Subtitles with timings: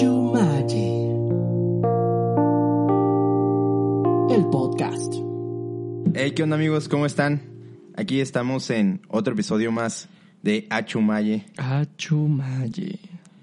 [0.00, 1.10] Achumaye.
[4.34, 5.12] El podcast.
[6.14, 6.88] Hey, ¿qué onda amigos?
[6.88, 7.42] ¿Cómo están?
[7.96, 10.08] Aquí estamos en otro episodio más
[10.42, 11.44] de Achumaye.
[11.58, 12.98] Achumaye.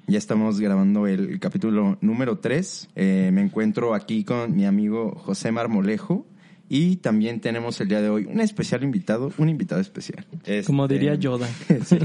[0.07, 2.89] Ya estamos grabando el capítulo número 3.
[2.95, 6.25] me encuentro aquí con mi amigo José Marmolejo.
[6.69, 10.25] Y también tenemos el día de hoy un especial invitado, un invitado especial.
[10.65, 11.47] Como Este, diría Yoda.
[11.85, 11.99] sí.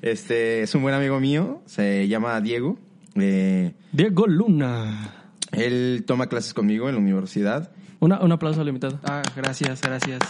[0.00, 2.78] Este es un buen amigo mío, se llama Diego.
[3.14, 5.14] Eh, Diego Luna.
[5.52, 7.70] él toma clases conmigo en la universidad.
[8.00, 9.00] Una, un aplauso al invitado.
[9.04, 10.20] Ah, gracias, gracias.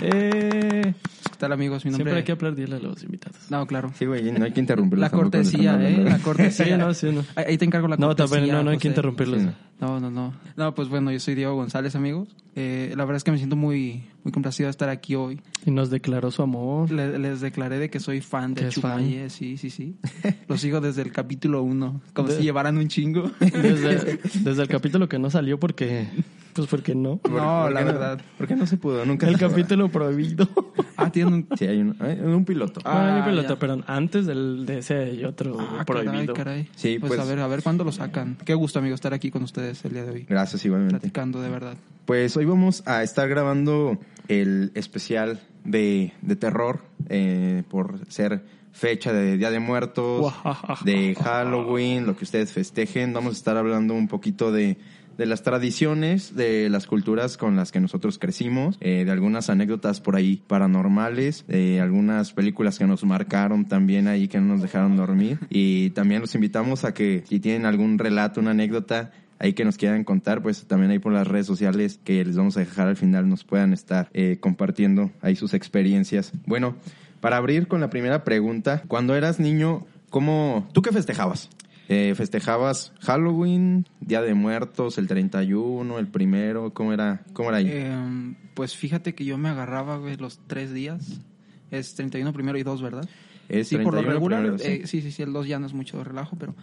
[0.00, 0.94] Eh,
[1.30, 1.84] ¿Qué tal, amigos?
[1.84, 3.36] Mi nombre siempre hay que aplaudirle a los invitados.
[3.50, 3.92] No, claro.
[3.96, 5.00] Sí, güey, no hay que interrumpirlos.
[5.10, 5.98] La cortesía, ¿eh?
[6.02, 6.66] La cortesía.
[6.72, 7.24] Sí, no, sí, no.
[7.36, 8.36] Ahí te encargo la No, cortesía.
[8.36, 9.42] también no, no hay que interrumpirlos.
[9.42, 9.48] Sí,
[9.80, 9.88] no.
[9.88, 10.34] No, no, no.
[10.56, 12.28] No, pues bueno, yo soy Diego González, amigos.
[12.56, 15.40] Eh, la verdad es que me siento muy, muy complacido de estar aquí hoy.
[15.66, 16.90] Y nos declaró su amor.
[16.90, 19.30] Le- les declaré de que soy fan ¿Que de Chumaye.
[19.30, 19.96] Sí, sí, sí.
[20.48, 22.00] Lo sigo desde el capítulo 1.
[22.12, 23.30] Como De- si llevaran un chingo.
[23.40, 26.08] Desde, desde el capítulo que no salió porque...
[26.54, 27.16] Pues porque no.
[27.18, 28.20] ¿Por- No, por la qué verdad.
[28.38, 29.04] ¿Por qué no se pudo?
[29.06, 29.48] Nunca El se pudo.
[29.50, 30.48] capítulo prohibido.
[30.94, 31.48] Ah, tienen un...
[31.58, 32.80] Sí, hay un, hay un piloto.
[32.84, 33.58] Ah, Ah, pelota, ya.
[33.58, 36.34] pero antes del, de ese hay otro Ah, caray, prohibido.
[36.34, 36.68] caray.
[36.76, 38.36] Sí, pues, pues- a ver, a ver cuándo lo sacan.
[38.44, 40.26] Qué gusto, amigo, estar aquí con ustedes el día de hoy.
[40.28, 41.00] Gracias, igualmente.
[41.00, 41.76] Platicando, de verdad.
[42.04, 49.12] Pues hoy vamos a estar grabando el especial de, de terror eh, por ser fecha
[49.12, 50.32] de Día de Muertos,
[50.84, 53.12] de Halloween, lo que ustedes festejen.
[53.12, 54.78] Vamos a estar hablando un poquito de,
[55.16, 60.00] de las tradiciones, de las culturas con las que nosotros crecimos, eh, de algunas anécdotas
[60.00, 64.96] por ahí paranormales, de algunas películas que nos marcaron también ahí que no nos dejaron
[64.96, 65.38] dormir.
[65.50, 69.76] Y también los invitamos a que si tienen algún relato, una anécdota, ahí que nos
[69.76, 72.96] quieran contar, pues también ahí por las redes sociales que les vamos a dejar al
[72.96, 76.32] final nos puedan estar eh, compartiendo ahí sus experiencias.
[76.46, 76.76] Bueno,
[77.20, 81.50] para abrir con la primera pregunta, cuando eras niño, ¿cómo, tú qué festejabas?
[81.92, 86.72] Eh, ¿Festejabas Halloween, Día de Muertos, el 31, el primero?
[86.72, 87.68] ¿Cómo era, cómo era ahí?
[87.68, 91.20] Eh, pues fíjate que yo me agarraba, güey, los tres días.
[91.70, 93.06] Es 31 primero y 2, ¿verdad?
[93.50, 94.40] Es sí, por lo 31 regular.
[94.40, 96.54] primero, eh, sí, sí, sí, el 2 ya no es mucho relajo, pero...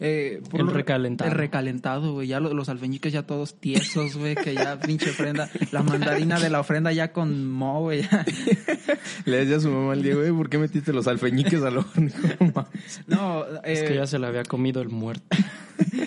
[0.00, 1.30] eh, por El recalentado.
[1.30, 2.28] El recalentado, güey.
[2.28, 5.48] Ya lo- los alfeñiques ya todos tiesos, güey, que ya pinche ofrenda.
[5.72, 8.02] La mandarina de la ofrenda ya con mo, güey.
[9.24, 12.10] Le decía a su mamá al Diego, "Eh, ¿por qué metiste los alfeñiques al horno?
[12.40, 12.66] No.
[13.06, 15.24] No, Es eh, que ya se le había comido el muerto.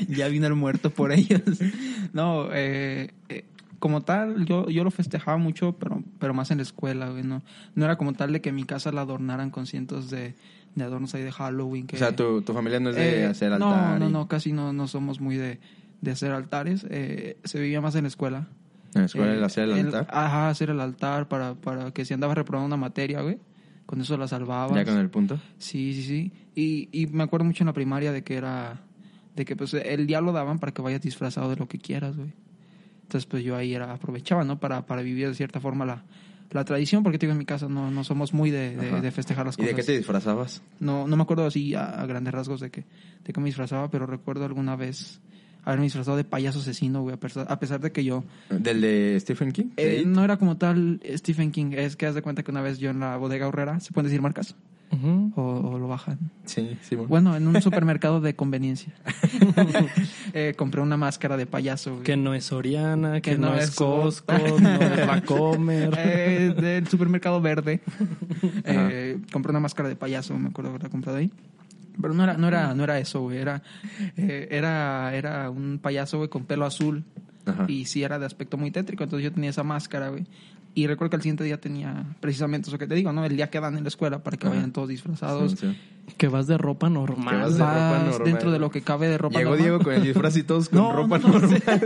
[0.08, 1.42] ya vino el muerto por ellos.
[2.14, 3.46] No, eh, eh,
[3.80, 7.24] como tal, yo, yo lo festejaba mucho, pero, pero más en la escuela, güey.
[7.24, 7.42] No,
[7.76, 10.36] no era como tal de que mi casa la adornaran con cientos de,
[10.78, 11.88] de adornos ahí de Halloween.
[11.88, 14.00] Que, O sea, tu, tu familia no es de Eh, hacer no, altar.
[14.00, 15.60] No, y- no, casi no, no somos muy de,
[16.02, 16.86] de hacer altares.
[16.90, 18.48] Eh, se vivía más en la escuela.
[18.94, 20.08] En la escuela Eh, el hacer el el- altar.
[20.10, 23.38] Ajá, hacer el altar para, para que si andabas reprobando una materia, güey.
[23.86, 24.76] Con eso la salvabas.
[24.76, 25.40] Ya con el punto.
[25.60, 26.32] Sí, sí, sí.
[26.56, 28.82] Y, y me acuerdo mucho en la primaria de que era...
[29.36, 32.18] De que pues el día lo daban para que vayas disfrazado de lo que quieras,
[32.18, 32.34] güey.
[33.04, 34.59] Entonces pues yo ahí era aprovechaba, ¿no?
[34.59, 36.04] Para, para vivir de cierta forma la,
[36.52, 37.03] la tradición.
[37.03, 39.62] Porque te digo, en mi casa no, no somos muy de, de- festejar las ¿Y
[39.62, 39.75] cosas.
[39.75, 40.62] de qué te disfrazabas?
[40.80, 42.85] No, no me acuerdo así a, a grandes rasgos de que,
[43.24, 45.19] de que me disfrazaba, pero recuerdo alguna vez
[45.67, 48.23] haberme disfrazado de payaso asesino, güey, a pesar, a pesar de que yo...
[48.50, 49.66] ¿Del de Stephen King?
[49.75, 52.79] eh, no era como tal Stephen King, es que haz de cuenta que una vez
[52.79, 54.55] yo en la bodega horrera, ¿se pueden decir marcas?
[55.35, 56.17] O, o lo bajan.
[56.45, 56.95] Sí, sí.
[56.95, 57.09] bueno.
[57.09, 58.94] Bueno, en un supermercado de conveniencia.
[60.33, 62.03] Eh, compré una máscara de payaso, güey.
[62.03, 65.94] Que no es Soriana, que, Que no, no es es Costco, no es la Comer.
[65.97, 67.81] Eh, del supermercado verde.
[68.66, 71.31] Eh, compré una máscara de payaso, me acuerdo haberla comprado ahí.
[72.02, 73.38] Pero no era, no era, no era eso, güey.
[73.38, 73.63] Era,
[74.18, 77.03] eh, era, era un payaso, güey, con pelo azul.
[77.46, 77.66] Ajá.
[77.68, 79.03] Y sí era de aspecto muy tétrico.
[79.03, 80.25] Entonces yo tenía esa máscara, güey.
[80.78, 83.26] Y recuerdo que al siguiente día tenía precisamente eso que te digo, ¿no?
[83.26, 84.56] El día que dan en la escuela para que Ajá.
[84.56, 85.54] vayan todos disfrazados.
[85.54, 85.78] Sí, sí.
[86.18, 87.34] Que vas de ropa normal.
[87.36, 88.24] Que vas de ropa Vas normal.
[88.26, 89.66] dentro de lo que cabe de ropa Llegó normal.
[89.68, 91.40] Diego con el disfraz y todos con No, ropa no, no.
[91.40, 91.64] normal.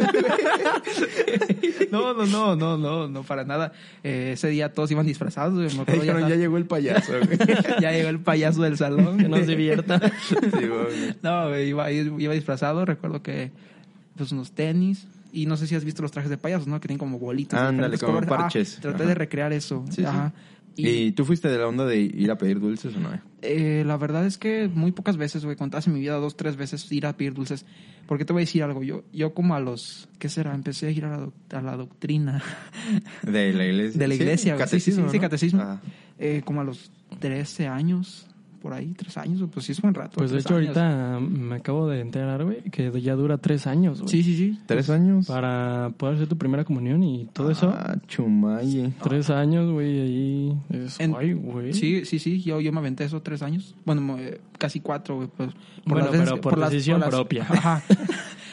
[1.92, 3.72] No, no, no, no, no, no, para nada.
[4.04, 5.74] Eh, ese día todos iban disfrazados.
[5.76, 7.14] me acuerdo, ya llegó el payaso.
[7.14, 7.38] güey.
[7.82, 9.18] ya llegó el payaso del salón.
[9.18, 10.00] Que nos divierta.
[10.30, 10.38] Sí.
[11.22, 12.84] No, güey, iba, iba disfrazado.
[12.86, 13.52] Recuerdo que,
[14.18, 15.08] pues, unos tenis.
[15.34, 16.80] Y no sé si has visto los trajes de payasos, ¿no?
[16.80, 17.60] Que tienen como bolitas.
[17.60, 18.30] Ándale, como colores.
[18.32, 18.78] Ah, parches.
[18.82, 19.10] traté Ajá.
[19.10, 19.86] de recrear eso.
[19.90, 20.08] Sí, sí.
[20.78, 23.10] Y, ¿Y tú fuiste de la onda de ir a pedir dulces o no?
[23.42, 26.56] eh, la verdad es que muy pocas veces, güey, contaste en mi vida dos, tres
[26.56, 27.66] veces ir a pedir dulces.
[28.08, 28.82] Porque te voy a decir algo.
[28.84, 30.54] Yo, yo como a los, ¿qué será?
[30.56, 32.42] Empecé a ir a la, doc- a la doctrina.
[33.22, 34.00] De la iglesia.
[34.00, 34.54] De la iglesia.
[34.54, 35.06] Sí, catecismo.
[35.06, 35.22] sí, sí, ¿no?
[35.22, 35.80] catecismo.
[36.20, 36.90] Eh, como a los
[37.20, 38.28] 13 años,
[38.62, 40.12] por ahí, tres años, pues sí es buen rato.
[40.18, 40.78] Pues de hecho, años.
[40.78, 44.10] ahorita me acabo de enterar, güey, que ya dura tres años, güey.
[44.12, 44.60] Sí, sí, sí.
[44.66, 45.28] ¿Tres años?
[45.28, 47.70] Para poder hacer tu primera comunión y todo eso.
[47.76, 48.94] Ah, chumaye.
[49.04, 50.58] Tres años, güey, ahí.
[50.70, 51.74] Es En- guay, güey.
[51.74, 53.76] Sí, sí, sí, yo, yo me aventé eso tres años.
[53.86, 55.28] Bueno, eh, casi cuatro, güey.
[55.36, 55.50] Pues,
[55.86, 57.44] Bueno, las veces pero por las- decisión las- propia.
[57.50, 57.82] Ajá.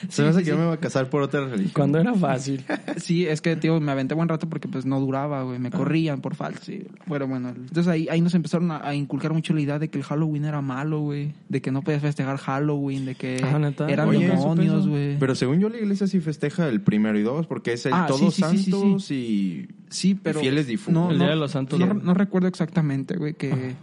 [0.09, 1.73] Se me hace que yo me voy a casar por otra religión.
[1.75, 2.65] Cuando era fácil.
[2.99, 5.57] Sí, es que, tío, me aventé buen rato porque pues no duraba, güey.
[5.57, 5.61] Ah.
[5.61, 6.85] Me corrían por falta, sí.
[7.07, 7.49] Bueno, bueno.
[7.51, 10.45] Entonces ahí, ahí nos empezaron a, a inculcar mucho la idea de que el Halloween
[10.47, 11.33] era malo, güey.
[11.49, 15.19] De que no podías festejar Halloween, de que Ah, eran Oye, demonios, ¿supe güey.
[15.19, 18.07] Pero según yo, la iglesia sí festeja el primero y dos, porque es el Ah,
[18.09, 19.69] sí, Todos sí, sí, sí, Santos y...
[19.91, 20.41] Sí, pero...
[20.41, 21.05] fieles difuntos.
[21.05, 21.95] No, El Día de los Santos, No, ¿no?
[21.95, 23.75] no recuerdo exactamente, güey, que,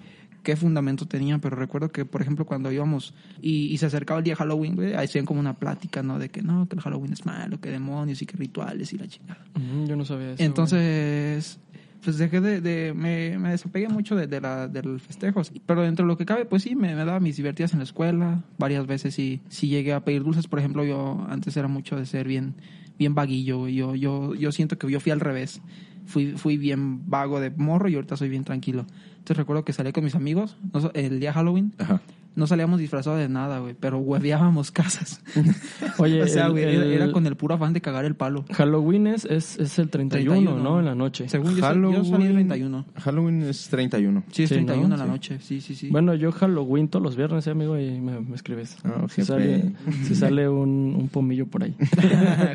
[0.44, 4.23] qué fundamento tenían, pero recuerdo que, por ejemplo, cuando íbamos y, y se acercaba el
[4.23, 6.19] día de Halloween, güey, ahí hacían como una plática, ¿no?
[6.19, 9.07] De que no, que el Halloween es malo, que demonios y que rituales y la
[9.07, 9.44] chingada.
[9.56, 10.44] Ujú, Yo no sabía eso.
[10.44, 11.59] Entonces,
[12.06, 15.42] pues dejé de, de- me, me desapegué mucho de, de la, del festejo.
[15.66, 17.84] Pero dentro de lo que cabe, pues sí, me, me daba mis divertidas en la
[17.84, 18.44] escuela.
[18.57, 20.48] Varias veces sí, sí llegué a pedir dulces.
[20.48, 22.54] Por ejemplo, yo antes era mucho de ser bien,
[22.98, 23.68] bien vaguillo.
[23.68, 25.62] Yo, yo, yo siento que yo fui al revés.
[26.06, 28.86] Fui, fui bien vago de morro y ahorita soy bien tranquilo.
[29.18, 30.56] Entonces recuerdo que salí con mis amigos
[30.94, 31.74] el día Halloween.
[31.80, 32.00] Ajá.
[32.36, 35.22] No salíamos disfrazados de nada, güey, pero hueveábamos casas.
[35.98, 38.16] Oye, o sea, el- güey, era, el- era con el puro afán de cagar el
[38.16, 38.44] palo.
[38.52, 40.80] Halloween es, es, es el 31, 31, ¿no?
[40.80, 41.30] En la noche.
[41.30, 42.86] Según yo, sal- yo salí el 31.
[42.98, 44.24] Halloween es 31.
[44.32, 44.94] Sí, es Sí, 31 ¿no?
[44.96, 45.12] en la Sí.
[45.12, 45.40] noche.
[45.40, 45.90] Sí, sí, sí.
[45.90, 48.76] Bueno, yo Halloween todos los viernes, eh, amigo, y me, me escribes.
[48.84, 49.72] Ah, si, sale,
[50.04, 51.76] si sale un, un pomillo por ahí.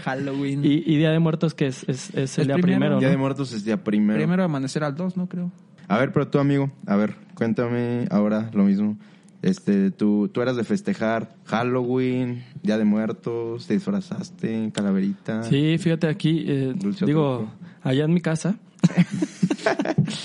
[0.05, 0.65] Halloween.
[0.65, 2.61] y, y Día de Muertos, que es, es, es el Es día primero.
[2.63, 3.13] primero, Día ¿no?
[3.13, 4.19] de Muertos es día primero.
[4.19, 5.27] Primero amanecer al 2, ¿no?
[5.27, 5.51] Creo.
[5.89, 8.97] A ver, pero tú, amigo, a ver, cuéntame ahora lo mismo.
[9.43, 15.45] Este, tú, tú eras de festejar Halloween, Día de Muertos, te disfrazaste, calaverita.
[15.45, 16.75] Sí, fíjate aquí, eh,
[17.07, 17.51] digo,
[17.83, 18.57] allá en mi casa.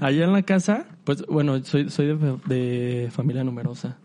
[0.00, 3.98] allá en la casa, pues bueno, soy, soy de, de familia numerosa.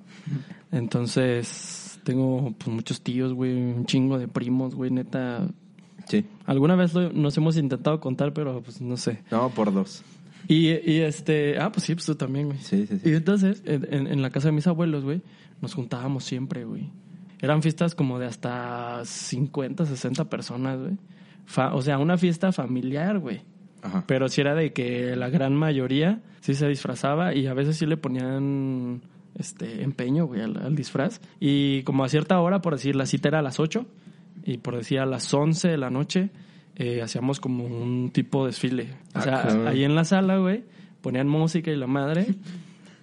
[0.72, 5.48] Entonces, tengo pues muchos tíos, güey, un chingo de primos, güey, neta.
[6.08, 6.26] Sí.
[6.46, 9.22] Alguna vez lo- nos hemos intentado contar, pero pues no sé.
[9.32, 10.04] No, por dos.
[10.48, 12.60] Y, y este, ah, pues sí, pues tú también, güey.
[12.60, 13.10] Sí, sí, sí.
[13.10, 15.22] Y entonces, en, en- la casa de mis abuelos, güey,
[15.62, 16.90] nos juntábamos siempre, güey.
[17.42, 20.98] Eran fiestas como de hasta 50, 60 personas, güey.
[21.46, 23.42] Fa- o sea, una fiesta familiar, güey.
[23.82, 24.04] Ajá.
[24.08, 27.86] Pero sí era de que la gran mayoría sí se disfrazaba y a veces sí
[27.86, 29.02] le ponían
[29.38, 31.22] este empeño, güey, al, al disfraz.
[31.40, 33.86] Y como a cierta hora, por decir, la cita era a las 8
[34.44, 36.30] y por decir a las 11 de la noche,
[36.76, 38.90] eh, hacíamos como un tipo desfile.
[39.14, 40.64] O Ah, sea, ahí en la sala, güey,
[41.02, 42.26] ponían música y la madre.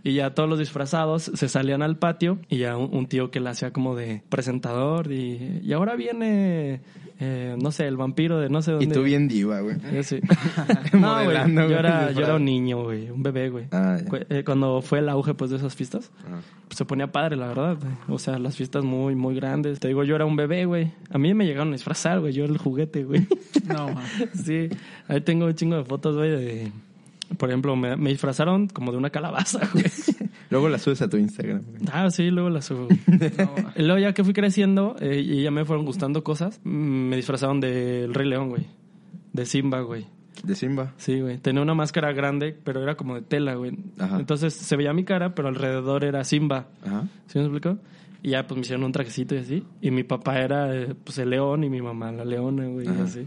[0.04, 3.38] Y ya todos los disfrazados se salían al patio y ya un, un tío que
[3.40, 6.80] la hacía como de presentador y, y ahora viene,
[7.20, 8.86] eh, no sé, el vampiro de no sé dónde.
[8.86, 9.76] Y tú bien diva, güey.
[9.94, 10.18] Yo sí.
[10.92, 13.66] no, güey, yo güey, era, yo era un niño, güey, un bebé, güey.
[13.70, 16.40] Ah, eh, Cuando fue el auge, pues, de esas fiestas, Ajá.
[16.66, 17.78] pues, se ponía padre, la verdad.
[18.08, 19.78] O sea, las fiestas muy, muy grandes.
[19.78, 20.90] Te digo, yo era un bebé, güey.
[21.10, 22.32] A mí me llegaron a disfrazar, güey.
[22.32, 23.24] Yo era el juguete, güey.
[23.68, 24.04] No, man.
[24.34, 24.68] sí.
[25.06, 26.72] Ahí tengo un chingo de fotos, güey, de...
[27.36, 29.84] Por ejemplo, me, me disfrazaron como de una calabaza, güey.
[30.50, 31.62] Luego la subes a tu Instagram.
[31.66, 31.82] güey.
[31.92, 32.88] Ah, sí, luego la subo.
[33.38, 36.68] No, luego ya que fui creciendo eh, y ya me fueron gustando cosas, mm,
[37.08, 38.66] me disfrazaron del Rey León, güey.
[39.32, 40.06] De Simba, güey.
[40.42, 40.92] De Simba.
[40.98, 41.38] Sí, güey.
[41.38, 43.78] Tenía una máscara grande, pero era como de tela, güey.
[43.98, 44.18] Ajá.
[44.18, 46.66] Entonces se veía mi cara, pero alrededor era Simba.
[46.84, 47.06] Ajá.
[47.28, 47.78] ¿Sí me explicó?
[48.22, 49.64] Y ya pues me hicieron un trajecito y así.
[49.80, 53.00] Y mi papá era eh, pues el león y mi mamá la leona, güey, y
[53.00, 53.26] así.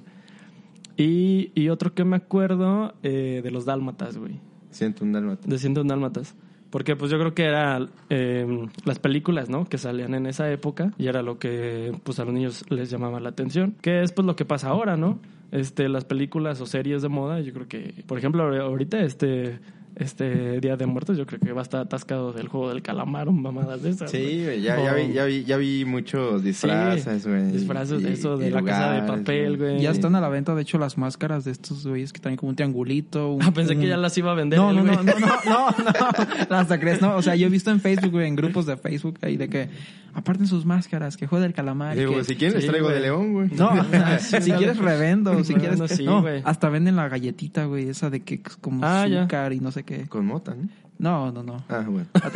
[0.98, 4.40] Y, y otro que me acuerdo eh, de los dálmatas, güey.
[4.70, 5.48] Siento un dálmata.
[5.48, 6.36] De 101 dálmatas.
[6.70, 9.66] Porque pues yo creo que era eh, las películas, ¿no?
[9.66, 13.22] Que salían en esa época y era lo que pues a los niños les llamaba
[13.22, 13.76] la atención.
[13.82, 15.20] Que es pues lo que pasa ahora, ¿no?
[15.52, 19.60] Este, las películas o series de moda, yo creo que, por ejemplo, ahorita este,
[19.98, 23.28] este Día de Muertos, yo creo que va a estar atascado del juego del calamar
[23.28, 24.12] o mamadas de esas.
[24.12, 24.62] Sí, güey.
[24.62, 27.52] ya, ya, vi, ya, vi, ya vi muchos disfraces, güey.
[27.52, 29.80] disfraces de eso, de y la casa de papel, güey.
[29.82, 32.50] Ya están a la venta, de hecho, las máscaras de estos güeyes que traen como
[32.50, 33.32] un triangulito.
[33.34, 34.60] un- Ah, pensé que ya las iba a vender.
[34.60, 35.76] No, él, no, no, no, no, no,
[36.50, 38.78] no, hasta crees, no, o sea, yo he visto en Facebook, güey, en grupos de
[38.78, 39.70] Facebook ahí de que
[40.16, 41.96] aparten sus máscaras, que juega el calamar.
[41.96, 42.96] Digo, que- si quieren les Sí, traigo güey.
[43.00, 43.50] de león, güey.
[43.56, 43.72] No,
[44.20, 46.42] si quieres revendo, si quieres, sí, no, güey.
[46.46, 49.22] hasta venden la galletita, güey, esa de que es como Ah, ya.
[49.22, 50.08] azúcar y no sé qué.
[50.08, 50.68] Con mota, ¿no?
[50.98, 51.58] No, no, no.
[51.68, 52.08] Ah, bueno.
[52.14, 52.30] A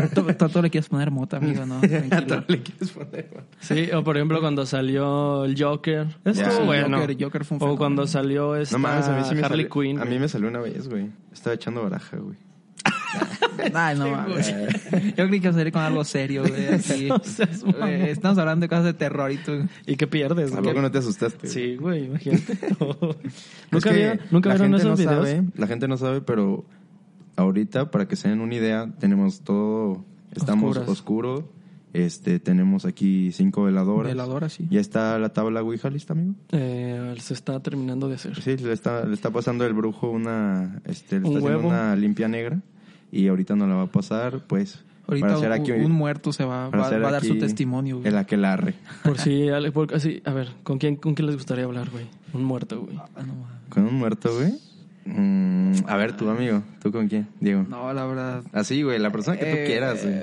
[0.49, 1.75] todo, le quieres poner mota, amigo, no,
[2.11, 3.43] A todo le quieres poner, güey.
[3.61, 6.07] Sí, o por ejemplo cuando salió el Joker.
[6.25, 6.99] Estuvo bueno.
[6.99, 9.65] Joker, Joker fue un o cuando salió esta No mames, a mí sí me Harley
[9.65, 9.69] salió.
[9.69, 9.99] Quinn.
[10.01, 11.07] a mí me salió una vez, güey.
[11.31, 12.35] Estaba echando baraja, güey.
[13.73, 14.53] Ay, no mames.
[15.17, 17.07] Yo creí que salir con algo serio, güey, así.
[17.09, 17.81] No seas mamón.
[17.81, 19.67] Güey, Estamos hablando de cosas de terror y tú...
[19.85, 20.51] ¿Y qué pierdes?
[20.51, 20.69] ¿A güey?
[20.69, 21.47] poco no te asustaste?
[21.47, 22.53] Sí, güey, imagínate.
[22.59, 22.69] Es
[23.71, 25.29] ¿Nunca, que vieron, ¿nunca la vieron gente esos no videos?
[25.29, 26.63] Sabe, la gente no sabe, pero
[27.35, 30.03] ahorita, para que se den una idea, tenemos todo,
[30.35, 30.89] estamos Oscuras.
[30.89, 31.58] oscuro.
[31.93, 34.11] Este, tenemos aquí cinco veladoras.
[34.11, 34.67] Veladora, sí.
[34.69, 36.35] ¿Ya está la tabla Ouija lista, amigo?
[36.51, 38.39] Eh, se está terminando de hacer.
[38.41, 41.95] Sí, le está, le está pasando el brujo una, este, le Un está haciendo una
[41.95, 42.61] limpia negra
[43.11, 46.69] y ahorita no la va a pasar, pues, Ahorita un, aquí, un muerto se va,
[46.69, 48.07] va, va a dar su testimonio, güey.
[48.07, 48.75] El aquelarre.
[49.03, 52.05] Por si, por- así, a ver, ¿con quién, ¿con quién les gustaría hablar, güey?
[52.33, 52.95] Un muerto, güey.
[52.97, 53.33] Ah, no.
[53.69, 54.53] ¿Con un muerto, güey?
[55.15, 57.65] Mm, a ver, tu amigo, ¿tú con quién, Diego?
[57.67, 58.43] no, la verdad.
[58.53, 60.15] Así, güey, la persona que tú Eh, quieras, güey.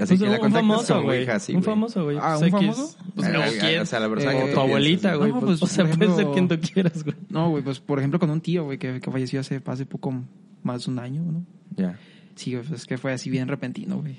[0.00, 1.28] Así Pues que la famoso, con güey.
[1.28, 2.18] Así, un famoso, güey.
[2.20, 2.96] Ah, ¿un famoso?
[3.16, 3.80] Pues, no, ¿quién?
[3.82, 5.32] O sea, la persona Eh, que O tú tu abuelita, güey.
[5.32, 7.16] No, pues, pues, o sea, por puede ser ejemplo- quien tú quieras, güey.
[7.30, 10.14] No, güey, pues por ejemplo con un tío, güey, que, que falleció hace, hace poco,
[10.62, 11.44] más de un año, ¿no?
[11.76, 11.98] Ya.
[12.38, 14.16] Sí, güey, pues es que fue así bien repentino, güey.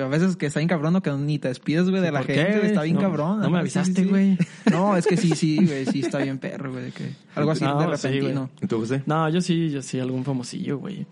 [0.00, 1.02] A veces que está bien cabrón, ¿no?
[1.02, 2.66] que ni te despides, güey, de la ¿Por qué, gente, güey?
[2.66, 3.40] está bien No, cabrón.
[3.40, 4.08] no me sí, avisaste, sí, sí.
[4.08, 4.38] güey.
[4.70, 7.80] No, es que sí, sí, güey, sí está bien perro, güey, que algo así No,
[7.90, 8.50] de sí, repentino.
[8.60, 9.02] ¿Y tú, José?
[9.06, 11.06] No, yo sí, yo sí, algún famosillo, güey.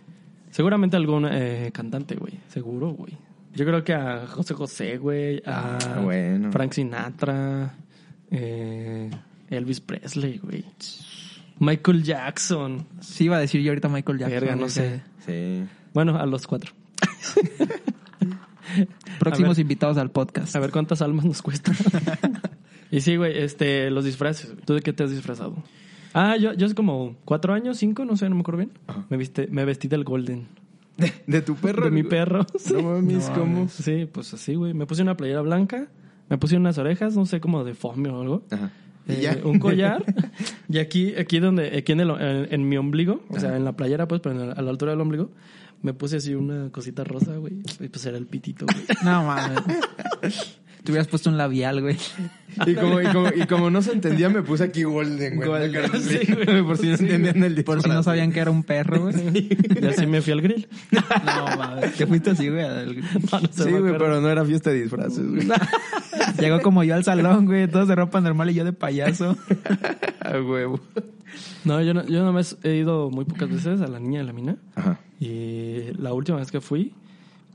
[0.51, 2.35] Seguramente algún eh, cantante, güey.
[2.49, 3.13] Seguro, güey.
[3.55, 5.43] Yo creo que a José José, güey.
[5.47, 6.53] A Ah, bueno.
[6.53, 7.75] Frank Sinatra.
[8.31, 9.11] eh,
[9.49, 10.65] Elvis Presley, güey.
[11.59, 12.87] Michael Jackson.
[13.01, 14.41] Sí iba a decir yo ahorita Michael Jackson.
[14.41, 15.03] Verga, no sé.
[15.27, 15.65] Sí.
[15.95, 16.73] Bueno, a los cuatro.
[19.19, 19.63] Próximos ver.
[19.63, 20.55] invitados al podcast.
[20.57, 21.73] A ver cuántas almas nos cuesta.
[22.91, 24.55] y sí, güey, este, los disfraces.
[24.65, 25.57] ¿Tú de qué te has disfrazado?
[26.15, 28.73] Ah, yo, yo hace como cuatro años, cinco, no sé, no me acuerdo bien.
[29.09, 30.47] Me, viste, me vestí del Golden.
[31.27, 31.85] ¿De tu perro?
[31.87, 32.47] De mi perro.
[32.59, 32.73] sí.
[32.75, 33.69] No mames, No ¿cómo?
[33.69, 34.75] Sí, pues así, güey.
[34.75, 35.89] Me puse una playera blanca,
[36.29, 38.45] me puse unas orejas, no sé, como de foamy o algo.
[38.51, 38.71] Ajá.
[39.09, 39.39] ¿Y Eh, ya?
[39.45, 40.05] un collar.
[40.69, 43.73] y aquí, aquí donde, aquí en, el- en- en mi ombligo, o sea, en la
[43.73, 45.31] playera, pues, pero en el- a la altura del ombligo,
[45.83, 47.55] me puse así una cosita rosa, güey.
[47.81, 48.85] Y pues era el pitito, güey.
[49.05, 49.61] No, mames.
[50.83, 51.99] Te hubieras puesto un labial, güey.
[52.67, 55.47] Y como, y, como, y como no se entendía, me puse aquí Golden, güey.
[55.47, 56.63] Golden, Sí, sí, güey.
[56.63, 59.15] Por si no entendían el Por si no sabían que era un perro, güey.
[59.79, 60.67] Y así me fui al grill.
[60.91, 61.95] No, mames.
[61.97, 62.65] Te fuiste así, güey.
[62.65, 65.47] al- No, no se Sí, güey, pero no era fiesta de disfraces, güey.
[66.39, 67.69] Llegó como yo al salón, güey.
[67.69, 69.37] Todos de ropa normal y yo de payaso.
[70.21, 70.81] A huevo.
[71.65, 74.33] No, yo, no, yo nomás he ido muy pocas veces a la niña de la
[74.33, 74.57] mina.
[74.75, 74.99] Ajá.
[75.21, 76.95] Y la última vez que fui,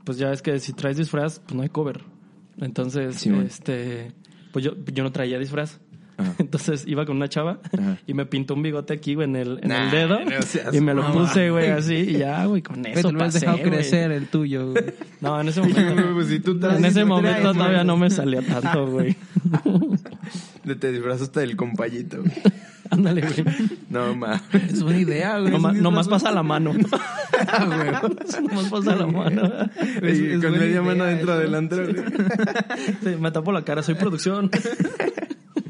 [0.04, 2.00] pues ya es que si traes disfraz, pues no hay cover.
[2.60, 4.12] Entonces, Sí, este,
[4.52, 5.80] pues yo, yo no traía disfraz.
[6.18, 6.32] Ajá.
[6.38, 7.98] Entonces iba con una chava Ajá.
[8.06, 10.18] y me pintó un bigote aquí, güey, en el, en Nah, el dedo.
[10.20, 11.94] no y me lo puse, güey, así.
[11.94, 13.70] Y ya, güey, con eso lo has pasé, dejado güey.
[13.70, 14.84] crecer el tuyo, güey.
[15.20, 16.14] No, en ese momento.
[16.14, 17.86] Pues si tú traes- en ese momento traes, todavía güey.
[17.86, 19.16] no me salía tanto, güey.
[20.64, 22.18] De te disfrazaste del compayito.
[22.22, 22.32] güey.
[22.90, 23.44] Ándale, güey.
[23.90, 24.40] No, mames.
[24.72, 25.52] Es una idea, güey.
[25.52, 26.72] Nomás, un nomás pasa la mano.
[26.74, 29.42] nomás pasa la mano.
[30.02, 31.40] Es- Y es con media idea mano dentro eso.
[31.40, 31.82] delantro.
[31.84, 31.96] güey.
[33.02, 34.50] Sí, me tapo la cara, soy producción.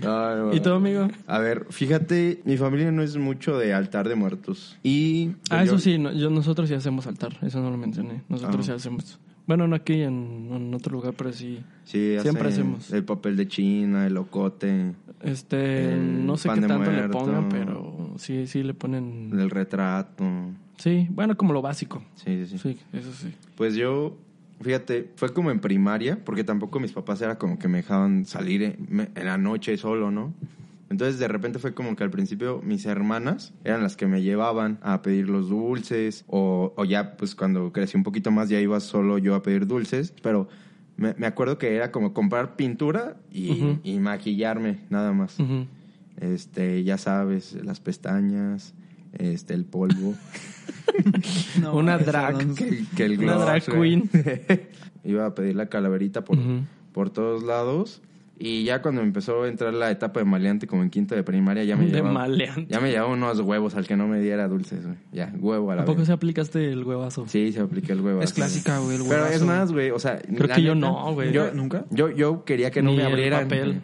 [0.02, 1.08] Ay, ¿Y tú, amigo?
[1.26, 4.76] A ver, fíjate, mi familia no es mucho de altar de muertos.
[4.82, 5.30] Y.
[5.50, 8.22] Ah, yo- eso sí, no- yo, nosotros sí hacemos altar, eso no lo mencioné.
[8.28, 8.76] Nosotros sí Ajá.
[8.76, 9.18] hacemos.
[9.46, 11.60] Bueno, no aquí en, en otro lugar, pero sí.
[11.84, 12.92] Sí, Siempre hacemos.
[12.92, 18.12] El papel de China, el ocote, Este, El no sé qué tanto le pongan, pero
[18.18, 19.30] sí, sí le ponen.
[19.32, 20.24] el retrato.
[20.78, 22.02] Sí, bueno, como lo básico.
[22.16, 22.74] Sí, sí, sí.
[22.74, 23.32] Sí, eso sí.
[23.54, 24.16] Pues yo,
[24.60, 28.62] fíjate, fue como en primaria, porque tampoco mis papás era como que me dejaban salir
[28.64, 30.34] en, me- en la noche solo, ¿no?
[30.88, 34.78] Entonces de repente fue como que al principio mis hermanas eran las que me llevaban
[34.82, 38.78] a pedir los dulces o, o ya pues cuando crecí un poquito más ya iba
[38.78, 40.48] solo yo a pedir dulces, pero
[40.96, 45.36] me, me acuerdo que era como comprar pintura y, maquillarme nada más.
[46.18, 48.74] Este, ya sabes, las pestañas,
[49.12, 50.14] este, el polvo.
[51.60, 52.54] No, Una drag.
[52.54, 54.08] que, que el Una drag queen.
[55.04, 56.38] Iba a pedir la calaverita por,
[56.92, 58.00] por todos lados.
[58.38, 61.64] Y ya cuando empezó a entrar la etapa de maleante, como en quinto de primaria,
[61.64, 62.12] ya me De llevaba.
[62.12, 62.66] maleante.
[62.68, 64.98] Ya me llevaba unos huevos al que no me diera dulces, güey.
[65.10, 66.08] Ya, huevo a la ¿A poco vez.
[66.08, 67.24] se aplicaste el huevazo?
[67.28, 68.20] Sí, se apliqué el huevo.
[68.20, 69.46] Es clásica, güey, el Pero es huevazo.
[69.46, 70.18] más, güey, o sea...
[70.18, 71.32] Creo que yo no, güey.
[71.32, 71.86] Yo, ¿Nunca?
[71.90, 73.42] Yo, yo quería que no Ni me el abrieran.
[73.44, 73.80] papel.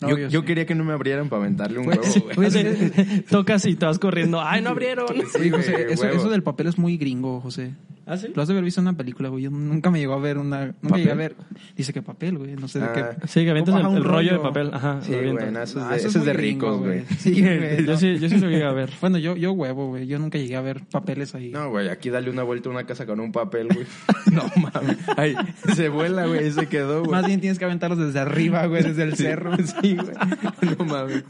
[0.00, 0.46] No, yo, yo yo sí.
[0.46, 2.02] quería que no me abrieran para aventarle un huevo,
[2.36, 3.22] güey.
[3.30, 4.40] Tocas y te vas corriendo.
[4.40, 5.06] ¡Ay, no abrieron!
[5.08, 7.72] José, güey, eso, eso del papel es muy gringo, José.
[8.08, 8.28] ¿Ah, sí?
[8.34, 9.44] Lo has de haber visto en una película, güey.
[9.44, 10.66] Yo nunca me llegó a ver una...
[10.66, 10.98] Nunca ¿Papel?
[11.00, 11.36] llegué a ver...
[11.76, 12.56] Dice que papel, güey.
[12.56, 13.28] No sé de Ah, qué...
[13.28, 14.70] Sí, que avientas el, rollo de papel.
[14.72, 17.02] Ajá, Sí, güey, no, eso es Ah, de, eso eso es de ricos, güey.
[17.02, 17.04] güey.
[17.18, 17.84] Sí, güey.
[17.86, 18.90] Yo sí, yo sí lo llegué a ver.
[19.00, 20.06] Bueno, yo, yo huevo, güey.
[20.06, 21.50] Yo nunca llegué a ver papeles ahí.
[21.50, 23.86] No, güey, aquí dale una vuelta a una casa con un papel, güey.
[24.32, 24.96] no mames.
[25.16, 25.34] Ay,
[25.76, 27.10] se vuela, güey, y se quedó, güey.
[27.10, 29.56] Más bien tienes que aventarlos desde arriba, güey, desde el cerro.
[29.82, 30.76] Sí, güey.
[30.78, 31.24] No mames.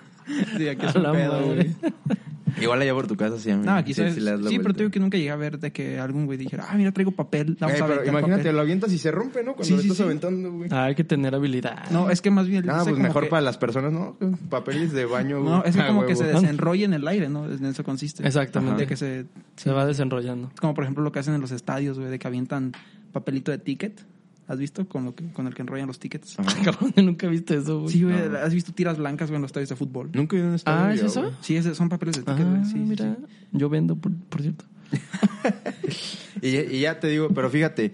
[0.57, 1.75] Sí, aquí es un pedo, güey.
[2.61, 3.53] Igual allá por tu casa sí.
[3.53, 4.79] No, aquí sí, sabes- sí sí, le das la pero te vuelta.
[4.79, 7.57] digo que nunca llegué a ver de que algún güey dijera, ah, mira, traigo papel.
[7.61, 8.57] Vamos a pero aventar imagínate, papel".
[8.57, 9.53] lo avientas y se rompe, ¿no?
[9.53, 10.03] Cuando Sí, lo sí, estás sí.
[10.03, 10.69] aventando, güey.
[10.73, 11.89] Ah, hay que tener habilidad.
[11.91, 12.69] No, es que más bien...
[12.69, 14.17] Ah, pues como mejor que- para las personas, ¿no?
[14.51, 15.53] Papeles de baño, güey.
[15.53, 16.21] No, es que Ah, como que huevo.
[16.25, 17.49] se desenrolla en el aire, ¿no?
[17.49, 18.27] En eso consiste.
[18.27, 18.81] Exactamente.
[18.83, 19.27] De que se...
[19.57, 20.51] Se va desenrollando.
[20.61, 22.73] Como por ejemplo lo que hacen en los estadios, güey, de que avientan
[23.13, 24.05] papelito de ticket.
[24.49, 24.89] ¿Has visto?
[24.89, 26.37] Con, lo que, con el que enrollan los tickets.
[26.65, 27.93] Cabrón, nunca viste eso, güey.
[27.93, 30.11] Sí, güey, ¿has visto tiras blancas, güey, en los estadios de fútbol?
[30.15, 31.11] Nunca he ido a un estadio, Ah, ¿es güey.
[31.29, 31.37] eso?
[31.43, 32.65] Sí, ese- son papeles de Ah, ticket, güey.
[32.65, 33.15] Sí, sí, mira.
[33.21, 33.27] sí.
[33.53, 34.65] Yo vendo, por, por cierto.
[36.41, 37.93] Y, y ya te digo, pero fíjate,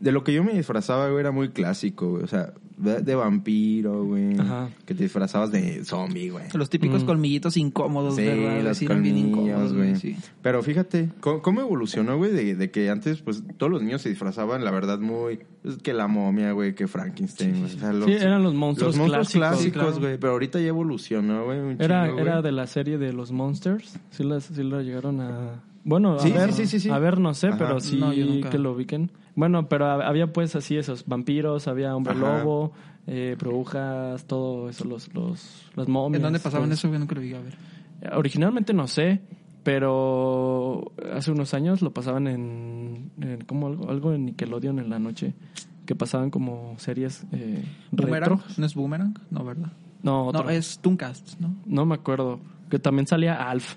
[0.00, 2.24] de lo que yo me disfrazaba, güey, era muy clásico, güey.
[2.24, 4.38] O sea, de, vampiro, güey.
[4.38, 4.68] Ajá.
[4.84, 6.44] Que te disfrazabas de zombie, güey.
[6.52, 7.06] Los típicos Mm.
[7.06, 8.62] colmillitos incómodos, Sí, ¿verdad?
[8.62, 9.96] los Sí, eran bien colmillos, incómodos, güey.
[9.96, 10.16] Sí.
[10.42, 12.32] Pero fíjate, ¿cómo, cómo evolucionó, güey?
[12.32, 15.40] De, de que antes, pues, todos los niños se disfrazaban, la verdad, muy...
[15.62, 17.74] pues, que la momia, güey, que Frankenstein, güey.
[17.74, 20.00] O sea, los, Sí, eran los monstruos los monstruos clásicos, clásicos, claro.
[20.00, 20.18] güey.
[20.18, 21.58] Pero ahorita ya evolucionó, güey.
[21.60, 23.98] un Era, chingo, era de la serie de los Monsters.
[24.10, 25.62] Sí, las, sí la llegaron a...
[25.84, 26.90] Bueno, Sí, a ver, sí, sí, sí, sí.
[26.90, 27.58] a ver, no sé, Ajá.
[27.58, 28.50] pero sí No, yo nunca.
[28.50, 29.10] que lo ubiquen.
[29.36, 32.38] Bueno, pero hab- había pues así esos vampiros, había hombre Ajá.
[32.40, 32.72] lobo,
[33.06, 36.18] eh, brujas, todo eso, los, los, las momias.
[36.18, 36.98] ¿En dónde pasaban los- eso, güey?
[36.98, 37.54] Nunca lo vi a ver.
[38.16, 39.20] Originalmente no sé,
[39.62, 44.98] pero hace unos años lo pasaban en, en como algo, algo en Nickelodeon en la
[44.98, 45.34] noche,
[45.84, 48.30] que pasaban como series eh, ¿Boomerang?
[48.38, 48.40] retro.
[48.56, 49.14] ¿No es Boomerang?
[49.30, 49.72] No, ¿verdad?
[50.02, 50.44] No, otro.
[50.44, 51.54] No, es Tooncast, ¿no?
[51.66, 52.40] no me acuerdo.
[52.70, 53.76] Que también salía Alf.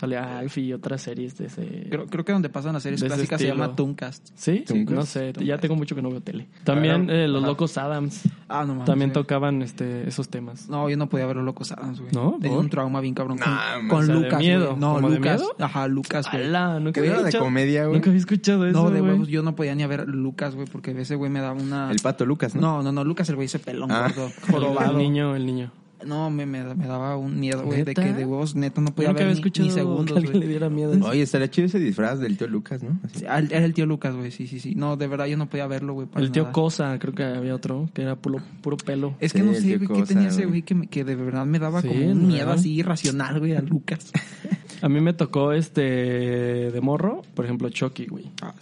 [0.00, 1.86] Salía Alf y otras series de ese...
[1.90, 4.30] Creo, creo que donde pasan las series clásicas se llama Tooncast.
[4.34, 4.64] ¿Sí?
[4.66, 4.90] Tooncast.
[4.96, 6.48] No sé, ya tengo mucho que no veo tele.
[6.64, 7.48] También eh, Los ajá.
[7.50, 8.22] Locos Adams.
[8.48, 8.86] Ah, no mames.
[8.86, 9.14] También sí.
[9.14, 10.70] tocaban este esos temas.
[10.70, 12.12] No, yo no podía ver los locos Adams, güey.
[12.14, 12.38] ¿No?
[12.40, 12.64] Tenía ¿Por?
[12.64, 14.76] un trauma bien cabrón con, Nah, man, con o sea, de Lucas, miedo.
[14.78, 15.40] No, ¿Como de Lucas.
[15.40, 15.54] miedo?
[15.58, 16.44] Ajá, Lucas, güey.
[16.48, 17.94] Nunca ¿Que había de escuchado- comedia, güey?
[17.96, 20.98] Nunca había escuchado eso, No, de huevos, yo no podía ni ver Lucas, güey, porque
[20.98, 21.90] ese güey me daba una...
[21.90, 22.60] El pato Lucas, ¿no?
[22.62, 24.10] No, no, no, Lucas el güey ese pelón, Ah.
[24.48, 25.70] gordo, el niño, el niño.
[26.06, 29.10] No, me, me, me daba un miedo, güey, de que de huevos neta no podía
[29.10, 30.40] nunca ver había ni, ni segundos, güey.
[30.40, 30.92] le diera miedo.
[31.06, 32.98] Oye, estaría chido ese disfraz del tío Lucas, ¿no?
[33.04, 33.24] Así.
[33.24, 34.74] Era el tío Lucas, güey, sí, sí, sí.
[34.74, 36.06] No, de verdad yo no podía verlo, güey.
[36.06, 36.52] para El tío nada.
[36.52, 39.14] Cosa, creo que había otro, que era puro, puro pelo.
[39.20, 40.48] Es que Sí, no el sé, tío güey, qué Cosa, tenía ese güey.
[40.48, 42.28] güey que, me- que de verdad me daba Sí, como un ¿no?
[42.28, 44.10] miedo así irracional, güey, a Lucas.
[44.82, 48.30] A mí me tocó este de morro, por ejemplo, Chucky, güey.
[48.40, 48.54] Ah,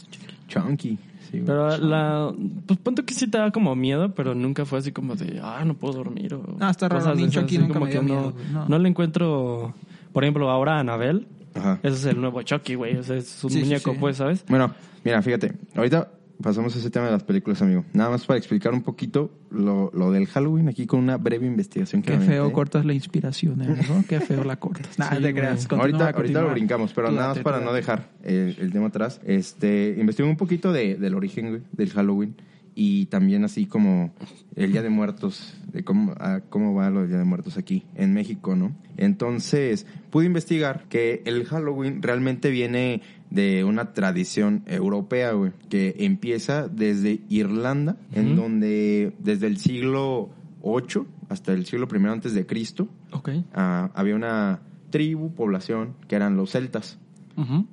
[0.49, 0.99] Chunky.
[1.31, 1.43] Sí.
[1.45, 2.33] Pero la.
[2.67, 5.63] Pues punto que sí te daba como miedo, pero nunca fue así como de, ah,
[5.65, 6.35] no puedo dormir.
[6.35, 8.69] O Ah, está raro, nunca como me dio que miedo, no, no.
[8.69, 9.75] no le encuentro.
[10.13, 11.79] Por ejemplo, ahora a Anabel, Ajá.
[11.83, 12.97] ese es el nuevo Chucky, güey.
[12.97, 13.97] O sea, es un Sí, sí, muñeco, sí.
[14.01, 14.45] pues, ¿sabes?
[14.49, 14.73] Bueno,
[15.05, 15.53] mira, fíjate.
[15.77, 16.09] Ahorita
[16.43, 17.85] pasamos a ese tema de las películas, amigo.
[17.93, 22.03] Nada más para explicar un poquito lo, lo del Halloween aquí con una breve investigación
[22.03, 23.77] que Qué feo cortas la inspiración, ¿eh?
[23.89, 24.05] ¿no?
[24.09, 24.99] Qué feo la cortas.
[24.99, 25.67] Nada, Sí, te creas.
[25.67, 25.81] güey.
[25.81, 29.21] Continúa, ahorita, ahorita lo brincamos, pero nada más para no dejar el, el tema atrás.
[29.25, 32.37] Este, investigué un poquito de, del origen güey, del Halloween
[32.81, 34.13] y también así como
[34.55, 37.83] el Día de Muertos, de cómo, a cómo va lo del Día de Muertos aquí
[37.97, 38.73] en México, ¿no?
[38.97, 46.69] Entonces, pude investigar que el Halloween realmente viene de una tradición europea, güey, que empieza
[46.69, 50.31] desde Irlanda, en donde desde el siglo
[50.63, 53.31] 8 hasta el siglo I antes de Cristo, Ok.
[53.55, 54.61] ah, había una
[54.91, 57.01] tribu, población, que eran los celtas.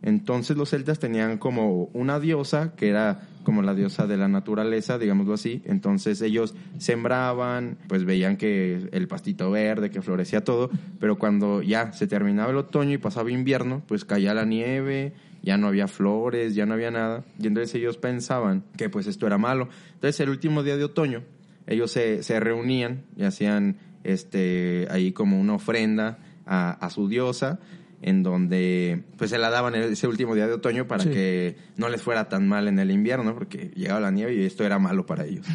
[0.03, 4.99] Entonces los celtas tenían como una diosa que era como la diosa de la naturaleza,
[4.99, 5.63] digámoslo así.
[5.65, 11.93] Entonces ellos sembraban, pues veían que el pastito verde, que florecía todo, pero cuando ya
[11.93, 16.53] se terminaba el otoño y pasaba invierno, pues caía la nieve, ya no había flores,
[16.53, 17.23] ya no había nada.
[17.39, 19.69] Y entonces ellos pensaban que pues esto era malo.
[19.95, 21.23] Entonces el último día de otoño,
[21.65, 27.59] ellos se, se reunían y hacían este ahí como una ofrenda a su diosa
[28.07, 31.09] en donde pues se la daban ese último día de otoño para Sí.
[31.09, 34.63] que no les fuera tan mal en el invierno porque llegaba la nieve y esto
[34.63, 35.45] era malo para ellos.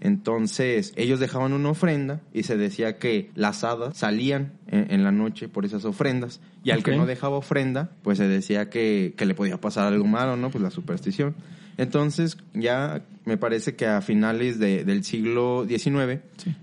[0.00, 5.12] Entonces ellos dejaban una ofrenda y se decía que las hadas salían en, en la
[5.12, 9.26] noche por esas ofrendas y al que no dejaba ofrenda pues se decía que, que
[9.26, 10.50] le podía pasar algo malo, ¿no?
[10.50, 11.34] Pues la superstición.
[11.76, 16.20] Entonces ya me parece que a finales de- del siglo XIX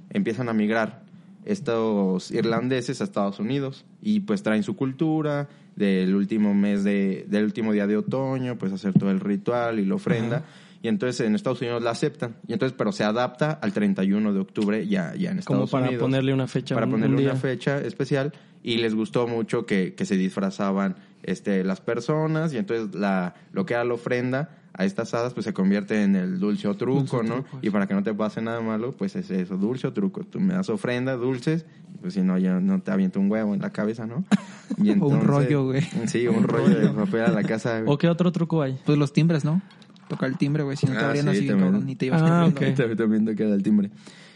[0.10, 1.04] empiezan a migrar
[1.52, 7.46] estos irlandeses a Estados Unidos y pues traen su cultura del último mes de del
[7.46, 10.44] último día de otoño pues hacer todo el ritual y la ofrenda.
[10.84, 12.36] Y entonces en Estados Unidos la aceptan.
[12.48, 15.86] Y entonces pero se adapta al 31 de octubre ya ya en Como Estados para
[15.88, 16.02] Unidos.
[16.04, 16.76] ponerle una fecha.
[16.76, 18.34] para un- ponerle un una fecha especial.
[18.64, 22.54] Y les gustó mucho que, que se disfrazaban este las personas.
[22.54, 26.16] Y entonces la lo que era la ofrenda a estas hadas pues se convierte en
[26.16, 27.44] el dulce o truco, ¿no?
[27.62, 30.22] y para que no te pase nada malo, pues es eso, dulce o truco.
[30.24, 31.66] Tú me das ofrenda, dulces,
[32.02, 34.24] pues si no, ya no te aviento un huevo en la cabeza, ¿no?
[34.84, 35.82] Y O un rollo, güey.
[36.08, 37.94] Sí, un rollo de papel a la casa, güey.
[37.94, 38.78] ¿O qué otro truco hay?
[38.86, 39.62] Pues los timbres, ¿no?
[40.10, 40.78] Tocar el timbre, güey.
[40.78, 41.86] Si no te Ah, abrían sí, así, también.
[41.86, 42.84] ni te ibas Ah, corriendo.
[42.84, 42.90] ok.
[42.90, 43.90] Te- También te queda el timbre.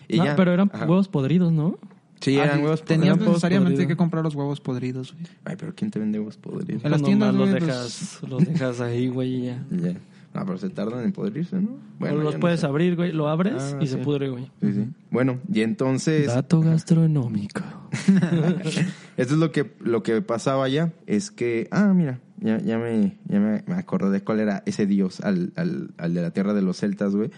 [0.07, 0.35] Y Ah, ya.
[0.35, 0.85] pero eran Ajá.
[0.85, 1.77] huevos podridos, ¿no?
[2.19, 5.25] Sí, Ah, eran sí, huevos Tenías necesariamente que comprar los huevos podridos, güey.
[5.45, 6.83] Ay, pero ¿quién te vende huevos podridos?
[6.83, 9.63] En las tiendas, los los- dejas, los dejas ahí, güey, y ya.
[9.71, 9.93] Ya.
[10.33, 11.71] Ah, pero se tardan en podrirse, ¿no?
[11.99, 12.65] o ya los no puedes sé.
[12.65, 14.49] abrir, güey, lo abres Ah, y se pudre, güey.
[14.61, 14.87] Sí, sí.
[15.09, 16.27] Bueno, y entonces...
[16.27, 17.61] Dato gastronómico.
[19.17, 20.93] Esto es lo que, lo que pasaba allá.
[21.05, 24.85] Es que, ah, mira, ya, ya, me, ya me, me acordé de cuál era ese
[24.85, 27.29] dios al, al, al de la tierra de los celtas, güey.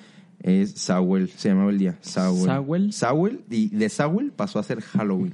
[0.41, 1.97] Es Sawel, se llamaba el día.
[2.01, 2.45] Sawel.
[2.45, 2.93] ¿Sawel?
[2.93, 5.33] Sawel, y de Sawel pasó a ser Halloween.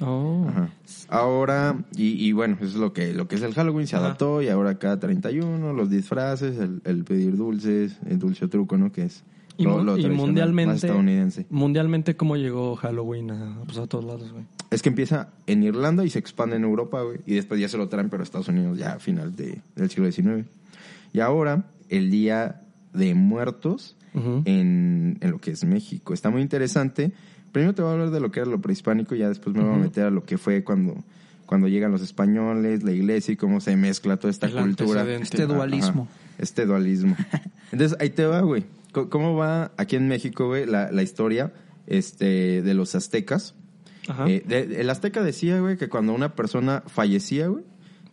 [0.00, 0.46] Oh.
[0.48, 0.70] Ajá.
[1.08, 4.06] Ahora, y, y bueno, eso es lo que, lo que es el Halloween, se Ajá.
[4.06, 8.76] adaptó y ahora cada 31, los disfraces, el, el pedir dulces, el dulce o truco,
[8.76, 8.92] ¿no?
[8.92, 9.24] Que es
[9.56, 11.46] Y, lo, lo y mundialmente, más estadounidense.
[11.50, 14.44] mundialmente, ¿cómo llegó Halloween a, pues, a todos lados, güey?
[14.70, 17.18] Es que empieza en Irlanda y se expande en Europa, güey.
[17.26, 20.12] Y después ya se lo traen, pero Estados Unidos ya a final de, del siglo
[20.12, 20.46] XIX.
[21.14, 22.60] Y ahora, el Día
[22.92, 26.12] de Muertos en, en lo que es México.
[26.12, 27.12] Está muy interesante.
[27.58, 29.62] Primero te voy a hablar de lo que era lo prehispánico y ya después me
[29.64, 30.94] voy a meter a lo que fue cuando,
[31.46, 35.00] cuando llegan los españoles, la iglesia y cómo se mezcla toda esta El cultura.
[35.00, 35.24] antecedente.
[35.24, 36.08] Este dualismo.
[36.10, 37.16] Ajá, este dualismo.
[37.72, 38.64] Entonces, ahí te va, güey.
[38.92, 41.52] ¿Cómo va aquí en México, güey, la, la historia
[41.86, 43.54] este, de los aztecas?
[44.08, 44.28] Ajá.
[44.28, 47.64] Eh, de- el azteca decía, güey, que cuando una persona fallecía, güey,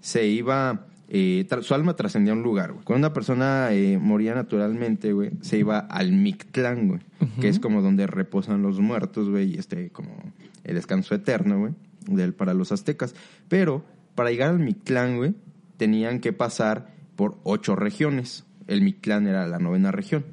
[0.01, 2.83] se iba, eh, su alma trascendía a un lugar, güey.
[2.83, 7.01] Cuando una persona eh, moría naturalmente, güey, se iba al Mictlán, güey,
[7.39, 10.15] que es como donde reposan los muertos, güey, y este, como
[10.63, 11.73] el descanso eterno, güey,
[12.07, 13.13] del, para los aztecas.
[13.47, 13.83] Pero,
[14.15, 15.35] para llegar al Mictlán, güey,
[15.77, 18.45] tenían que pasar por ocho regiones.
[18.67, 20.25] El Mictlán era la novena región.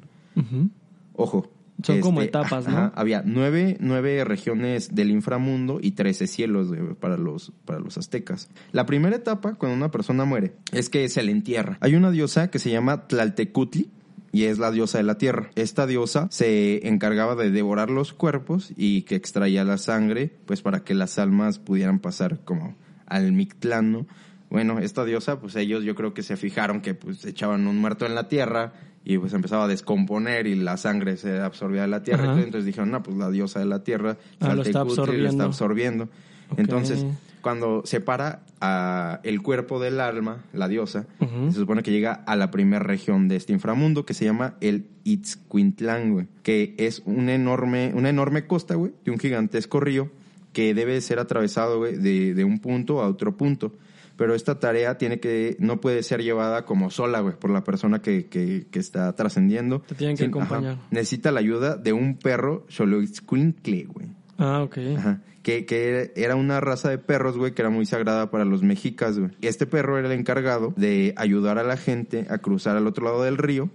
[1.13, 1.52] Ojo.
[1.81, 2.91] Son como etapas, ¿no?
[2.95, 8.49] Había nueve, nueve regiones del inframundo y trece cielos para los, para los aztecas.
[8.71, 11.77] La primera etapa, cuando una persona muere, es que se le entierra.
[11.81, 13.89] Hay una diosa que se llama Tlaltecutli,
[14.33, 15.51] y es la diosa de la tierra.
[15.55, 20.83] Esta diosa se encargaba de devorar los cuerpos y que extraía la sangre, pues para
[20.83, 24.07] que las almas pudieran pasar como al Mictlán, ¿no?
[24.49, 28.07] Bueno, esta diosa, pues ellos yo creo que se fijaron que pues echaban un muerto
[28.07, 28.73] en la tierra
[29.05, 32.31] y pues empezaba a descomponer y la sangre se absorbía de la tierra.
[32.33, 32.41] Ajá.
[32.41, 35.29] Entonces dijeron, no, pues la diosa de la tierra, Ah, lo está absorbiendo.
[35.29, 36.09] está absorbiendo.
[36.57, 37.05] Entonces,
[37.41, 41.07] cuando separa a el cuerpo del alma, la diosa,
[41.49, 44.85] se supone que llega a la primera región de este inframundo que se llama el
[45.03, 50.11] Itzcuintlán, güey, que es un enorme, una enorme costa, güey, de un gigantesco río
[50.53, 53.73] que debe ser atravesado, güey, de, de un punto a otro punto.
[54.15, 57.99] Pero esta tarea tiene que, no puede ser llevada como sola, güey, por la persona
[58.01, 59.81] que, que, que está trascendiendo.
[59.81, 60.43] Te tienen que Sin- ajá.
[60.45, 60.77] acompañar.
[60.91, 64.07] Necesita la ayuda de un perro Xoloitzcuintle, güey.
[64.37, 64.77] Ah, ok.
[64.97, 65.21] Ajá.
[65.41, 69.19] Que, que era una raza de perros, güey, que era muy sagrada para los mexicas,
[69.19, 69.31] güey.
[69.41, 73.23] Este perro era el encargado de ayudar a la gente a cruzar al otro lado
[73.23, 73.69] del río.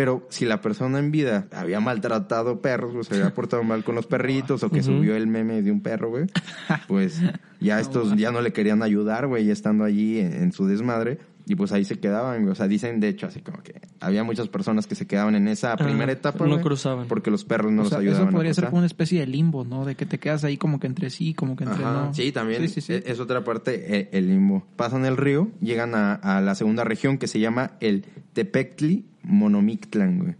[0.00, 3.94] Pero si la persona en vida había maltratado perros, o se había portado mal con
[3.94, 6.24] los perritos, o que subió el meme de un perro, güey,
[6.88, 7.20] pues
[7.60, 11.18] ya estos ya no le querían ayudar, güey, ya estando allí en, en su desmadre.
[11.46, 12.52] Y pues ahí se quedaban, güey.
[12.52, 15.48] O sea, dicen de hecho así como que había muchas personas que se quedaban en
[15.48, 17.06] esa primera etapa, no güey, cruzaban.
[17.06, 19.20] Porque los perros no o los sea, ayudaban eso podría a ser como una especie
[19.20, 19.84] de limbo, ¿no?
[19.84, 22.14] De que te quedas ahí como que entre sí, como que entre Ajá, no.
[22.14, 22.62] Sí, también.
[22.62, 22.94] Sí, sí, sí.
[22.94, 24.64] Es, es otra parte, eh, el limbo.
[24.76, 30.18] Pasan el río, llegan a, a la segunda región que se llama el Tepectli Monomictlán,
[30.18, 30.34] güey.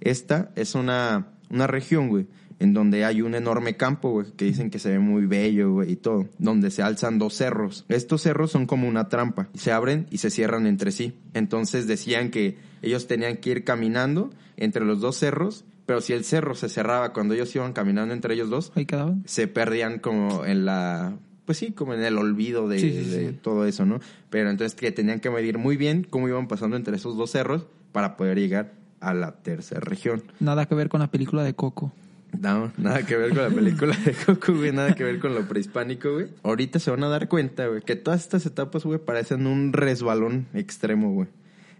[0.00, 2.26] Esta es una, una región, güey,
[2.58, 5.92] en donde hay un enorme campo, güey, que dicen que se ve muy bello, güey,
[5.92, 7.84] y todo, donde se alzan dos cerros.
[7.88, 11.14] Estos cerros son como una trampa, se abren y se cierran entre sí.
[11.34, 16.24] Entonces decían que ellos tenían que ir caminando entre los dos cerros, pero si el
[16.24, 19.22] cerro se cerraba cuando ellos iban caminando entre ellos dos, Ahí quedaban.
[19.26, 23.28] se perdían como en la pues sí, como en el olvido de, Sí, sí, de
[23.30, 23.38] sí.
[23.42, 23.98] todo eso, ¿no?
[24.30, 27.66] Pero entonces que tenían que medir muy bien cómo iban pasando entre esos dos cerros
[27.92, 30.22] para poder llegar a la tercera región.
[30.40, 31.92] Nada que ver con la película de Coco.
[32.40, 35.46] No, nada que ver con la película de Coco, güey, nada que ver con lo
[35.46, 36.28] prehispánico, güey.
[36.42, 40.46] Ahorita se van a dar cuenta, güey, que todas estas etapas, güey, parecen un resbalón
[40.54, 41.28] extremo, güey.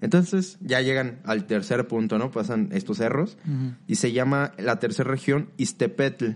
[0.02, 2.30] Entonces ya llegan al tercer punto, ¿no?
[2.32, 3.38] Pasan estos cerros
[3.86, 6.32] y se llama la tercera región Iztepetl,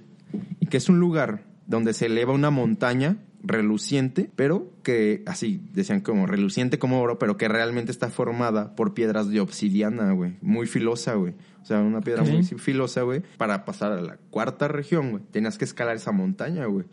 [0.60, 6.00] y que es un lugar donde se eleva una montaña reluciente, pero que así decían
[6.00, 10.66] como reluciente como oro, pero que realmente está formada por piedras de obsidiana, güey, muy
[10.66, 11.34] filosa, güey.
[11.62, 13.22] O sea, una piedra muy filosa, güey.
[13.38, 16.86] Para pasar a la cuarta región, güey, tenías que escalar esa montaña, güey.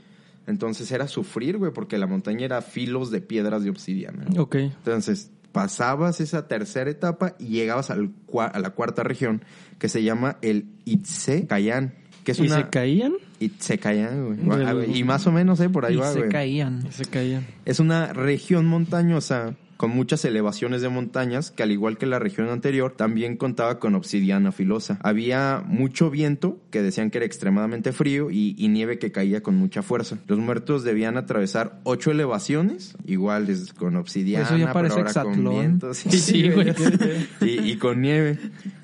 [0.48, 4.26] Entonces era sufrir, güey, porque la montaña era filos de piedras de obsidiana.
[4.38, 4.56] Ok.
[4.56, 9.46] Entonces, pasabas esa tercera etapa y llegabas al a la cuarta región
[9.78, 13.14] que se llama el Itzecayán, que es ¿Y una se caían?
[14.26, 14.38] Güey.
[14.58, 16.32] Del- Ah, güey, Y más o menos, eh, por ahí y va, se güey.
[16.32, 16.92] caían.
[16.92, 17.46] Se caían.
[17.66, 22.48] Es una región montañosa con muchas elevaciones de montañas que al igual que la región
[22.48, 24.98] anterior también contaba con obsidiana filosa.
[25.04, 29.82] Había mucho viento que decían que era extremadamente frío y, nieve que caía con mucha
[29.82, 30.20] fuerza.
[30.28, 35.50] Los muertos debían atravesar ocho elevaciones, iguales con obsidiana, Eso ya parece pero ahora con
[35.50, 35.94] viento.
[35.94, 36.74] Sí, Sí, güey.
[37.42, 38.38] y, y con nieve.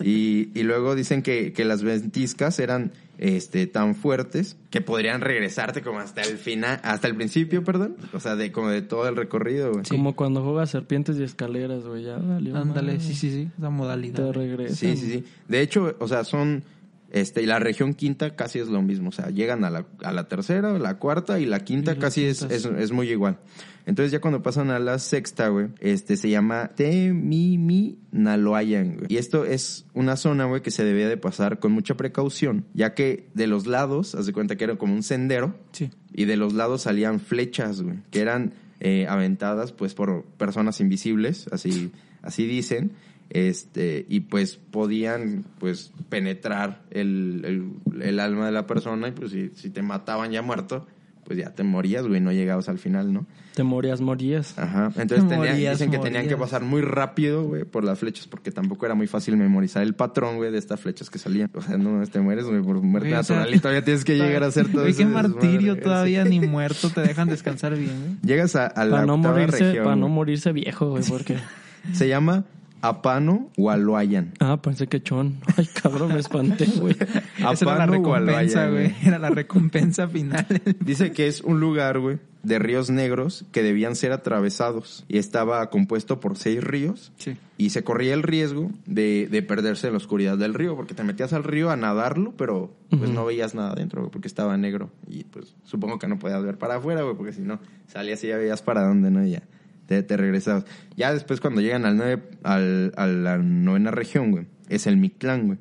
[0.04, 5.82] Y, y luego dicen que, que las ventiscas eran este tan fuertes que podrían regresarte
[5.82, 7.98] como hasta el final, hasta el principio, perdón.
[8.14, 9.84] O sea, de como de todo el recorrido, güey.
[9.90, 12.04] Como cuando juegas serpientes y escaleras, güey.
[12.04, 13.00] Ya Ándale, madre.
[13.00, 14.26] sí, sí, sí, esa modalidad.
[14.26, 14.76] Te regresan.
[14.76, 15.24] Sí, sí, sí.
[15.48, 16.64] De hecho, o sea, son
[17.12, 20.12] este y la región quinta casi es lo mismo, o sea, llegan a la, a
[20.12, 23.39] la tercera, la cuarta y la quinta Y casi es, es, es muy igual.
[23.86, 29.06] Entonces ya cuando pasan a la sexta, güey, este se llama Temiminaloayan, güey.
[29.10, 32.93] Y esto es una zona, güey, que se debía de pasar con mucha precaución, ya
[32.93, 35.89] que de los lados, haz de cuenta que era como un sendero, Sí.
[36.13, 41.48] y de los lados salían flechas, güey, que eran eh, aventadas pues por personas invisibles,
[41.52, 41.91] así,
[42.22, 42.91] así dicen,
[43.30, 47.42] este, y pues podían pues penetrar el,
[47.86, 50.88] el, el alma de la persona y pues si, si te mataban ya muerto,
[51.26, 53.28] pues ya te morías, güey, no llegabas al final, ¿no?
[53.54, 54.58] Te morías, morías.
[54.58, 54.86] Ajá.
[54.96, 58.52] Entonces tenían- Morías, dicen que tenían que pasar muy rápido, güey, por las flechas, porque
[58.52, 61.52] tampoco era muy fácil memorizar el patrón, güey, de estas flechas que salían.
[61.54, 64.06] O sea, no te mueres, güey, por muerte Güey, o sea, natural y todavía tienes
[64.06, 64.98] que llegar a hacer todo eso.
[64.98, 66.39] qué martirio todavía Sí.
[66.39, 68.15] ni muerto te dejan descansar bien, ¿eh?
[68.26, 71.38] Llegas a, a la Para no morirse, región, para no morirse viejo, güey, porque...
[71.94, 72.46] Se llama
[72.82, 74.34] Apano Hualoayan.
[74.39, 75.39] Ah, pensé que chon.
[75.58, 76.96] Ay, cabrón, me espanté, güey.
[77.38, 78.96] Esa era la Apano recompensa, güey.
[79.04, 80.46] Era la recompensa final.
[80.80, 85.06] Dice que es un lugar, güey, de ríos negros que debían ser atravesados.
[85.08, 87.12] Y estaba compuesto por seis ríos.
[87.18, 87.38] Sí.
[87.58, 91.04] Y se corría el riesgo de, de perderse en la oscuridad del río, porque te
[91.04, 94.89] metías al río a nadarlo, pero pues no veías nada adentro, güey, porque estaba negro.
[95.08, 98.28] Y pues supongo que no podías ver para afuera, güey, porque si no, salías y
[98.28, 99.26] ya veías para dónde, ¿no?
[99.26, 99.44] Y ya
[99.89, 100.65] te, te regresabas.
[100.95, 105.47] Ya después cuando llegan al nueve, al, a la novena región, güey, es el Mictlán,
[105.47, 105.58] güey.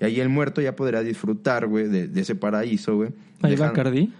[0.00, 3.10] Y ahí el muerto ya podrá disfrutar, güey, de, de ese paraíso, güey.
[3.42, 4.12] ¿Ahí va Dejan- Cardi?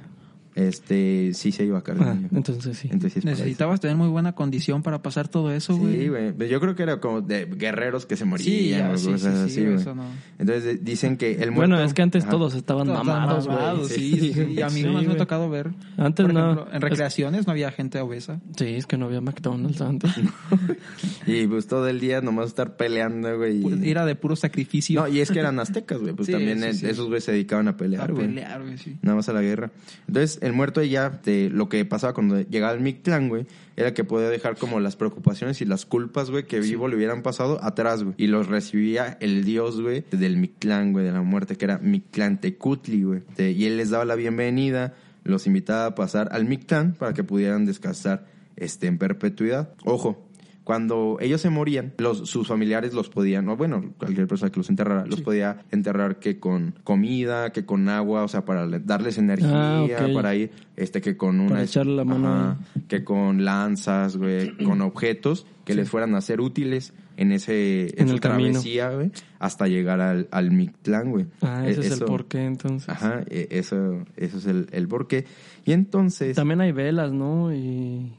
[0.54, 2.02] Este, sí se iba a Cardi.
[2.02, 2.28] Ah, güey.
[2.32, 2.88] entonces sí.
[2.90, 3.24] Entonces.
[3.24, 5.96] Necesitabas tener muy buena condición para pasar todo eso, güey.
[6.00, 6.32] Sí, güey.
[6.32, 8.44] Pero Yo creo que era como de guerreros que se morían.
[8.46, 9.74] Sí, ya, o sí, cosas sí, así, sí, güey.
[9.76, 10.04] eso no.
[10.38, 11.70] Entonces dicen que el muerto...
[11.72, 12.32] Bueno, es que antes Ajá.
[12.32, 13.56] todos estaban Todos mamados, güey.
[13.58, 14.40] mamados, sí, sí, sí.
[14.56, 15.16] Y a mí Sí, no me ha güey.
[15.16, 15.70] tocado ver.
[15.96, 16.66] Antes Por no.
[16.72, 18.40] en recreaciones no había gente obesa.
[18.56, 20.10] Sí, es que no había McDonald's antes.
[21.26, 23.88] Y pues todo el día nomás estar peleando, güey.
[23.88, 25.00] Era de puro sacrificio.
[25.02, 26.12] No, y es que eran aztecas, güey.
[26.14, 26.86] Pues Sí, también sí, sí.
[26.86, 28.26] esos güeyes se dedicaban a a pelear, güey.
[28.26, 28.96] pelear, güey, sí.
[29.02, 29.70] Nada más a la guerra.
[30.08, 34.04] Entonces, el muerto ya, te- lo que pasaba cuando llegaba el Mictlán, güey, era que
[34.04, 38.02] podía dejar como las preocupaciones y las culpas, güey, que vivo le hubieran pasado atrás,
[38.02, 38.14] güey.
[38.18, 43.02] Y los recibía el dios, güey, del Mictlán, güey, de la muerte, que era Mictlantecutli,
[43.02, 43.20] güey.
[43.36, 47.24] Te- Y él les daba la bienvenida, los invitaba a pasar al Mictlán para que
[47.24, 49.70] pudieran descansar este, en perpetuidad.
[49.84, 50.26] Ojo,
[50.70, 54.70] cuando ellos se morían, los, sus familiares los podían, o bueno, cualquier persona que los
[54.70, 59.18] enterrara, los podía enterrar que con comida, que con agua, o sea, para le- darles
[59.18, 59.50] energía,
[59.98, 61.48] Ah, para ir, este, que con una...
[61.50, 66.20] Para echarle la mano Ajá, que con lanzas, güey, con objetos que les fueran a
[66.20, 71.26] ser útiles en ese, en, el travesía, güey, hasta llegar al, al Mictlán, güey.
[71.42, 72.88] Ah, ese E- es el porqué, entonces.
[72.88, 75.24] Ajá, e- eso, eso es el, el porqué.
[75.64, 76.36] Y entonces...
[76.36, 77.52] También hay velas, ¿no?
[77.52, 78.12] Y...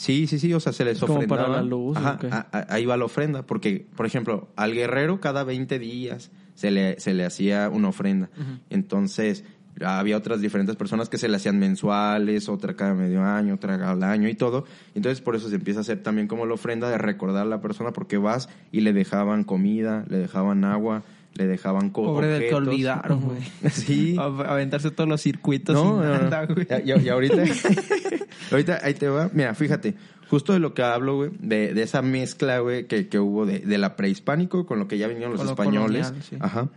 [0.00, 1.42] Sí, sí, sí, o sea, se les Como ofrendaba.
[1.46, 2.28] para la luz, Ajá, ¿o qué?
[2.28, 6.70] a- a- ahí va la ofrenda, porque, por ejemplo, al guerrero cada 20 días se
[6.70, 8.30] le, se le hacía una ofrenda.
[8.70, 9.44] Entonces,
[9.84, 14.10] había otras diferentes personas que se le hacían mensuales, otra cada medio año, otra cada
[14.10, 14.64] año y todo.
[14.94, 17.60] Entonces, por eso se empieza a hacer también como la ofrenda de recordar a la
[17.60, 21.02] persona, porque vas y le dejaban comida, le dejaban agua,
[21.40, 23.38] le dejaban co- Pobre del que olvidaron, güey.
[23.72, 24.16] Sí.
[24.18, 26.46] A- Aventarse todos los circuitos No, no, nada.
[26.84, 27.42] Y, ahorita,
[28.50, 29.30] ahorita ahí te va.
[29.32, 29.94] Mira, fíjate,
[30.28, 33.60] justo de lo que hablo, güey, de, de esa mezcla, güey, que, que hubo de,
[33.60, 36.06] de la prehispánico con lo que ya vinieron los lo españoles.
[36.08, 36.36] colonial, sí.
[36.40, 36.68] Ajá.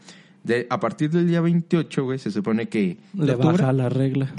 [0.43, 4.33] De, a partir del día 28, güey, se supone que, Le baja la regla.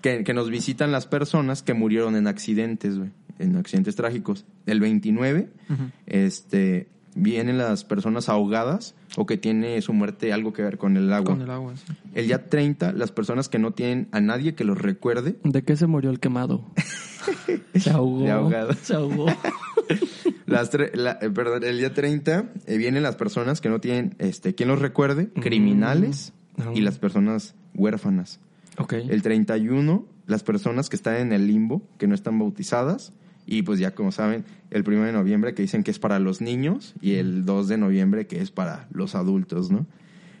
[0.00, 4.44] que, que nos visitan las personas que murieron en accidentes, güey, en accidentes trágicos.
[4.66, 5.82] El 29, Ujú.
[6.06, 11.12] este, vienen las personas ahogadas o que tiene su muerte algo que ver con el
[11.12, 11.32] agua.
[11.34, 11.92] Con el agua, sí.
[12.14, 15.76] El día 30, las personas que no tienen a nadie que los recuerde ¿De qué
[15.76, 16.64] se murió el quemado?
[17.74, 18.24] Se ahogó.
[18.24, 18.72] De ahogado.
[18.82, 19.26] Se ahogó.
[20.46, 24.14] Las tre- la- eh, perdón, el día 30 eh, vienen las personas que no tienen
[24.18, 26.70] este quien los recuerde, criminales Ah.
[26.74, 28.38] y las personas huérfanas.
[28.76, 28.92] ok.
[28.92, 33.12] El 31, las personas que están en el limbo, que no están bautizadas.
[33.46, 36.40] Y pues ya como saben, el 1 de noviembre que dicen que es para los
[36.40, 39.86] niños y el 2 de noviembre que es para los adultos, ¿no?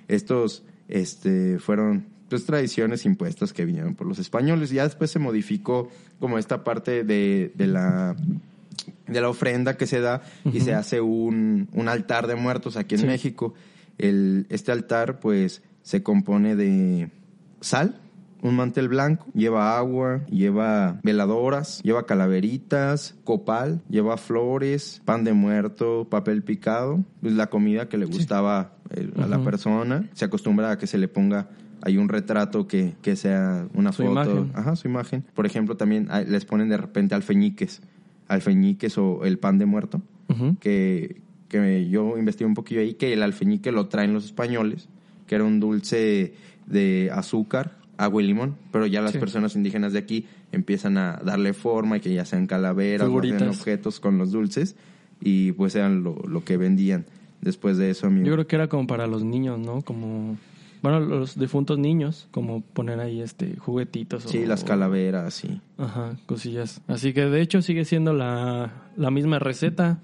[0.08, 4.70] Estos este, fueron pues tradiciones impuestas que vinieron por los españoles.
[4.70, 8.16] Ya después se modificó como esta parte de, de la
[9.06, 12.94] de la ofrenda que se da y se hace un, un altar de muertos aquí
[12.94, 13.06] en Sí.
[13.06, 13.54] México.
[13.98, 17.10] El, este altar, pues, se compone de
[17.60, 18.00] sal,
[18.42, 26.08] un mantel blanco, lleva agua, lleva veladoras, lleva calaveritas, copal, lleva flores, pan de muerto,
[26.10, 30.08] papel picado, pues la comida que le gustaba eh, a la persona.
[30.12, 31.48] Se acostumbra a que se le ponga
[31.84, 34.12] hay un retrato que, que sea una Su foto.
[34.12, 34.52] imagen.
[34.54, 35.24] Ajá, su imagen.
[35.34, 37.82] Por ejemplo, también ah, les ponen de repente alfeñiques.
[38.28, 40.00] Alfeñiques o el pan de muerto.
[40.60, 44.88] Que, que yo investigué un poquillo ahí que el alfeñique lo traen los españoles,
[45.26, 46.32] que era un dulce
[46.66, 48.56] de azúcar, agua y limón.
[48.70, 49.18] Pero ya las Sí.
[49.18, 53.14] personas indígenas de aquí empiezan a darle forma y que ya sean calaveras, o
[53.48, 54.76] objetos con los dulces.
[55.20, 57.04] Y pues eran lo, lo que vendían
[57.40, 58.26] después de eso, amigo.
[58.26, 59.82] Yo creo que era como para los niños, ¿no?
[59.82, 60.36] Como,
[60.82, 64.24] bueno, los difuntos niños, como poner ahí este juguetitos.
[64.24, 65.60] Sí, o- las calaveras, sí.
[65.78, 66.80] Ajá, cosillas.
[66.88, 70.00] Así que de hecho sigue siendo la, la misma receta.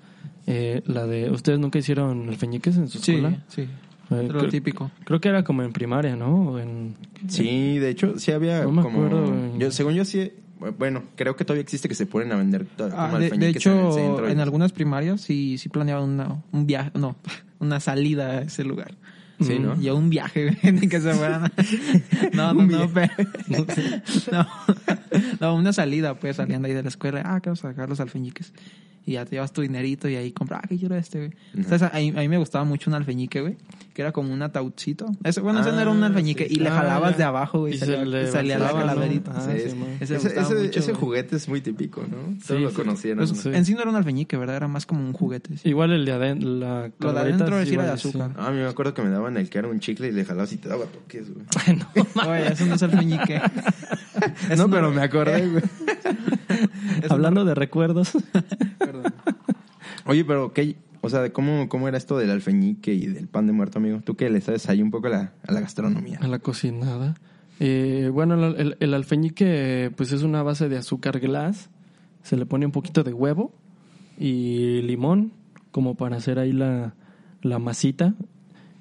[0.47, 3.45] Eh, la de, ¿ustedes nunca hicieron alfeñiques en su Sí, escuela?
[3.49, 3.67] sí.
[4.11, 4.91] Eh, Lo creo, típico.
[5.05, 6.59] creo que era como en primaria, ¿no?
[6.59, 6.95] En,
[7.29, 9.05] Sí, de hecho, sí había No me como...
[9.05, 9.59] acuerdo, güey.
[9.59, 10.33] yo, según yo sí...
[10.77, 13.73] Bueno, creo que todavía existe que se ponen a vender Ah, de, de alfeñiques en
[13.73, 17.15] el hecho, centro en, y- algunas primarias sí, sí planeaban una, un viaje, no,
[17.61, 18.95] una salida a ese lugar.
[19.41, 19.81] Sí, ¿no?
[19.81, 21.53] Ya un viaje, güey, que se fueran.
[22.33, 23.13] No, no, no, pero-
[24.33, 24.47] no,
[25.41, 27.89] no, una salida, pues salían de ahí de la escuela, ah, que vamos a sacar
[27.89, 28.53] los alfeñiques.
[29.09, 31.31] Y ya te llevas tu dinerito y ahí compras, ah, que quiero este, güey.
[31.55, 33.57] Entonces, a, mí, a mí me gustaba mucho un alfeñique, güey,
[33.95, 35.07] que era como un ataúdcito.
[35.25, 37.17] Ese, bueno, ese no era un Ah, alfeñique, sí, y le Ah, jalabas ya.
[37.17, 39.33] de abajo, güey, Y y se salía, le salía la calaverita.
[39.35, 39.75] Ah, Sí, es-.
[40.01, 41.01] Ese ese, ese- mucho, ese güey.
[41.01, 42.35] juguete es muy típico, ¿no?
[42.43, 43.17] Sí, Todos lo conocían.
[43.17, 43.37] Pues, ¿no?
[43.41, 43.49] Sí.
[43.55, 44.57] En sí no era un alfeñique, ¿verdad?
[44.57, 45.57] Era más como un juguete.
[45.57, 45.71] sí.
[45.71, 48.33] Igual el de adentro, la Lo de adentro sí era de azúcar.
[48.37, 50.27] Ah, a mí me acuerdo que me daban el que era un chicle y le
[50.27, 51.47] jalabas y te daba toques, güey.
[52.15, 53.41] No, eso no es alfeñique.
[54.59, 55.63] no, pero me acordé, güey.
[57.11, 58.13] Hablando de recuerdos.
[58.79, 59.13] Perdón.
[60.07, 60.77] Oye, pero ¿qué?
[61.01, 64.01] O sea, ¿cómo, ¿cómo era esto del alfeñique y del pan de muerto, amigo?
[64.05, 66.19] Tú que le sabes ahí un poco a la, a la gastronomía.
[66.21, 67.15] A la cocinada.
[67.61, 71.71] Eh, bueno, el, el- el alfeñique pues es una base de azúcar glass.
[72.23, 73.53] Se le pone un poquito de huevo
[74.19, 75.33] y limón
[75.71, 76.95] como para hacer ahí la,
[77.43, 78.15] la masita.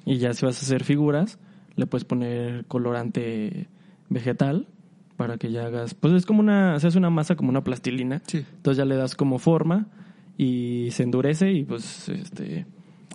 [0.05, 1.37] Y ya si vas a hacer figuras,
[1.75, 3.67] le puedes poner colorante
[4.09, 4.67] vegetal
[5.17, 5.93] para que ya hagas...
[5.93, 6.79] Pues es como una...
[6.79, 8.21] Se hace una masa como una plastilina.
[8.27, 8.37] Sí.
[8.55, 9.87] Entonces ya le das como forma
[10.37, 12.65] y se endurece y pues este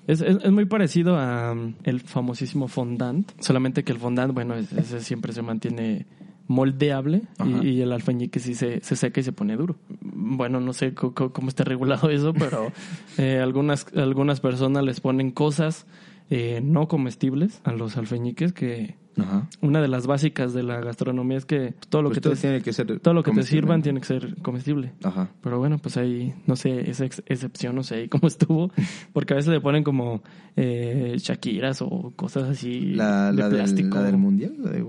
[0.08, 4.54] es, es, es muy parecido a um, el famosísimo fondant, solamente que el fondant, bueno,
[4.56, 6.06] ese siempre se mantiene
[6.48, 7.22] moldeable
[7.62, 9.76] y, y el alfeñique sí se, se seca y se pone duro.
[10.00, 12.72] Bueno, no sé co- cómo está regulado eso, pero
[13.16, 15.86] eh, algunas, algunas personas les ponen cosas
[16.34, 19.46] eh, no comestibles a los alfeñiques que Ajá.
[19.60, 22.40] una de las básicas de la gastronomía es que todo lo Pues que todo te,
[22.40, 23.82] tiene que ser todo lo que te sirvan ¿no?
[23.82, 24.94] tiene que ser comestible.
[25.04, 25.28] Ajá.
[25.42, 28.70] Pero bueno, pues ahí, no sé, esa ex- excepción, no sé ahí cómo estuvo.
[29.12, 30.22] Porque a veces le ponen como
[30.56, 33.96] eh, Shakiras o cosas así La, de la, del, plástico.
[33.96, 34.82] la del mundial, la de.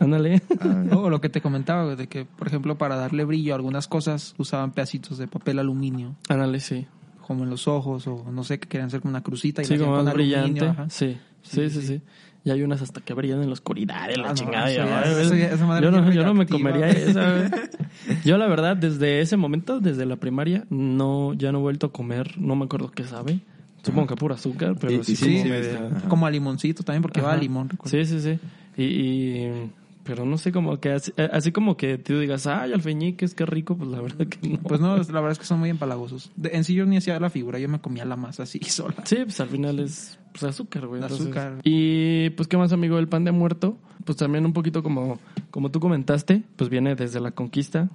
[0.00, 0.42] Ándale.
[0.58, 3.86] Ah, O lo que te comentaba, de que, por ejemplo, para darle brillo a algunas
[3.86, 6.86] cosas usaban pedacitos de papel aluminio, Ándale, sí.
[7.28, 9.78] Como en los ojos, o no sé, que querían hacer como una crucita y Sí,
[9.78, 10.72] como más brillante.
[10.88, 11.16] Sí.
[11.42, 12.00] Sí, sí, sí,
[12.44, 14.70] Y hay unas hasta que brillan en la oscuridad, en la Ah, chingada.
[14.72, 17.50] ya- eso esa madre yo, no, bien yo no me comería esa.
[18.24, 21.92] Yo, la verdad, desde ese momento, desde la primaria, no ya no he vuelto a
[21.92, 22.38] comer.
[22.38, 23.40] No me acuerdo qué sabe.
[23.82, 25.54] Supongo que puro azúcar, pero Y- sí, sí, como
[26.00, 26.06] sí.
[26.08, 27.68] Como a limoncito también, porque va a limón.
[27.68, 27.90] recuerdo.
[27.96, 28.38] Sí, sí, sí.
[28.76, 29.70] Y, y-
[30.08, 33.44] pero no sé, como que así, eh, así como que tú digas, ay, alfeñiques, qué
[33.44, 34.58] rico, pues la verdad que no.
[34.60, 36.32] Pues no, la verdad es que son muy empalagosos.
[36.34, 38.94] De- en sí yo ni hacía la figura, yo me comía la masa así sola.
[39.04, 41.02] Sí, pues al final es pues, azúcar, güey.
[41.02, 41.60] entonces- Azúcar.
[41.62, 42.98] Y pues, ¿qué más, amigo?
[42.98, 45.18] El pan de muerto, pues también un poquito como,
[45.50, 47.90] como tú comentaste, pues viene desde la conquista,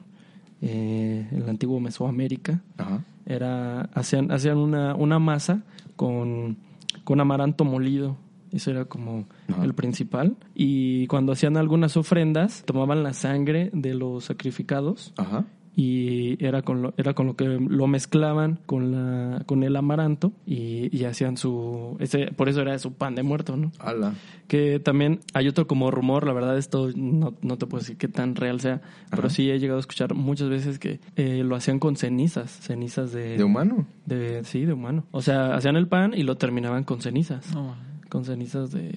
[0.61, 2.61] eh, el antiguo Mesoamérica.
[2.77, 3.03] Ajá.
[3.25, 5.63] Era, hacían, hacían una, una masa
[5.95, 6.57] con,
[7.03, 8.17] con amaranto molido.
[8.53, 9.63] Eso era como Ajá.
[9.63, 10.37] el principal.
[10.55, 15.45] Y cuando hacían algunas ofrendas, tomaban la sangre de los sacrificados Ajá.
[15.75, 20.31] y era con lo, era con lo que lo mezclaban con la con el amaranto
[20.45, 24.13] y, y hacían su ese por eso era su pan de muerto no Ala.
[24.47, 28.07] que también hay otro como rumor la verdad esto no, no te puedo decir qué
[28.07, 31.79] tan real sea pero sí he llegado a escuchar muchas veces que eh, lo hacían
[31.79, 33.87] con cenizas cenizas de ¿De humano?
[34.05, 37.63] de sí de humano o sea hacían el pan y lo terminaban con cenizas No,
[37.69, 37.92] man.
[38.13, 38.91] Con cenizas de,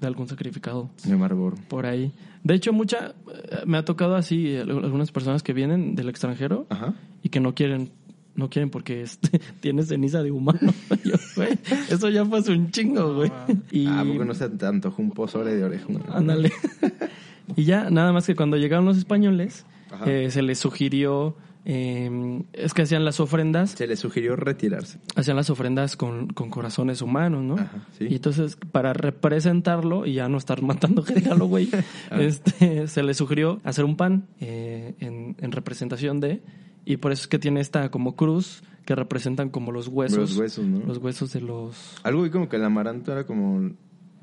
[0.00, 1.56] de algún sacrificado De Marlboro.
[1.68, 2.12] por ahí
[2.44, 6.66] de hecho mucha eh, me ha tocado así eh, algunas personas que vienen del extranjero
[6.70, 6.94] Ajá.
[7.24, 7.90] y que no quieren
[8.34, 10.60] no quieren porque este, tiene ceniza de humano.
[11.04, 11.16] Yo,
[11.90, 13.30] eso ya fue hace un chingo, güey.
[13.70, 16.02] Y Ah, porque no se te antojó un pozole de orejón.
[16.08, 16.50] ándale.
[17.56, 20.10] y ya nada más que cuando llegaron los españoles Ajá.
[20.10, 24.98] eh, se les sugirió eh, es que hacían las ofrendas, Se le sugirió retirarse.
[25.14, 27.54] hacían las ofrendas con, con corazones humanos, ¿no?
[27.54, 28.06] Ajá, sí.
[28.10, 31.68] Y entonces, para representarlo y ya no estar matando gente a lo güey,
[32.10, 36.42] este, se le sugirió hacer un pan eh, en, en representación de,
[36.84, 40.18] y por eso es que tiene esta como cruz que representan como los huesos.
[40.18, 40.80] Los huesos, ¿no?
[40.80, 41.94] Los huesos de los...
[42.02, 43.70] Algo vi como que el amaranto era como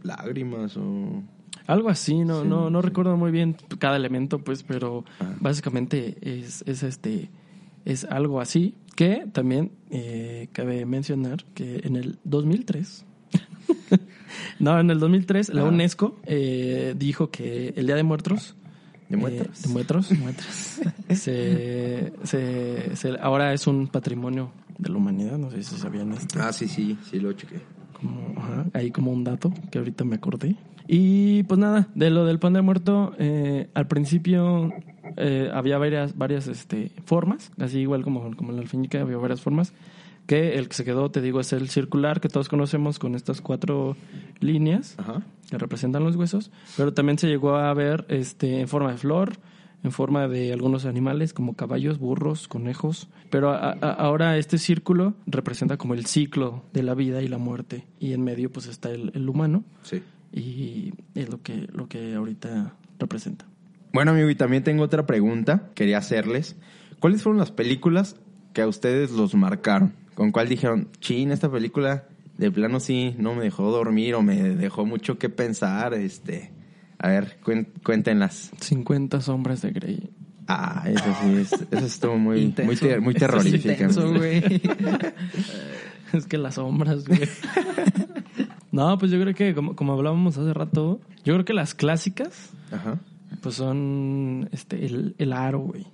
[0.04, 1.24] lágrimas o...
[1.70, 5.36] Algo así, no, no, no recuerdo muy bien cada elemento, pues, pero Ah.
[5.40, 7.30] básicamente es, es este
[7.86, 13.06] es algo así que también eh, cabe mencionar que en el 2003
[14.60, 15.66] no en el 2003 la Ah.
[15.66, 18.56] UNESCO eh, dijo que el Día de Muertos
[19.08, 19.48] ¿De muertos?
[19.48, 20.46] eh, de muertos,
[21.10, 26.40] se, se- se- ahora es un patrimonio de la humanidad no sé si sabían esto
[26.42, 27.60] Ah, sí, sí, sí lo chequé.
[27.94, 30.56] como, ajá, ahí como un dato que ahorita me acordé.
[30.92, 34.74] Y pues nada, de lo del pan de muerto, eh, al principio
[35.18, 39.72] eh, había varias, varias este, formas, así igual como, como la había varias formas,
[40.26, 43.40] que el que se quedó, te digo, es el circular que todos conocemos con estas
[43.40, 43.98] cuatro
[44.40, 45.22] líneas Ajá.
[45.52, 49.34] que representan los huesos, pero también se llegó a ver este, en forma de flor,
[49.84, 55.14] en forma de algunos animales como caballos, burros, conejos, pero a- a- ahora este círculo
[55.28, 58.90] representa como el ciclo de la vida y la muerte y en medio pues está
[58.90, 60.02] el, el humano Sí.
[60.32, 63.46] Y es lo que, lo que ahorita representa.
[63.94, 65.70] Bueno, amigo, y también tengo otra pregunta.
[65.76, 66.56] Quería hacerles.
[67.00, 68.16] ¿Cuáles fueron las películas
[68.54, 69.94] que a ustedes los marcaron?
[70.16, 72.04] ¿Con cuál dijeron, chin, esta película
[72.38, 75.94] de plano sí no me dejó dormir o me dejó mucho que pensar?
[75.94, 76.52] Este,
[77.00, 78.52] a ver, cuen- cuéntenlas.
[78.60, 80.10] 50 sombras de Grey.
[80.48, 82.86] Ah, eso sí, es- eso estuvo muy, muy, Intenso.
[82.88, 83.72] ter- muy Eso es terrorífica.
[83.72, 84.44] intenso, güey.
[86.14, 87.22] es que las sombras, güey.
[88.80, 92.52] no, pues yo creo que como, como hablábamos hace rato, yo creo que las clásicas
[92.72, 93.00] Ajá.
[93.42, 95.86] Pues son este el, el aro, güey.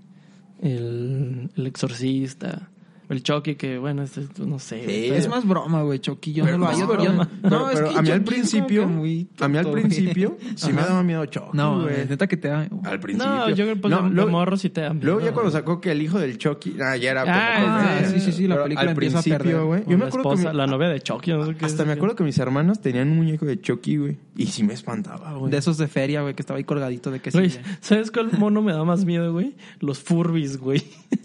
[0.61, 2.69] El, el exorcista.
[3.09, 4.83] El Chucky, que bueno, este, no sé.
[4.85, 6.33] Sí, Es más broma, güey, Chucky.
[6.33, 8.87] Yo Pero, no lo yo- pero- no, es pero que a mí al es principio,
[8.87, 9.83] muy a mí al güey.
[9.83, 12.07] principio sí me daba miedo Chucky, No, güey.
[12.09, 12.67] neta que te da.
[12.83, 13.31] Al principio.
[13.31, 15.51] No, yo creo que pues, No, luego- morro sí te da miedo, Luego ya cuando
[15.51, 18.63] sacó que el hijo del Chucky, ah, ya era como Ah, sí, sí, sí, la
[18.63, 19.83] película al principio, güey.
[19.87, 21.31] Yo me acuerdo esposa, que mi- la novia de Chucky.
[21.31, 23.97] no sé qué hasta es, me acuerdo que mis hermanas tenían un muñeco de Chucky,
[23.97, 25.51] güey, y sí me espantaba, güey.
[25.51, 27.37] De esos de feria, güey, que estaba ahí colgadito de que sí.
[27.81, 29.55] ¿sabes cuál mono me da más miedo, güey?
[29.79, 30.83] Los Furbies, güey.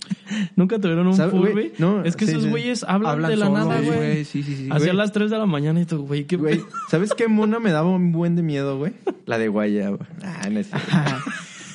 [0.56, 1.52] ¿Nunca tuvieron un ¿Sabe, güey?
[1.52, 1.72] Furby?
[1.78, 2.50] No, es que sí, esos sí.
[2.50, 3.96] güeyes hablan, Hablan de la solos, nada, güey.
[3.96, 4.24] güey.
[4.24, 4.68] Sí, sí, sí.
[4.70, 7.70] Hacia las 3 de la mañana y tú, güey, qué Güey, ¿sabes qué mona me
[7.70, 8.92] daba un buen de miedo, güey?
[9.26, 9.98] La de guayaba.
[10.22, 10.70] Ah, no es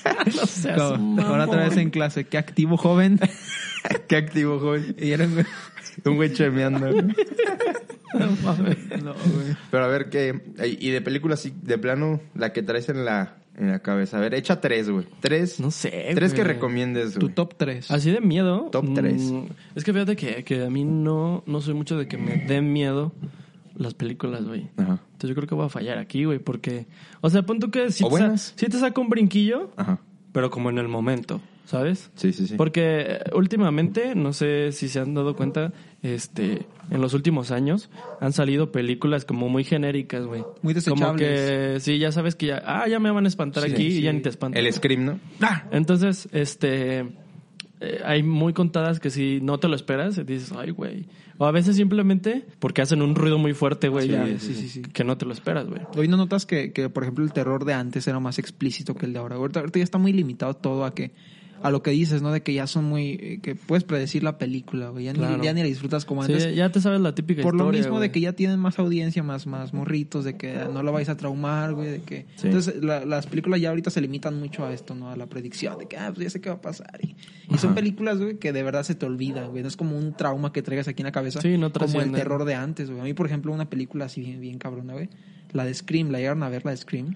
[0.35, 2.25] no seas Ahora otra vez en clase.
[2.25, 3.19] Qué activo, joven.
[4.07, 4.95] Qué activo, joven.
[4.99, 5.45] Y era un güey.
[6.05, 6.91] Un güey chemeando.
[6.91, 7.15] güey.
[8.13, 8.77] No mames.
[9.03, 9.55] No, güey.
[9.71, 10.41] Pero a ver, ¿qué?
[10.79, 14.17] Y de películas, sí, de plano, la que traes en la, en la cabeza.
[14.17, 15.05] A ver, echa tres, güey.
[15.19, 15.59] Tres.
[15.59, 16.53] No sé, Tres que güey.
[16.53, 17.33] recomiendes, Tu güey.
[17.33, 17.89] top 3.
[17.91, 18.69] Así de miedo.
[18.71, 19.33] Top mm, tres.
[19.75, 22.71] Es que fíjate que, que a mí no, no soy mucho de que me den
[22.73, 23.13] miedo
[23.75, 24.69] las películas, güey.
[24.77, 24.99] Ajá.
[25.13, 26.85] Entonces yo creo que voy a fallar aquí, güey, porque...
[27.21, 29.99] O sea, pon tú que si O te, sa- sí te saca un brinquillo, Ajá.
[30.31, 32.11] pero como en el momento, ¿sabes?
[32.15, 32.55] Sí, sí, sí.
[32.55, 35.73] Porque eh, últimamente, no sé si se han dado cuenta,
[36.13, 37.89] este, en los últimos años
[38.21, 40.41] han salido películas como muy genéricas, güey.
[40.61, 41.17] Muy Como desechables.
[41.19, 43.97] que, sí, ya sabes que ya, ah, ya me van a espantar Sí, aquí sí.
[43.99, 44.63] y ya ni te espantan.
[44.63, 45.19] El Scream, ¿no?
[45.71, 46.99] Entonces, este,
[47.81, 51.05] eh, hay muy contadas que si no te lo esperas, dices, ay, güey.
[51.37, 54.69] O a veces simplemente porque hacen un ruido muy fuerte, güey, Sí, ya, sí, sí,
[54.69, 54.81] sí.
[54.83, 55.81] que no te lo esperas, güey.
[55.97, 59.05] Hoy no notas que, que, por ejemplo, el terror de antes era más explícito que
[59.05, 59.35] el de ahora.
[59.35, 61.11] Ahorita, ahorita ya está muy limitado todo a que
[61.65, 62.31] a lo que dices, ¿no?
[62.31, 63.11] De que ya son muy...
[63.19, 65.05] eh, que puedes predecir la película, güey.
[65.05, 65.37] Ya, Claro.
[65.37, 66.55] ni, ya ni la disfrutas como Sí, antes.
[66.55, 69.47] ya te sabes la típica por lo mismo de que ya tienen más audiencia, más,
[69.47, 72.27] más morritos, de que no lo vais a traumar, güey, de que...
[72.35, 72.47] Sí.
[72.47, 75.09] Entonces, la- las películas ya ahorita se limitan mucho a esto, ¿no?
[75.09, 76.99] A la predicción, de que, ah, pues ya sé qué va a pasar.
[77.01, 77.15] Y,
[77.53, 79.61] y son películas, güey, que de verdad se te olvidan, güey.
[79.63, 81.41] No es como un trauma que traigas aquí en la cabeza.
[81.41, 83.01] Sí, no Como el terror de antes, güey.
[83.01, 85.09] A mí, por ejemplo, una película así bien, bien cabrona, güey.
[85.51, 87.15] La de Scream, ¿la llegaron a ver, la de Scream?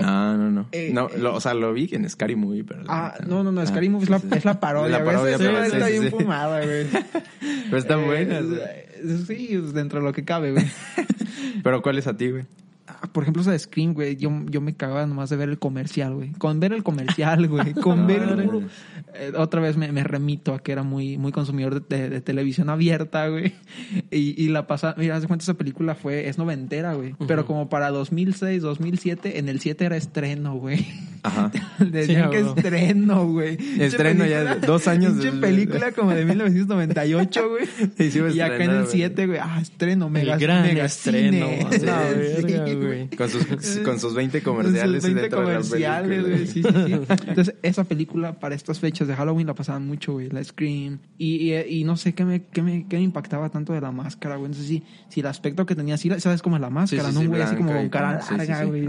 [0.00, 0.66] No, no, no.
[0.72, 1.18] Eh, no eh.
[1.18, 2.82] lo- o sea, lo vi en Scary Movie, pero...
[2.88, 5.04] Ah, neta no, no, no, Ah, Scary Movie es la, sí, es la parodia, La
[5.04, 6.10] parodia, pero sí, está bien sí.
[6.10, 6.86] fumada, güey.
[7.66, 8.44] Pero están Eh, buenas,
[9.26, 10.64] Sí, pues, dentro de lo que cabe, güey.
[11.64, 12.44] Pero ¿cuál es a ti, güey?
[13.10, 16.14] Por ejemplo, esa de Scream, güey, yo, yo me cagaba nomás de ver el comercial,
[16.14, 16.32] güey.
[16.32, 17.72] Con ver el comercial, güey.
[17.74, 18.68] Con ver el
[19.14, 22.20] Eh, otra vez me, me remito a que era muy, muy consumidor de, de- de
[22.20, 23.54] televisión abierta, güey.
[24.10, 27.14] Y, y la pasada, mira, haz de cuenta esa película fue, es noventera, güey.
[27.26, 30.86] Pero como para 2006, 2007, en el 7 era estreno, güey.
[31.22, 31.52] Ajá.
[31.78, 33.56] Decían Sí, que estreno, güey.
[33.80, 37.66] Estreno ya, dos años Pinche película como de 1998, güey.
[37.96, 38.90] Sí, sí y acá en el güey.
[38.90, 39.38] 7, güey.
[39.40, 41.46] Ah, estreno, mega, el gran mega estreno.
[42.42, 43.08] Sí, güey.
[43.10, 43.44] Con sus,
[43.84, 45.02] con sus 20 Con sus comerciales.
[45.04, 46.46] 20 dentro de la comerciales, güey.
[46.46, 46.92] Sí, sí, sí.
[47.26, 50.28] Entonces, esa película para estas fechas de Halloween la pasaban mucho, güey.
[50.30, 50.98] La Scream.
[51.18, 53.92] Y, y, y no sé qué me, qué, me, qué me impactaba tanto de la
[53.92, 54.52] máscara, güey.
[54.54, 56.42] Sé si, si el aspecto que tenía, sí, ¿sabes?
[56.42, 57.20] Como la máscara, sí, ¿no?
[57.20, 58.20] sí, güey, así como con cara.
[58.20, 58.66] Sí, sí, larga, sí.
[58.66, 58.88] güey.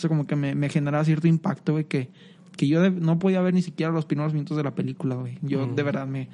[0.00, 2.08] Eso como que me, me generaba cierto impacto, güey, que,
[2.56, 5.36] que yo de- no podía ver ni siquiera los primeros minutos de la película, güey.
[5.42, 5.74] Yo Mm.
[5.74, 6.28] de verdad me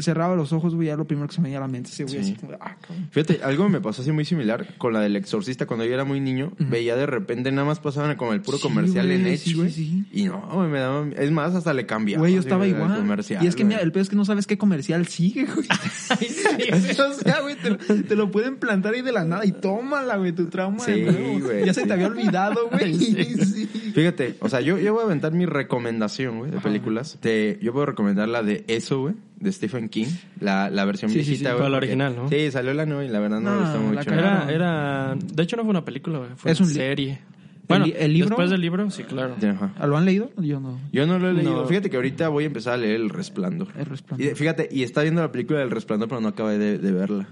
[0.00, 2.04] cerraba los ojos, güey, ya lo primero que se me venía a la mente, ese
[2.04, 2.32] güey, Sí.
[2.32, 2.76] así como, ah.
[3.10, 6.20] Fíjate, algo me pasó así muy similar con la del exorcista cuando yo era muy
[6.20, 6.52] niño.
[6.58, 9.70] Veía de repente nada más pasaban como el puro Sí, comercial güey, en Edge, güey.
[9.70, 10.04] sí, sí.
[10.22, 11.06] Y no, güey, me daba...
[11.16, 12.20] Es más, hasta le cambiaba.
[12.20, 12.94] Güey, yo estaba igual.
[12.96, 15.66] comercial, y es que, mira, el peor es que no sabes qué comercial sigue, güey.
[16.72, 20.16] o sea, güey, te, lo- te lo pueden plantar ahí de la nada y tómala,
[20.16, 20.80] güey, tu trauma.
[20.80, 22.94] Sí, de güey, Ya se te había olvidado, güey.
[22.94, 23.66] Sí.
[23.94, 27.18] Fíjate, o sea, yo, yo voy a aventar mi recomendación, güey, de películas.
[27.20, 30.06] Te, yo puedo recomendar la de Eso, güey, de Stephen King.
[30.40, 31.54] La, la versión Sí, sí, viejita, sí.
[31.54, 31.62] güey.
[31.64, 32.28] Fue la original, ¿no?
[32.28, 34.14] Sí, salió la nueva y la verdad no, No, me gustó la mucho.
[34.14, 37.20] Era, era, de hecho no fue una película, güey, fue Es una un serie.
[37.68, 38.30] Bueno, el libro?
[38.30, 39.36] después del libro, sí, claro.
[39.40, 39.86] Ajá.
[39.86, 40.30] ¿Lo han leído?
[40.36, 40.78] Yo no.
[40.92, 41.62] Yo no lo he leído.
[41.62, 41.66] No.
[41.66, 43.68] Fíjate que ahorita voy a empezar a leer El Resplandor.
[43.78, 44.26] El Resplandor.
[44.26, 47.28] Y fíjate, y está viendo la película del Resplandor, pero no acabé de, de verla.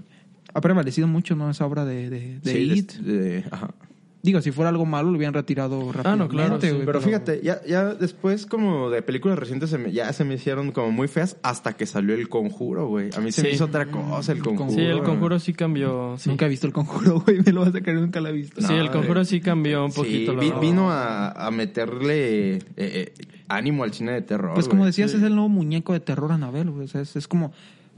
[0.55, 1.51] Ha prevalecido mucho, ¿no?
[1.51, 2.93] Esa obra de, de, de Sí, de- It.
[2.95, 3.75] de- ajá.
[4.23, 7.01] Digo, si fuera algo malo, lo hubieran retirado rápidamente, Ah, no, claro, sí, güey, Pero
[7.01, 10.91] fíjate, ya, ya después como de películas recientes se me- ya se me hicieron como
[10.91, 13.09] muy feas hasta que salió El Conjuro, güey.
[13.17, 14.71] A mí se me hizo otra cosa El Conjuro.
[14.73, 16.17] Sí, el conjuro sí cambió.
[16.19, 17.41] Sí, Nunca he visto el conjuro, güey.
[17.45, 18.61] Me lo vas a sacar, nunca la he visto.
[18.61, 20.37] Sí, No, el conjuro eh, sí cambió un Sí, poquito.
[20.37, 23.15] vi- la- vino a, a meterle eh, eh,
[23.49, 24.53] ánimo al cine de terror.
[24.55, 26.85] Pues como decías, es el nuevo muñeco de terror Anabel, güey.
[26.85, 27.53] O sea, es, es como,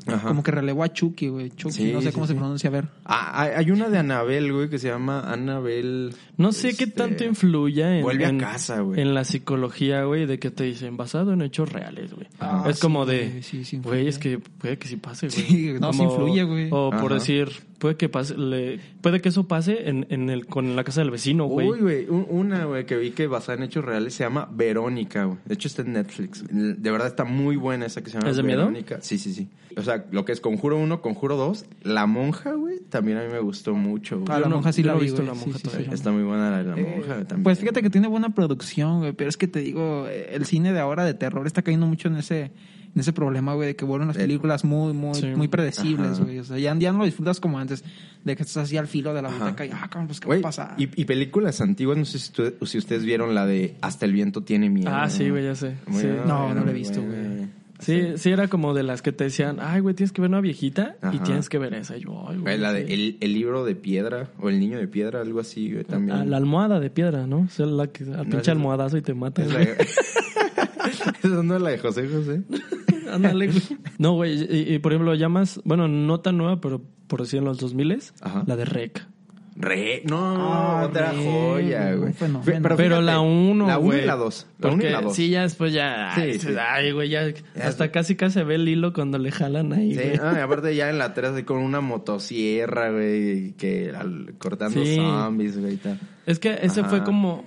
[0.07, 0.29] Ajá.
[0.29, 1.51] como que relevó a Chucky, güey.
[1.51, 2.89] Chucky, Sí, no sé sí, cómo se pronuncia, a ver.
[3.05, 6.15] Ah, hay, una de Anabel, güey, que se llama Anabel.
[6.37, 9.01] No sé qué este, tanto influye en, Vuelve a en- casa, güey.
[9.01, 12.27] en la psicología, güey, de que te dicen basado en hechos reales, güey.
[12.39, 12.69] Ajá.
[12.71, 14.09] es como de, güey, sí, sí güey, influye.
[14.09, 15.41] es que puede que sí pase, güey.
[15.43, 16.69] Sí, no, Como- influye, güey.
[16.71, 17.15] O por Ajá.
[17.15, 17.51] decir,
[17.83, 21.11] puede que pase, le- puede que eso pase en, en el, con la casa del
[21.11, 21.68] vecino, güey.
[21.68, 25.24] Uy, güey, un- una, güey, que vi que basada en hechos reales se llama Verónica,
[25.24, 25.39] güey.
[25.45, 26.45] De hecho está en Netflix.
[26.49, 28.61] De verdad está muy buena esa que se llama ¿Es de miedo?
[28.61, 28.99] Verónica.
[29.03, 29.49] Sí, sí, sí.
[29.76, 33.33] O sea, lo que es Conjuro 1, Conjuro 2, La Monja, güey, también a mí
[33.33, 34.28] me gustó mucho, güey.
[34.30, 35.28] Ah, la monja sí la he vi, visto güey.
[35.28, 35.89] La Monja sí, todavía.
[35.89, 35.95] sí.
[35.95, 37.43] Está muy buena la, la Eh, Monja también.
[37.43, 40.72] Pues fíjate que tiene buena producción, güey, pero es que te digo, eh, el cine
[40.72, 42.53] de ahora de terror está cayendo mucho en ese
[42.95, 45.26] en ese problema, güey, de que vuelven las películas muy muy sí.
[45.34, 46.38] muy predecibles, güey.
[46.40, 47.82] O sea, ya, ya no lo disfrutas como antes,
[48.24, 50.43] de que estás así al filo de la butaca y, ah, cabrón, pues qué Güey,
[50.43, 50.74] va a pasar.
[50.76, 54.12] y, y películas antiguas, no sé si, tú- si ustedes vieron la de Hasta el
[54.12, 54.90] viento tiene miedo.
[54.93, 55.74] Ah, sí, güey, ya sé.
[55.90, 56.07] Sí.
[56.26, 57.62] No, no la he visto, güey.
[57.80, 60.40] Sí, sí, era como de las que te decían, ay, güey, tienes que ver una
[60.40, 61.97] viejita y tienes que ver esa.
[61.97, 62.93] Y yo, ay, Güey, la de sí.
[62.93, 66.16] el, el libro de piedra o el niño de piedra, algo así, güey, también.
[66.16, 67.38] Ah, la almohada de piedra, ¿no?
[67.40, 69.43] O sea, la que al No, pinche almohadazo y te mata.
[69.47, 69.76] Es la- güey.
[71.24, 72.43] Esa no es la de José José.
[73.13, 73.63] Ándale, güey.
[73.99, 77.39] No, güey, y, y, por ejemplo, ya más, bueno, no tan nueva, pero por decir
[77.39, 78.45] en los 2000 Ajá.
[78.47, 79.07] la de Rec.
[79.55, 80.19] Re, no,
[80.51, 82.15] Ah, otra re, joya, güey.
[82.15, 82.43] fenómeno.
[82.43, 84.03] Fe- Pero la 1, La 1 güey.
[84.03, 84.47] y la 2.
[84.59, 85.15] La 1 y la 2.
[85.15, 86.13] Sí, ya después ya.
[86.15, 86.49] Sí, ay, sí.
[86.59, 87.29] Ay, güey, ya.
[87.29, 87.35] Ya
[87.69, 87.91] hasta sé.
[87.91, 90.17] casi casi se ve el hilo cuando le jalan ahí, Sí, güey.
[90.23, 94.83] ah, y aparte ya en la 3 así con una motosierra, güey, que al- cortando
[94.83, 94.97] Sí.
[94.97, 96.01] zombies, güey, y tal.
[96.25, 96.89] Es que ese Ajá.
[96.89, 97.45] fue como.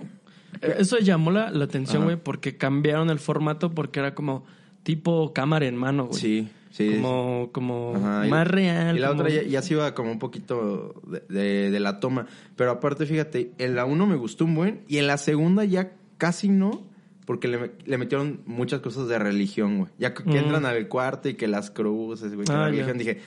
[0.62, 2.06] Eso llamó la, la atención, Ajá.
[2.06, 4.46] güey, porque cambiaron el formato porque era como
[4.86, 6.20] tipo cámara en mano, güey.
[6.22, 6.94] Sí, sí.
[7.02, 8.96] Como, como Ajá, y- más real.
[8.96, 12.00] Y la como- otra ya, ya se iba como un poquito de, de- de la
[12.00, 12.28] toma.
[12.56, 15.92] Pero aparte, fíjate, en la 1 me gustó un buen y en la segunda ya
[16.18, 16.84] casi no.
[17.26, 19.90] Porque le, le metieron muchas cosas de religión, güey.
[19.98, 20.36] Ya que, Mm.
[20.36, 22.70] entran al cuarto y que las cruces, güey, que Ah, la ya.
[22.70, 23.20] religión, dije,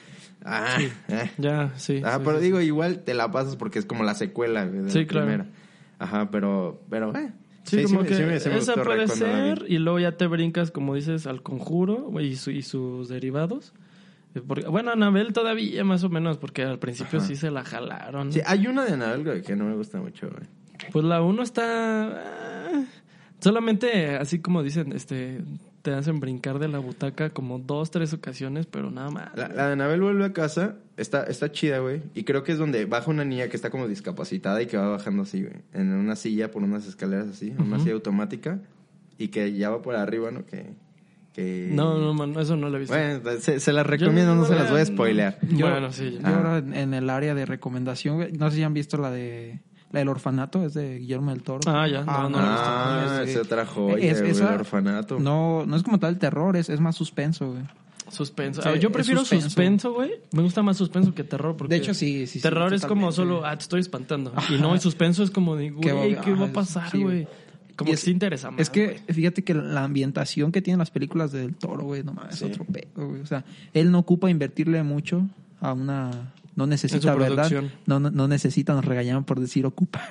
[0.45, 0.79] ah,
[1.09, 1.31] eh.
[1.37, 2.01] Ya, sí.
[2.05, 2.67] Ah, sí, pero sí, digo, sí.
[2.67, 5.27] igual te la pasas porque es como la secuela güey, de Sí, la claro.
[5.27, 5.51] primera.
[5.99, 7.33] Ajá, pero, pero, eh.
[7.71, 11.27] Sí, como que sí me esa puede ser y luego ya te brincas, como dices,
[11.27, 13.73] al conjuro y, su- y sus derivados.
[14.35, 17.29] Eh, porque- bueno, Anabel todavía más o menos, porque al principio Ajá.
[17.29, 18.33] sí se la jalaron.
[18.33, 20.49] Sí, hay una de Anabel que no me gusta mucho, güey.
[20.93, 22.07] Pues la uno está...
[22.07, 22.85] ah,
[23.41, 25.41] solamente, así como dicen, este
[25.83, 29.31] te hacen brincar de la butaca como dos, tres ocasiones, pero nada más.
[29.37, 32.03] La, la de Anabel vuelve a casa, está, está chida, güey.
[32.15, 34.89] Y creo que es donde baja una niña que está como discapacitada y que va
[34.89, 35.55] bajando así, güey.
[35.73, 37.85] En una silla por unas escaleras así, en una Ujú.
[37.85, 38.61] silla automática.
[39.17, 40.45] Y que ya va por arriba, ¿no?
[40.47, 40.67] Que.
[41.33, 41.69] que...
[41.73, 42.95] No, no, man, eso no lo he visto.
[42.95, 45.39] Bueno, pues, se, se las recomiendo, no se las voy a spoilear.
[45.43, 46.19] Yo- bueno, sí.
[46.21, 46.37] Yo Ah.
[46.37, 49.61] ahora en, en el área de recomendación, güey, no sé si han visto la de
[49.93, 51.61] la del orfanato, es de Guillermo del Toro.
[51.67, 52.65] Ah, ya, no, no lo he visto.
[52.67, 55.19] Ah, es, esa joya, es- güey, el orfanato.
[55.19, 57.63] No, no es como tal terror, es, es más suspenso, güey.
[58.11, 58.63] Suspenso.
[58.63, 59.93] Sí, Ah, yo es prefiero suspenso.
[59.93, 60.13] güey.
[60.33, 61.57] Me gusta más suspenso que terror.
[61.57, 64.33] Porque De hecho, sí, sí, sí, Terror es como solo, ah, te estoy espantando.
[64.49, 67.03] Y no, y suspenso es como de, ¿Qué güey, ¿qué va ah, a pasar, sí,
[67.03, 67.29] güey?
[67.77, 68.61] Como Y que es- sí interesa más.
[68.61, 68.99] Es que güey.
[69.15, 72.65] fíjate que la ambientación que tienen las películas del Toro, güey, no mames, es otro
[72.65, 73.21] pedo, güey.
[73.21, 75.27] O sea, él no ocupa invertirle mucho
[75.61, 76.33] a una...
[76.59, 77.49] No necesita, ¿verdad?
[77.87, 80.11] No, no, no necesita, nos regañaban por decir ocupa.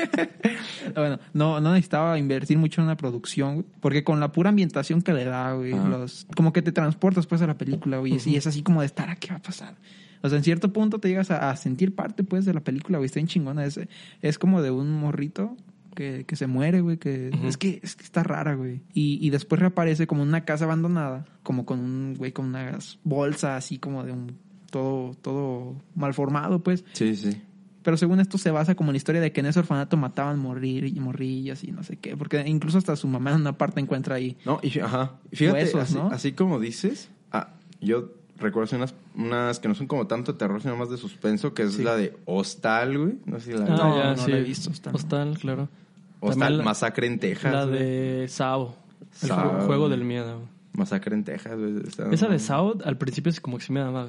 [0.94, 5.02] bueno, no, no necesitaba invertir mucho en una producción, güey, porque con la pura ambientación
[5.02, 8.36] que le da, güey, los, como que te transportas pues a la película, güey, y
[8.36, 9.74] es así como de estar, ¿a qué va a pasar?
[10.22, 12.96] O sea, en cierto punto te llegas a, a sentir parte, pues, de la película,
[12.96, 13.06] güey.
[13.06, 13.66] Está en chingona.
[13.66, 13.78] Es,
[14.22, 15.58] es como de un morrito
[15.94, 16.96] que, que se muere, güey.
[16.96, 18.82] Que, es, que, es que está rara, güey.
[18.92, 21.26] Y, y después reaparece como en una casa abandonada.
[21.42, 24.49] Como con un, güey, con unas bolsas así como de un...
[24.70, 26.84] Todo, todo mal formado, pues.
[26.92, 27.40] Sí, sí.
[27.82, 30.38] Pero según esto se basa como en la historia de que en ese orfanato mataban
[30.38, 32.16] morir y morrillas y no sé qué.
[32.16, 34.36] Porque incluso hasta su mamá en una parte encuentra ahí.
[34.44, 35.12] No, y ajá.
[35.30, 36.08] Y Fíjate, Huesos, así, ¿no?
[36.08, 37.48] así como dices, ah,
[37.80, 41.54] yo recuerdo unas, unas que no son como tanto de terror, sino más de suspenso,
[41.54, 41.82] que es Sí.
[41.82, 43.14] la de Hostal, güey.
[43.24, 44.30] No sé si la Ah, No, ya, no sí.
[44.30, 44.96] la he visto, Hostal, no.
[44.98, 45.68] Hostal, claro.
[46.20, 47.50] Hostal, la- Masacre en Texas.
[47.52, 47.78] La güey.
[47.78, 48.76] de Sao.
[49.22, 49.48] El Sao.
[49.50, 50.42] juego, juego del miedo.
[50.74, 51.76] Masacre en Texas, güey.
[52.12, 54.08] Esa de Sao, al principio es como que sí me daba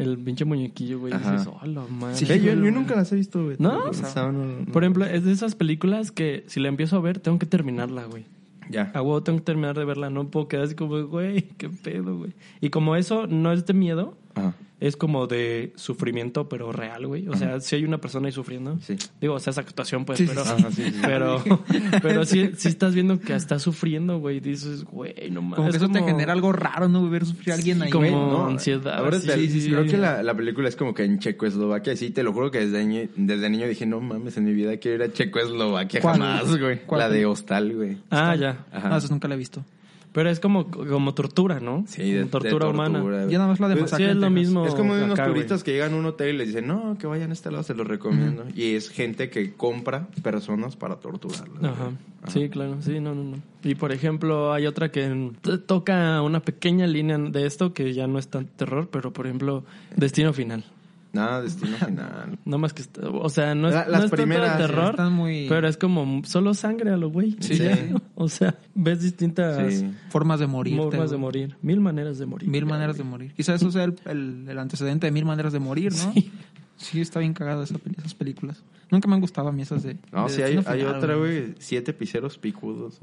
[0.00, 1.12] el pinche muñequillo, güey.
[1.12, 2.16] Dices, oh, la madre.
[2.16, 3.56] Sí, yo, yo nunca las he visto, güey.
[3.58, 7.38] No- no- Por ejemplo, es de esas películas que si la empiezo a ver, tengo
[7.38, 8.24] que terminarla, güey.
[8.70, 8.92] Ya.
[8.94, 12.16] A huevo tengo que terminar de verla, no puedo quedar así como, güey, qué pedo,
[12.18, 12.32] güey.
[12.60, 14.54] Y como eso no es de miedo, Ajá.
[14.80, 17.28] es como de sufrimiento, pero real, güey.
[17.28, 18.78] O sea, si hay una persona ahí sufriendo.
[18.80, 18.96] Sí.
[19.20, 21.42] Digo, o sea, es actuación, pues, Sí, pero, sí, pero,
[22.02, 24.40] pero sí, sí estás viendo que está sufriendo, güey.
[24.40, 25.56] Dices, güey, no mames.
[25.56, 27.08] Como que Es eso te genera algo raro, ¿no?
[27.10, 28.14] Ver sufrir a alguien ahí, como- güey.
[28.14, 29.90] No, ansiedad, Ahora sí, sí, sí, creo sí.
[29.90, 31.94] que la, la película es como que en Checoslovaquia.
[31.96, 34.76] Sí, te lo juro que desde, niño- desde niño dije, no mames, en mi vida
[34.78, 36.14] quiero ir a Checoslovaquia ¿Cuál?
[36.20, 36.80] jamás, güey.
[36.86, 37.98] ¿Cuál La de Hostal, güey.
[38.10, 38.64] Ah, ya.
[38.72, 38.88] Ajá.
[38.88, 39.62] No, eso nunca la he visto.
[40.12, 41.84] Pero es como, como tortura, ¿no?
[41.86, 43.00] Sí, de, tortura, de humana.
[43.00, 43.30] güey.
[43.30, 44.66] Ya nada más la de Pues, Sí, es lo mismo.
[44.66, 45.34] Es como de unos acá, güey.
[45.36, 47.62] turistas que llegan a un hotel y les dicen, no, que vayan a este lado,
[47.62, 48.44] se los recomiendo.
[48.56, 51.62] Y es gente que compra personas para torturarlas.
[51.62, 51.92] Ajá.
[52.28, 53.36] Sí, claro, sí, no, no, no.
[53.62, 55.30] Y por ejemplo, hay otra que
[55.66, 59.64] toca una pequeña línea de esto que ya no es tan terror, pero por ejemplo,
[59.96, 60.64] Destino Final.
[61.12, 62.38] Nada, destino final.
[62.44, 64.56] No más que, est- o sea, no es, La- no las es tanto de primeras,
[64.58, 65.46] terror, Están muy...
[65.48, 67.36] pero es como solo sangre a lo güey.
[67.40, 67.58] Sí.
[68.14, 69.90] O sea, ves distintas Sí.
[70.10, 70.76] Formas de morir.
[70.76, 72.48] formas de morir, mil maneras de morir.
[72.48, 73.32] Mil maneras de morir.
[73.34, 76.12] Quizás eso sea el, el- el antecedente de mil maneras de morir, ¿no?
[76.12, 76.30] Sí.
[76.80, 78.62] Sí, está bien cagado esa peli- esas películas.
[78.90, 79.96] Nunca me han gustado a mí esas de.
[80.10, 81.54] No, de sí, hay, hay otra, güey.
[81.58, 82.98] Siete piseros picudos.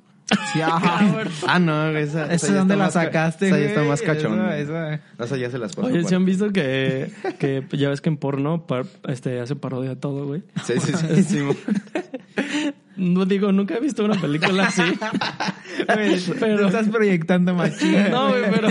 [0.51, 1.23] Sí, ajá.
[1.47, 2.34] Ah, no, esa.
[2.34, 3.69] ¿Esa dónde la sacaste, Esa ya güey?
[3.75, 4.57] está más cachonda.
[4.57, 5.88] Esa- esa- esa ya se las paso.
[5.88, 9.95] Oye, ¿se han visto que, que ya ves que en porno par- este, hace parodia
[9.97, 10.41] todo, güey?
[10.65, 11.23] Sí, sí, sí.
[11.23, 11.39] sí,
[12.97, 14.81] No digo, nunca he visto una película así.
[15.77, 18.09] Te pero estás proyectando machín.
[18.11, 18.69] no, güey, pero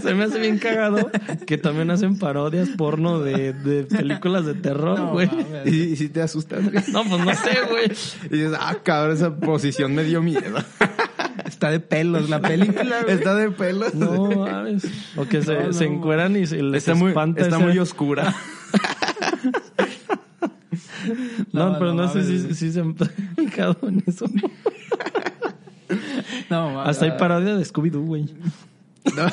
[0.00, 1.10] se me hace bien cagado
[1.46, 5.28] que también hacen parodias porno de, de películas de terror, güey.
[5.64, 6.84] Y, y sí te asustas, güey.
[6.92, 7.86] No, pues no sé, güey.
[8.30, 10.58] Y dices, ah, cabrón, esa posición me dio miedo.
[11.44, 13.14] Está de pelos la película, güey.
[13.14, 13.94] Está de pelos.
[13.94, 14.84] No, mames.
[15.16, 15.72] O que se, No, no.
[15.72, 18.34] se encueran y se les Está muy, está ese- muy oscura.
[21.52, 22.94] No, No, pero no, no sé si, se han
[23.36, 24.26] fijado en eso.
[26.50, 26.80] No.
[26.82, 28.24] Hasta hay parodia de Scooby-Doo, güey.
[29.16, 29.32] Ma-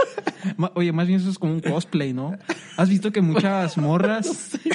[0.74, 2.36] Oye, más bien eso es como un cosplay, ¿no?
[2.76, 4.26] ¿Has visto que muchas morras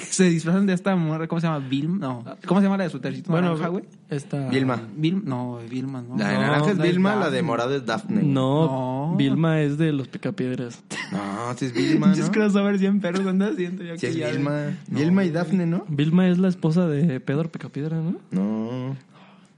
[0.09, 1.27] se disfrazan de esta morra?
[1.27, 1.59] ¿Cómo se llama?
[1.67, 1.97] ¿Vilma?
[1.99, 2.25] No.
[2.45, 3.85] ¿Cómo se llama la de su tercito Bueno, naranja, güey?
[4.09, 4.49] esta...
[4.49, 4.81] Vilma.
[4.97, 5.21] Vilma.
[5.25, 6.17] No, Vilma, ¿no?
[6.17, 8.21] La de No, naranja es no es Vilma, la de morada es Daphne.
[8.23, 8.65] No,
[9.11, 9.15] No.
[9.17, 10.83] Vilma es de los picapiedras.
[11.11, 11.19] No,
[11.55, 12.31] sí es Vilma, ¿no?
[12.31, 14.77] crossover 100 perros andas haciendo ya Sí que es ya- Vilma.
[14.89, 15.29] No, Vilma y.
[15.31, 15.85] Daphne, ¿no?
[15.87, 18.15] Vilma es la esposa de Pedro Picapiedra, ¿no?
[18.31, 18.95] No.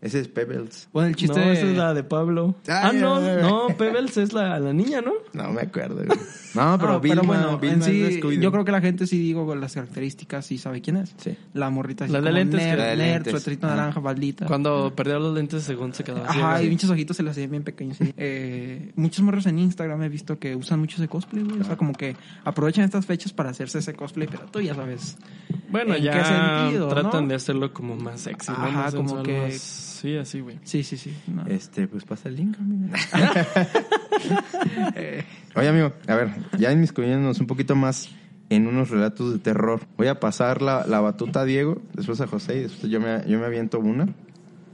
[0.04, 0.90] Ese es Pebbles.
[0.92, 1.40] Bueno, el chiste...
[1.40, 2.56] No, esa es la de Pablo.
[2.68, 5.14] Ay, ah, no, no, Pebbles es la, la niña, ¿no?
[5.32, 6.20] No me acuerdo, güey.
[6.56, 9.46] No, pero No, Vilma, bueno, Vilma en sí, yo creo que la gente sí digo
[9.46, 11.16] con las características sí sabe quién es.
[11.18, 11.38] Sí.
[11.54, 14.46] La morrita así La de como lentes nerd, La de nerd, naranja, baldita.
[14.46, 17.64] Cuando perdió los lentes según se quedaba Ajá, y pinches ojitos se las hacían bien
[17.64, 17.96] pequeños.
[17.98, 18.14] sí.
[18.18, 21.62] Eh, muchos morros en Instagram he visto que usan mucho ese cosplay, güey.
[21.62, 25.18] O sea, como que aprovechan estas fechas para hacerse ese cosplay, pero tú ya sabes.
[25.70, 27.30] Bueno, ¿En ya qué sentido, tratan no?
[27.30, 28.58] de hacerlo como más sexy, ¿no?
[28.58, 30.60] Ajá, Más como sensual, que- más- Sí, así, güey.
[30.66, 31.16] Sí, sí, sí.
[31.28, 31.46] no.
[31.48, 32.94] Este, pues pasa el link, amigo.
[35.56, 36.30] Oye, amigo, a ver,
[36.60, 38.10] ya inmiscuyéndonos un poquito más
[38.50, 39.80] en unos relatos de terror.
[39.96, 43.24] Voy a pasar la, la batuta a Diego, después a José y después yo me,
[43.30, 44.14] yo me aviento una.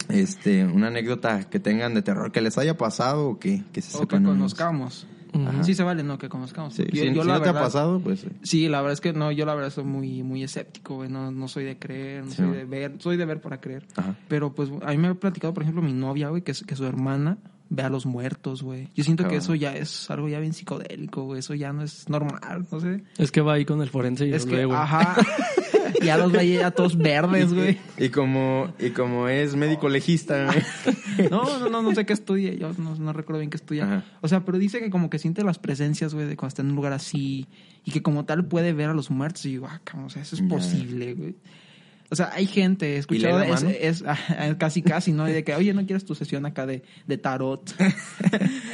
[0.07, 3.97] Este, una anécdota que tengan de terror que les haya pasado o que, que se
[3.97, 5.05] O que sepan conozcamos.
[5.33, 5.63] Ujú.
[5.63, 6.17] Sí se vale, ¿no?
[6.17, 6.73] Que conozcamos.
[6.73, 8.27] Sí, Yo- si yo si la no te ha verdad- pasado, pues sí.
[8.43, 11.09] Sí, la verdad es que no, yo la verdad soy muy, muy escéptico, güey.
[11.09, 13.85] No, no soy de creer, no Sí, soy de ver, soy de ver para creer.
[13.95, 14.15] Ajá.
[14.27, 16.85] Pero pues a mí me ha platicado, por ejemplo, mi novia, güey, que, que su
[16.85, 17.37] hermana
[17.71, 18.87] ve a los muertos, güey.
[18.95, 21.39] Yo siento que eso ya es algo ya bien psicodélico, güey.
[21.39, 23.03] Eso ya no es normal, no sé.
[23.19, 24.77] Es que va ahí con el forense y es que, ve, güey.
[24.77, 25.15] ajá.
[26.05, 27.77] Ya los veía ya todos verdes, güey.
[27.97, 31.29] Y como, y como es médico legista, güey.
[31.29, 32.53] No, no, no, no sé qué estudia.
[32.53, 33.83] Yo no, no recuerdo bien qué estudia.
[33.83, 34.03] Ajá.
[34.21, 36.69] O sea, pero dice que como que siente las presencias, güey, de cuando está en
[36.69, 37.47] un lugar así.
[37.83, 39.45] Y que como tal puede ver a los muertos.
[39.45, 41.35] Y digo, ah, cabrón, o sea, eso es posible, güey.
[42.11, 43.75] O sea, hay gente, he escuchado, lee la es, mano?
[43.79, 45.25] es- ah, casi casi, ¿no?
[45.25, 47.73] De que, oye, ¿no quieres tu sesión acá de, de tarot?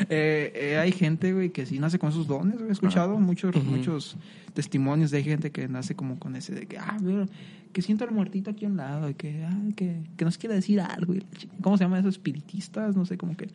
[0.09, 2.69] Eh, eh, hay gente, güey, que sí nace con esos dones, güey.
[2.69, 4.17] He escuchado muchos, muchos
[4.53, 7.25] testimonios de gente que nace como con ese de que, ah, mira,
[7.73, 10.53] que siento al muertito aquí a un lado, y que, ah, que, que nos quiere
[10.55, 11.15] decir algo.
[11.15, 11.23] y
[11.61, 12.09] ¿Cómo se llama eso?
[12.09, 13.47] Espiritistas, no sé, como que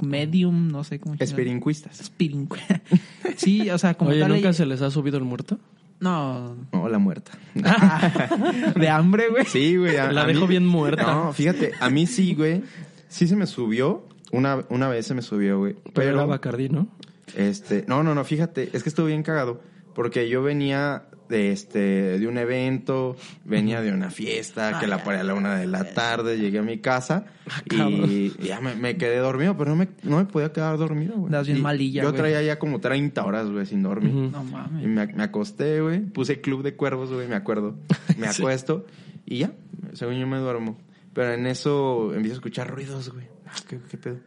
[0.00, 1.14] medium, no sé cómo.
[1.14, 1.30] chingado.
[1.30, 2.02] Esperincuistas.
[2.02, 2.58] Espirincu-
[3.36, 4.32] sí, o sea, como Oye, tal.
[4.32, 5.58] ¿nunca se les ha subido el muerto?
[6.00, 6.56] No.
[6.72, 7.32] No, la muerta.
[8.76, 9.44] de hambre, güey.
[9.46, 9.96] Sí, güey.
[9.96, 11.02] a- La a dejo mí- bien muerta.
[11.04, 12.62] No, fíjate, a mí sí, güey.
[13.08, 14.06] Sí se me subió.
[14.32, 15.74] Una, una vez se me subió, güey.
[15.74, 16.88] Pero Pero, era Bacardí, ¿no?
[17.36, 19.60] este, no, no, no, fíjate, es que estuvo bien cagado.
[19.94, 25.18] Porque yo venía de este, de un evento, venía de una fiesta, que la paré
[25.20, 27.24] a la una de la tarde, llegué a mi casa
[27.68, 28.10] cabrón.
[28.10, 31.32] y ya me, me quedé dormido, pero no me, no me podía quedar dormido, güey.
[31.44, 32.20] Bien Y malilla, Yo güey.
[32.20, 34.12] traía ya como 30 horas, güey, sin dormir.
[34.12, 34.86] No Y mames.
[34.86, 36.00] me, me acosté, güey.
[36.00, 37.76] Puse Club de Cuervos, güey, me acuerdo.
[38.18, 38.42] Me Sí.
[38.42, 38.86] acuesto
[39.26, 39.52] y ya,
[39.94, 40.76] según yo me duermo.
[41.14, 43.26] Pero en eso empiezo a escuchar ruidos, güey.
[43.46, 44.18] Ah, ¿Qué, qué pedo?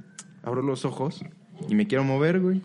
[0.43, 1.21] Abro los ojos
[1.67, 2.61] y me quiero mover, güey.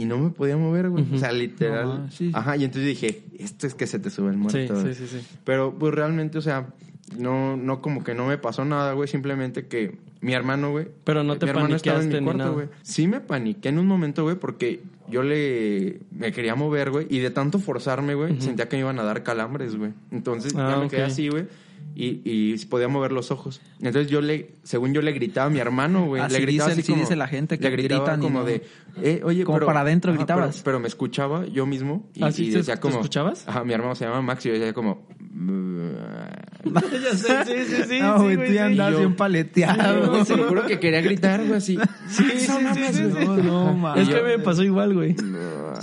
[0.00, 1.04] Y no me podía mover, güey.
[1.12, 2.06] O sea, literal.
[2.10, 2.30] Sí, sí.
[2.34, 4.82] Ajá, y entonces dije, esto es que se te sube el Sí, muerto.
[4.86, 5.26] sí, sí, sí.
[5.44, 6.68] Pero pues realmente, o sea,
[7.16, 9.08] no, no como que no me pasó nada, güey.
[9.08, 10.86] Simplemente que mi hermano, güey.
[11.04, 12.50] Pero no te mi hermano estaba en mi cuarto, nada.
[12.50, 12.68] güey.
[12.82, 16.00] Sí me paniqué en un momento, güey, porque yo le...
[16.12, 17.06] Me quería mover, güey.
[17.10, 19.92] Y de tanto forzarme, güey, sentía que me iban a dar calambres, güey.
[20.12, 21.46] Entonces Ah, ya me quedé así, güey.
[22.00, 23.60] Y, y podía mover los ojos.
[23.80, 24.52] Entonces yo le...
[24.62, 26.22] Según yo le gritaba a mi hermano, güey.
[26.22, 27.02] Así le gritaba dice- así sí como...
[27.02, 28.62] dice la gente que Le gritaba gritan y como no- de...
[29.02, 30.56] Eh, oye, Como pero- para adentro Ajá, gritabas.
[30.56, 32.08] Pero, pero me escuchaba yo mismo.
[32.14, 32.46] Y, ¿Ah, sí?
[32.46, 32.94] y ¿Te- decía te como...
[32.96, 33.48] escuchabas?
[33.48, 35.08] Ajá, mi hermano se llama Max y yo decía como...
[36.64, 38.00] ya sé, sí, sí, sí.
[38.00, 38.58] no, sí, güey, tú ya sí.
[38.58, 40.06] andas Yo- bien paleteado.
[40.18, 41.78] No, se lo juro que quería gritar, güey, así.
[42.08, 43.24] Sí, sí, sí, sí, sí.
[43.24, 44.08] No, no, mames.
[44.08, 45.16] Es que me pasó igual, güey.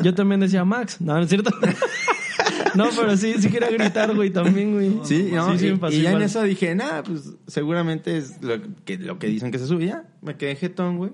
[0.02, 1.00] Yo también decía Max.
[1.02, 1.52] No, no es cierto.
[2.76, 4.92] No, pero sí, sí quería gritar, güey, también, güey.
[5.04, 8.18] Sí, no, sí, sí y, me pasó y ya en eso dije, nada, pues seguramente
[8.18, 8.56] es lo
[8.86, 9.86] que, lo que dicen que se sube.
[9.88, 11.12] Ya, me quedé jetón, güey.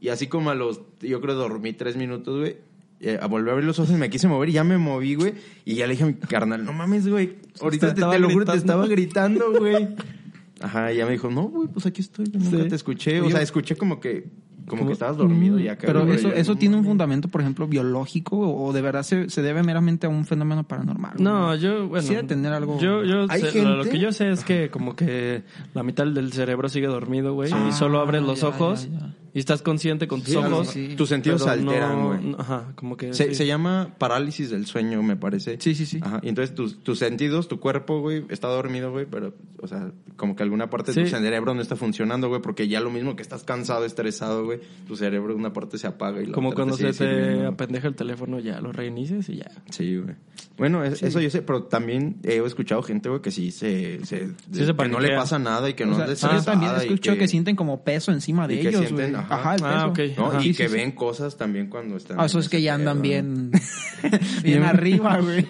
[0.00, 2.56] Y así como a los, yo creo dormí tres minutos, güey.
[3.00, 5.14] eh, a volver a abrir los ojos y me quise mover y ya me moví,
[5.14, 5.34] güey.
[5.64, 7.36] Y ya le dije a mi carnal, no mames, güey.
[7.60, 9.88] Ahorita Te lo juro, te estaba gritando, güey.
[10.60, 12.68] Ajá, y ya me dijo, no, güey, pues aquí estoy, nunca Sí.
[12.68, 13.20] te escuché.
[13.20, 14.28] O sea, escuché como que,
[14.66, 17.28] como como- que estabas dormido ya, Pero cabrón, eso, yo, eso no tiene un fundamento,
[17.28, 21.14] por ejemplo, biológico o de verdad se, se debe meramente a un fenómeno paranormal.
[21.18, 22.00] No, yo, bueno.
[22.02, 24.70] Quisiera tener algo- Yo, yo Hay sé- lo, lo gente- que yo sé es que
[24.70, 25.42] como que
[25.74, 27.50] la mitad del cerebro sigue dormido, güey.
[27.52, 29.14] Ah, y solo abres los ya, ojos ya, ya.
[29.36, 30.68] Y estás consciente con tus Sí, ojos.
[30.68, 30.94] sí.
[30.96, 32.24] Tus sentidos se alteran, güey.
[32.24, 33.12] no- ajá, como que.
[33.12, 33.34] Se, sí.
[33.34, 35.58] se llama parálisis del sueño, me parece.
[35.60, 35.98] Sí, sí, sí.
[36.00, 36.20] Ajá.
[36.22, 40.36] Y entonces tus, tus sentidos, tu cuerpo, güey, está dormido, güey, pero, o sea, como
[40.36, 43.20] que alguna parte de tu cerebro no está funcionando, güey, porque ya lo mismo que
[43.22, 46.76] estás cansado, estresado, güey, tu cerebro, una parte se apaga y la Como otra cuando
[46.78, 47.48] te se te sirviendo.
[47.48, 49.50] apendeja el teléfono, ya lo reinicias y ya.
[49.70, 50.14] Sí, güey.
[50.56, 54.02] Bueno, es- eso yo sé, pero también he escuchado gente, güey, que sí se...
[54.06, 56.72] se, se que no le pasa nada y que O no sea, les yo también
[56.76, 57.28] escucho que...
[57.28, 59.24] sienten como peso encima de y que ellos, sienten, güey.
[59.28, 59.34] Ajá.
[59.34, 59.68] Ajá, el peso.
[59.70, 59.98] Ah, ok.
[60.18, 60.26] ¿no?
[60.26, 60.38] Ajá.
[60.40, 60.74] Y Sí, que sí, sí.
[60.76, 62.18] ven cosas también cuando están...
[62.20, 63.50] Ah, eso es que ya andan bien,
[64.42, 65.46] bien arriba, güey.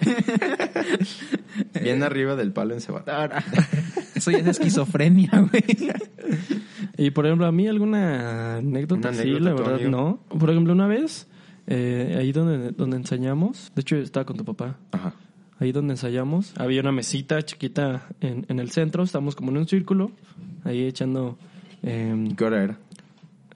[1.81, 3.21] Bien arriba del palo en cebada.
[3.21, 3.43] Ahora,
[4.15, 5.63] Eso ya es esquizofrenia, güey.
[6.97, 10.19] Y por ejemplo, a mí alguna anécdota, Una sí, la verdad, no.
[10.29, 11.27] Por ejemplo, una vez,
[11.67, 15.13] eh, ahí donde, donde ensayamos, de hecho estaba con tu papá, Ajá.
[15.59, 19.67] ahí donde ensayamos, había una mesita chiquita en, en el centro, estábamos como en un
[19.67, 20.11] círculo,
[20.63, 21.37] ahí echando,
[21.83, 22.77] eh, ¿Qué hora era?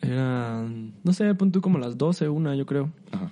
[0.01, 0.63] Era,
[1.03, 2.89] no sé, pon tú como las 12, una yo creo.
[3.11, 3.31] Ajá.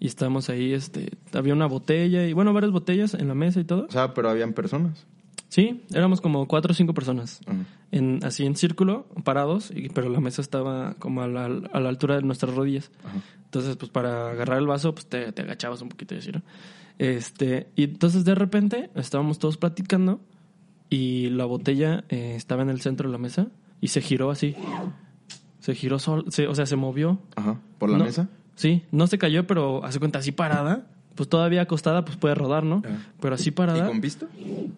[0.00, 3.64] Y estábamos ahí, este, había una botella y bueno, varias botellas en la mesa y
[3.64, 3.86] todo.
[3.88, 5.06] O sea, pero habían personas.
[5.48, 7.40] Sí, éramos como cuatro o cinco personas.
[7.46, 7.64] Ajá.
[7.92, 11.88] En, así en círculo, parados, y, pero la mesa estaba como a la, a la
[11.88, 12.90] altura de nuestras rodillas.
[13.04, 13.20] Ajá.
[13.44, 16.42] Entonces, pues para agarrar el vaso, pues te, te agachabas un poquito y así, ¿no?
[16.98, 20.20] Este, y entonces de repente estábamos todos platicando
[20.90, 23.48] y la botella eh, estaba en el centro de la mesa
[23.80, 24.54] y se giró así.
[25.64, 27.18] Se giró sol, se- o sea, se movió.
[27.36, 27.58] Ajá.
[27.78, 28.28] ¿Por la No, mesa?
[28.54, 30.86] Sí, no se cayó, pero hace cuenta así parada.
[31.14, 32.82] Pues todavía acostada, pues puede rodar, ¿no?
[32.84, 32.98] Ah.
[33.20, 33.86] Pero así ¿Y parada.
[33.86, 34.26] con visto?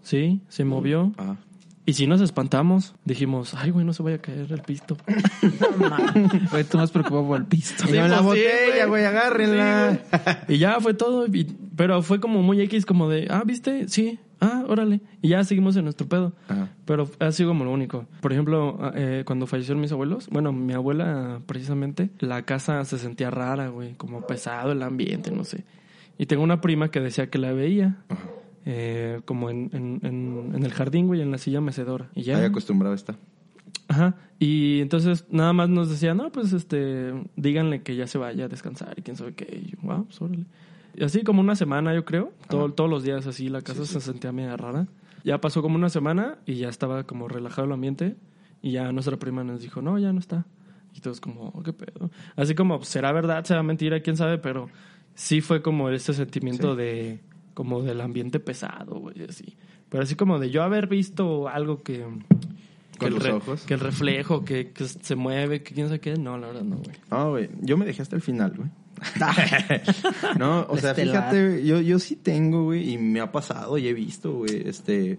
[0.03, 1.12] Sí, se movió.
[1.16, 1.39] Ajá.
[1.87, 4.97] Y si nos espantamos, dijimos, ay, güey, no se vaya a caer el pisto.
[6.51, 7.87] Güey, tú más preocupado por el pisto.
[7.87, 9.05] Sí, la pues, sí, botella, güey.
[9.05, 10.01] agárrenla.
[10.49, 11.45] y ya fue todo, y-
[11.76, 13.89] pero fue como muy X, como de, ah, ¿viste?
[13.89, 15.01] Sí, ah, órale.
[15.22, 16.32] Y ya seguimos en nuestro pedo.
[16.49, 16.70] Ajá.
[16.84, 18.07] Pero ha sido como lo único.
[18.20, 22.99] Por ejemplo, ah, eh, cuando fallecieron mis abuelos, bueno, mi abuela precisamente, la casa se
[22.99, 25.64] sentía rara, güey, como pesado el ambiente, no sé.
[26.18, 27.99] Y tengo una prima que decía que la veía.
[28.09, 28.28] Ajá.
[28.64, 32.11] eh, como en, en, en, en el jardín, güey, en la silla mecedora.
[32.14, 32.39] Y ya.
[32.39, 33.16] Ahí acostumbrado está.
[33.89, 34.16] Ajá.
[34.41, 38.49] Y entonces nada más nos decía, no, pues este, díganle que ya se vaya a
[38.49, 39.62] descansar y quién sabe qué.
[39.64, 40.47] Y yo, wow, pues órale.
[40.97, 42.32] Y así como una semana, yo creo.
[42.49, 44.86] Todo, todos los días así la casa se sentía media rara.
[45.24, 48.16] Ya pasó como una semana y ya estaba como relajado el ambiente.
[48.62, 50.47] Y ya nuestra prima nos dijo, no, ya no está.
[50.94, 52.11] Y todos como, oh, qué pedo.
[52.36, 54.68] Así como, será verdad, será mentira, quién sabe, pero
[55.14, 56.78] sí fue como ese sentimiento Sí.
[56.80, 57.20] de,
[57.55, 59.57] como del ambiente pesado, güey, así.
[59.90, 62.07] Pero así como de yo haber visto algo que...
[62.99, 63.62] Que Con el, re- ojos.
[63.66, 66.14] que el reflejo, que, que se mueve, que quién sabe qué.
[66.16, 66.97] No, la verdad no, güey.
[67.11, 68.70] No, güey, yo me dejé hasta el final, güey.
[70.38, 71.30] no, o sea, Estelar.
[71.30, 75.18] fíjate, yo, yo sí tengo, güey, y me ha pasado y he visto, güey, este,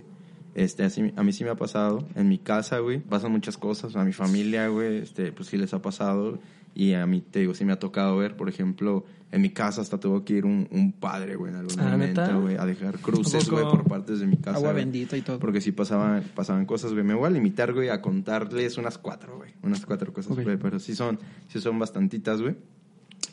[0.55, 2.07] este, así, a mí sí me ha pasado.
[2.15, 5.73] En mi casa, güey, pasan muchas cosas, a mi familia, güey, este, pues sí les
[5.73, 6.39] ha pasado.
[6.73, 9.81] Y a mí, te digo, sí me ha tocado ver, por ejemplo, en mi casa
[9.81, 12.99] hasta tuvo que ir un, un padre, güey, en algún Ah, momento, güey, a dejar
[12.99, 14.57] cruces, güey, por partes de mi casa.
[14.57, 15.39] Agua bendita y todo.
[15.39, 17.03] Porque sí pasaban, pasaban cosas, güey.
[17.03, 19.53] Me voy a limitar, güey, a contarles unas cuatro, güey.
[19.63, 20.57] Unas cuatro cosas, güey.
[20.57, 21.17] Pero sí son,
[21.47, 22.55] sí son bastantitas, güey.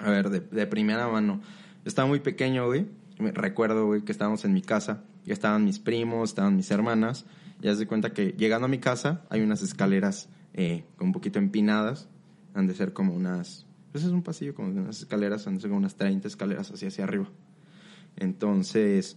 [0.00, 1.40] A ver, de, primera mano.
[1.84, 2.86] Estaba muy pequeño, güey.
[3.18, 5.02] Recuerdo, güey, que estábamos en mi casa.
[5.24, 7.24] Ya estaban mis primos, estaban mis hermanas.
[7.62, 11.38] Y haz de cuenta que llegando a mi casa hay unas escaleras eh, un poquito
[11.38, 12.08] empinadas.
[12.54, 13.66] Han de ser como unas...
[13.92, 16.86] Pues es un pasillo como unas escaleras, han de ser como unas 30 escaleras así
[16.86, 17.28] hacia arriba.
[18.16, 19.16] Entonces,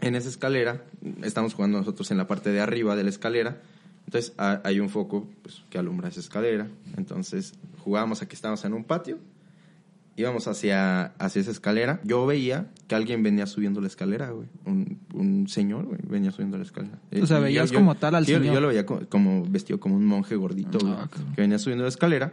[0.00, 0.84] en esa escalera,
[1.22, 3.60] estamos jugando nosotros en la parte de arriba de la escalera.
[4.06, 6.68] Entonces ha- hay un foco pues, que alumbra esa escalera.
[6.96, 9.18] Entonces jugábamos aquí, estábamos en un patio.
[10.18, 12.00] Íbamos hacia, hacia esa escalera.
[12.04, 14.48] Yo veía que alguien venía subiendo la escalera, güey.
[14.66, 16.98] Un, un señor, güey, venía subiendo la escalera.
[17.22, 18.54] O sea, veías como tal al sí, yo- señor.
[18.54, 21.84] Yo lo veía como, como vestido como un monje gordito, Ah, güey, que venía subiendo
[21.84, 22.32] la escalera.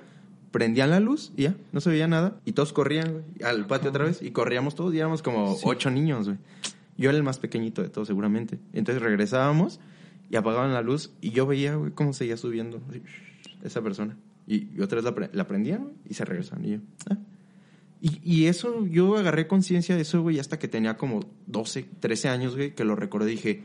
[0.51, 2.37] Prendían la luz y ya, no se veía nada.
[2.45, 4.21] Y todos corrían, güey, al patio otra vez.
[4.21, 6.37] Y corríamos todos y éramos como ocho niños, güey.
[6.97, 8.57] Yo era el más pequeñito de todos, seguramente.
[8.73, 9.79] Entonces regresábamos
[10.31, 12.81] y apagaban la luz y yo veía, güey, cómo seguía subiendo
[13.63, 14.15] esa persona.
[14.47, 16.63] Y, y otra vez la, pre- la prendían, güey, y se regresaban.
[16.65, 16.77] Y yo,
[17.09, 17.17] ah.
[18.05, 22.29] Y, y eso, yo agarré conciencia de eso, güey, hasta que tenía como 12, 13
[22.29, 23.63] años, güey, que lo recordé y dije,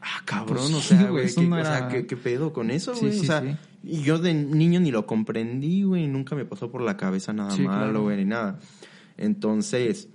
[0.00, 2.70] ah, cabrón, Pues o sí, sea, güey, ¿qué, no o sea, ¿qué, qué pedo con
[2.72, 3.12] eso, Sí, güey?
[3.12, 3.56] sí, o sea, sí.
[3.84, 7.52] y yo de niño ni lo comprendí, güey, nunca me pasó por la cabeza nada
[7.52, 8.02] Sí, malo, claro.
[8.02, 8.58] güey, ni nada.
[9.16, 10.08] Entonces,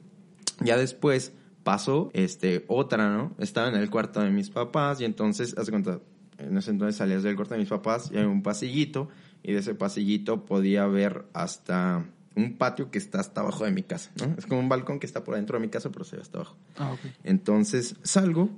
[0.62, 1.34] ya después
[1.64, 3.34] pasó este otra, ¿no?
[3.38, 6.00] Estaba en el cuarto de mis papás y entonces, hace cuenta,
[6.38, 9.10] en ese entonces salías del cuarto de mis papás y hay un pasillito
[9.44, 12.06] y de ese pasillito podía ver hasta
[12.36, 14.34] un patio que está hasta abajo de mi casa, ¿no?
[14.38, 16.40] Es como un balcón que está por adentro de mi casa, pero se ve hasta
[16.40, 16.58] abajo.
[16.78, 16.96] Ah.
[17.24, 18.50] Entonces salgo,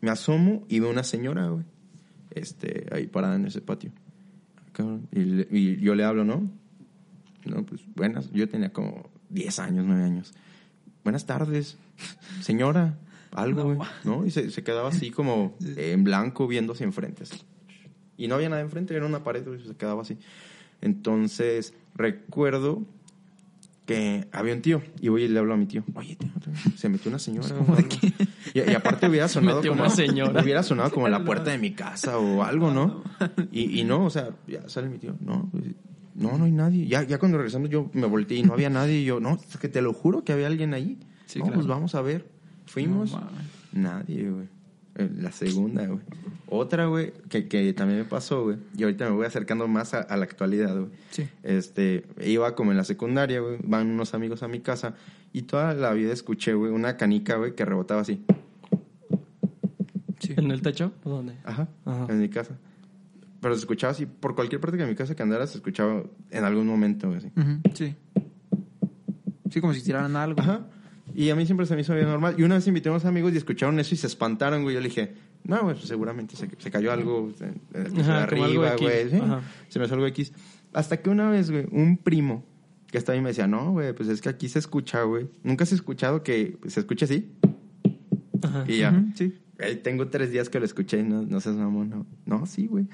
[0.00, 1.64] me asomo y veo una señora, güey,
[2.30, 3.90] este, ahí parada en ese patio.
[5.12, 6.48] Y, le- y yo le hablo, ¿no?
[7.46, 10.32] No, pues buenas, yo tenía como 10 años, 9 años.
[11.02, 11.78] Buenas tardes,
[12.42, 12.98] señora,
[13.32, 14.26] algo, güey, ¿no?
[14.26, 17.22] Y se, se quedaba así como en blanco viendo hacia enfrente.
[17.22, 17.40] así.
[18.18, 20.18] Y no había nada enfrente, era una pared, güey, se quedaba así.
[20.80, 22.84] Entonces, recuerdo
[23.86, 25.84] que había un tío y voy y le hablo a mi tío.
[25.94, 26.28] Oye, tío,
[26.76, 27.48] se metió una señora.
[27.56, 27.88] o algo".
[28.54, 30.42] Y, y aparte hubiera sonado Metió como una señora.
[30.42, 33.02] hubiera sonado como la puerta de mi casa o algo, ¿no?
[33.52, 35.16] Y, y no, o sea, ya sale mi tío.
[35.20, 35.64] No, pues,
[36.14, 36.86] no, no hay nadie.
[36.86, 39.00] Ya, ya cuando regresando yo me volteé y no había nadie.
[39.00, 40.98] Y yo, no, es que te lo juro que había alguien ahí.
[41.26, 41.54] Sí, no, claro.
[41.58, 42.28] pues vamos a ver.
[42.66, 43.12] Fuimos.
[43.12, 43.20] No
[43.72, 44.48] nadie, güey.
[44.96, 46.00] Eh, La segunda, güey.
[46.48, 48.56] Otra, güey, que, que también me pasó, güey.
[48.76, 50.90] Y ahorita me voy acercando más a, a la actualidad, güey.
[51.10, 51.28] Sí.
[51.42, 53.58] Este, iba como en la secundaria, güey.
[53.64, 54.94] Van unos amigos a mi casa.
[55.32, 58.24] Y toda la vida escuché, güey, una canica, güey, que rebotaba así.
[60.20, 60.34] Sí.
[60.36, 60.92] ¿En el techo?
[61.04, 61.34] ¿O dónde?
[61.44, 62.06] Ajá, Ajá.
[62.08, 62.56] en mi casa.
[63.40, 66.44] Pero se escuchaba así, por cualquier parte de mi casa que andara, se escuchaba en
[66.44, 67.30] algún momento, güey, así.
[67.74, 67.94] Sí.
[69.50, 70.40] Sí, como si tiraran algo.
[70.40, 70.66] Ajá.
[71.16, 72.34] Y a mí siempre se me hizo bien normal.
[72.36, 74.74] Y una vez invité a unos amigos y escucharon eso y se espantaron, güey.
[74.74, 75.14] Yo le dije,
[75.44, 77.46] no, güey, pues seguramente se, se cayó algo piso
[78.02, 78.80] Ajá, algo arriba, X.
[78.82, 79.10] güey.
[79.10, 79.20] ¿sí?
[79.70, 80.34] Se me hizo algo X.
[80.74, 82.44] Hasta que una vez, güey, un primo
[82.90, 85.26] que estaba ahí me decía, no, güey, pues es que aquí se escucha, güey.
[85.42, 87.32] Nunca has escuchado que se escuche así.
[88.42, 88.64] Ajá.
[88.68, 89.02] Y ya.
[89.14, 89.38] Sí.
[89.82, 91.88] Tengo tres días que lo escuché y no, no seas mamón.
[91.88, 92.88] No, no sí, güey.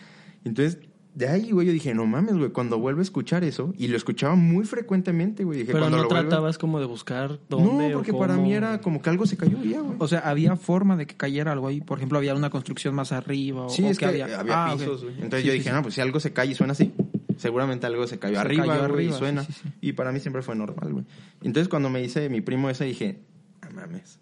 [0.44, 0.78] Entonces,
[1.14, 3.96] de ahí, güey, yo dije, no mames, güey, cuando vuelvo a escuchar eso, y lo
[3.98, 5.58] escuchaba muy frecuentemente, güey.
[5.58, 8.36] Dije, Pero cuando no lo vuelvo- tratabas como de buscar dónde No, porque o para
[8.36, 9.96] mí era como que algo se cayó ya, güey.
[9.98, 11.82] O sea, había forma de que cayera algo ahí.
[11.82, 13.66] Por ejemplo, había una construcción más arriba.
[13.66, 15.14] O, Sí, o es que había, Ah, pisos, güey.
[15.16, 15.74] Entonces Sí, yo sí, dije, sí.
[15.76, 16.92] no, pues si algo se cae y suena así,
[17.36, 19.44] seguramente algo se cayó Se arriba, cayó arriba, y suena.
[19.44, 19.68] sí, sí, sí.
[19.82, 21.04] Y para mí siempre fue normal, güey.
[21.42, 23.20] Entonces cuando me dice mi primo eso, dije,
[23.62, 24.18] no mames.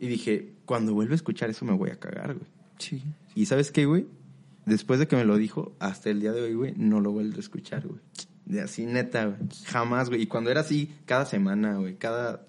[0.00, 2.46] Y dije, cuando vuelva a escuchar eso me voy a cagar, güey.
[2.78, 3.02] Sí.
[3.34, 4.06] Y ¿sabes qué, güey?
[4.66, 7.36] Después de que me lo dijo, hasta el día de hoy, güey, no lo vuelvo
[7.36, 8.00] a escuchar, güey.
[8.46, 9.38] De así, neta, güey.
[9.66, 10.22] Jamás, güey.
[10.22, 12.46] Y cuando era así, cada semana, güey, cada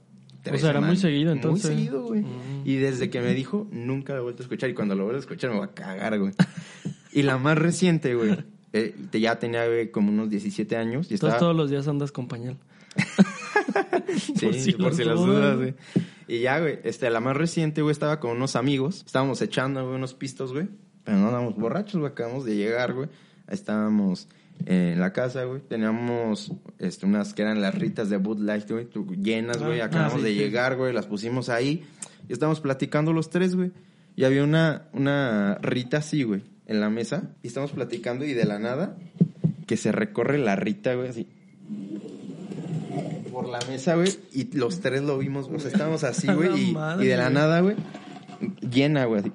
[0.51, 1.71] O sea, era muy seguido, entonces.
[1.71, 2.21] Muy seguido, güey.
[2.21, 2.61] Mm.
[2.65, 4.69] Y desde que me dijo, nunca lo he vuelto a escuchar.
[4.69, 6.33] Y cuando lo vuelvo a escuchar me voy a cagar, güey.
[7.13, 8.37] y la más reciente, güey.
[8.73, 11.07] eh, te- ya tenía güey, como unos 17 años.
[11.09, 11.39] Y Entonces estaba...
[11.39, 12.57] todos los días andas con pañal.
[14.17, 15.35] Sí, Por si por las si las dudas.
[15.35, 15.73] dudas, güey.
[16.27, 19.03] Y ya, güey, este, la más reciente, güey, estaba con unos amigos.
[19.05, 20.67] Estábamos echando, güey, unos pistos, güey.
[21.05, 22.11] Pero no andábamos borrachos, güey.
[22.11, 23.07] Acabamos de llegar, güey.
[23.47, 24.27] Estábamos
[24.65, 25.61] eh, en la casa, güey.
[25.61, 28.87] Teníamos este, unas que eran las ritas de Bud Light, güey,
[29.21, 29.79] llenas, güey.
[29.79, 30.35] Ah, Acabamos sí, de sí.
[30.35, 30.91] llegar, güey.
[30.91, 31.85] Las pusimos ahí.
[32.27, 33.71] Y estábamos platicando los tres, güey.
[34.17, 37.29] Y había una, una rita así, güey, en la mesa.
[37.43, 38.97] Y estamos platicando y de la nada,
[39.67, 41.27] que se recorre la rita, güey, así
[43.35, 46.69] por la mesa, güey, y los tres lo vimos, o sea, estábamos así, güey, y,
[47.01, 47.33] y de la güey.
[47.33, 47.75] nada, güey,
[48.61, 49.31] llena, güey, así.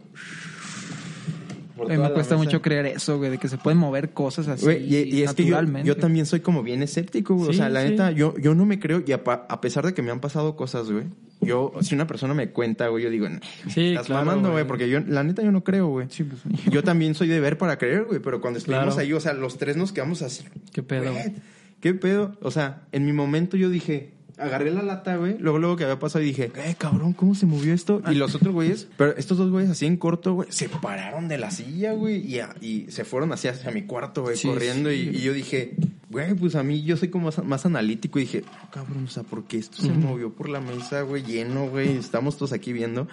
[1.80, 2.44] Por toda me la cuesta mesa.
[2.44, 5.32] mucho creer eso, güey, de que se pueden mover cosas así Güey, y, y es
[5.34, 5.88] que yo, naturalmente.
[5.88, 7.50] yo también soy como bien escéptico, güey.
[7.50, 7.90] o sea, la sí.
[7.90, 9.22] neta, yo, yo no me creo, y a,
[9.60, 11.04] pesar de que me han pasado cosas, güey,
[11.40, 14.62] yo, si una persona me cuenta, güey, yo digo, "Nah, Sí, estás claro, mamando, güey,
[14.62, 14.68] güey.
[14.68, 16.06] porque yo, la neta, yo no creo, güey.
[16.10, 19.00] Sí, pues, Yo también soy de ver para creer, güey, pero cuando estuvimos Claro.
[19.00, 20.44] ahí, o sea, los tres nos quedamos así.
[20.72, 21.12] ¿Qué pedo?
[21.12, 21.32] Güey,
[21.80, 22.36] ¿Qué pedo?
[22.42, 24.10] O sea, en mi momento yo dije,
[24.40, 27.46] agarré la lata, güey, luego luego que había pasado y dije, eh, cabrón, ¿cómo se
[27.46, 28.02] movió esto?
[28.10, 31.38] Y los otros güeyes, pero estos dos güeyes así en corto, güey, se pararon de
[31.38, 35.10] la silla, güey, y, y se fueron hacia, hacia mi cuarto, güey, Sí, corriendo, sí.
[35.12, 35.74] Y, y yo dije,
[36.10, 39.08] güey, pues a mí yo soy como más, más analítico y dije, "Ah, cabrón, o
[39.08, 41.96] sea, ¿por qué esto se movió por la mesa, güey, lleno, güey?
[41.96, 43.06] Estamos todos aquí viendo.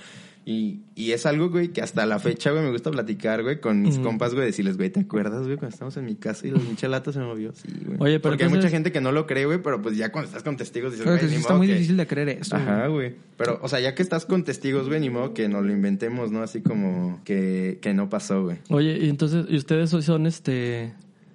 [0.49, 3.81] Y, y es algo, güey, que hasta la fecha, güey, me gusta platicar, güey, con
[3.81, 6.59] mis compas, güey, decirles, güey, ¿te acuerdas, güey, cuando estábamos en mi casa y la
[6.59, 7.51] pinche lata se movió?
[7.51, 7.97] Sí, güey.
[7.99, 10.27] Oye, pero Porque hay mucha gente que no lo cree, güey, pero pues ya cuando
[10.29, 12.55] estás con testigos dices, güey, ni está modo muy que- difícil de creer esto.
[12.55, 13.15] Ajá, güey.
[13.35, 16.31] Pero, o sea, ya que estás con testigos, güey, ni modo que nos lo inventemos,
[16.31, 16.41] ¿no?
[16.41, 18.59] Así como que, que no pasó, güey.
[18.69, 20.93] Oye, y entonces, ¿y ustedes son este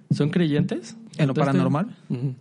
[0.09, 0.95] son creyentes?
[1.17, 1.95] ¿En lo ¿Entonces, paranormal?
[2.09, 2.33] Ujú.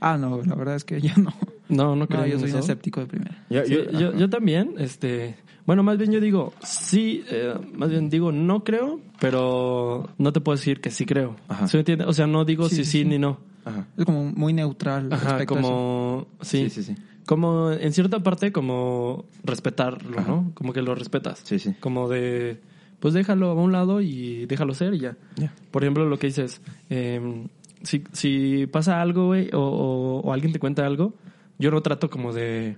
[0.00, 1.32] Ah, no, la verdad es que yo no.
[1.68, 2.26] No, no No, creo.
[2.26, 3.44] yo en soy un escéptico de primera.
[3.50, 5.36] Yo, Sí, yo- yo, yo también, este,
[5.66, 10.40] bueno, más bien yo digo, sí, eh, más bien digo, no creo, pero no te
[10.40, 11.36] puedo decir que sí creo.
[11.48, 11.66] Ajá.
[11.68, 12.08] ¿Sí me entiendes?
[12.08, 13.04] O sea, no digo Sí, sí, sí, sí, sí.
[13.04, 13.38] ni no.
[13.64, 13.86] Ajá.
[13.98, 15.68] Es como muy neutral Ajá, respecto a eso.
[15.68, 17.02] como, sí, Sí, sí, sí.
[17.26, 20.28] como en cierta parte como respetarlo, Ajá.
[20.28, 20.52] ¿no?
[20.54, 21.40] Como que lo respetas.
[21.44, 21.74] Sí, sí.
[21.80, 22.60] Como de,
[23.00, 25.16] pues déjalo a un lado y déjalo ser y ya.
[25.36, 25.52] Ya.
[25.70, 27.46] Por ejemplo, lo que dices, eh,
[27.82, 31.14] si, si pasa algo, güey, o, o- o alguien te cuenta algo,
[31.58, 32.76] yo no trato como de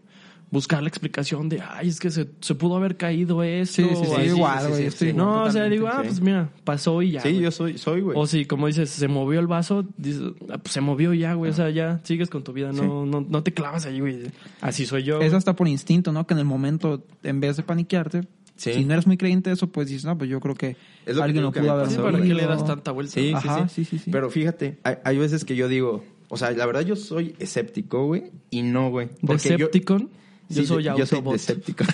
[0.53, 3.83] buscar la explicación de, ay, es que se, se pudo haber caído esto.
[3.83, 4.27] Sí, sí, o sí, así.
[4.31, 4.91] igual, güey.
[4.91, 5.13] sí, sí.
[5.13, 6.09] No, o sea, digo, ah, sí.
[6.09, 7.21] pues mira, pasó y ya.
[7.21, 8.19] Sí, yo soy, soy, güey.
[8.19, 11.53] O si, como dices, se movió el vaso, dices, ah, pues se movió ya, güey.
[11.53, 14.23] O sea, ya sigues con tu vida, no, no, no te clavas ahí, güey.
[14.61, 15.21] Así soy yo.
[15.21, 16.27] Es hasta por instinto, ¿no?
[16.27, 18.23] Que en el momento, en vez de paniquearte,
[18.61, 18.75] Sí.
[18.75, 21.17] si no eres muy creyente de eso, pues dices, no, pues yo creo que Es
[21.17, 23.13] lo que alguien lo pudo haber pasó, ¿para qué le das tanta vuelta?
[23.15, 24.11] Sí, Ajá, sí, sí, sí, sí, sí.
[24.11, 28.05] Pero fíjate, hay, hay veces que yo digo, o sea, la verdad yo soy escéptico,
[28.05, 29.09] güey, y no, güey.
[29.23, 30.11] Yo- Decepticon,
[30.51, 31.85] yo, Sí, soy yo soy escéptico.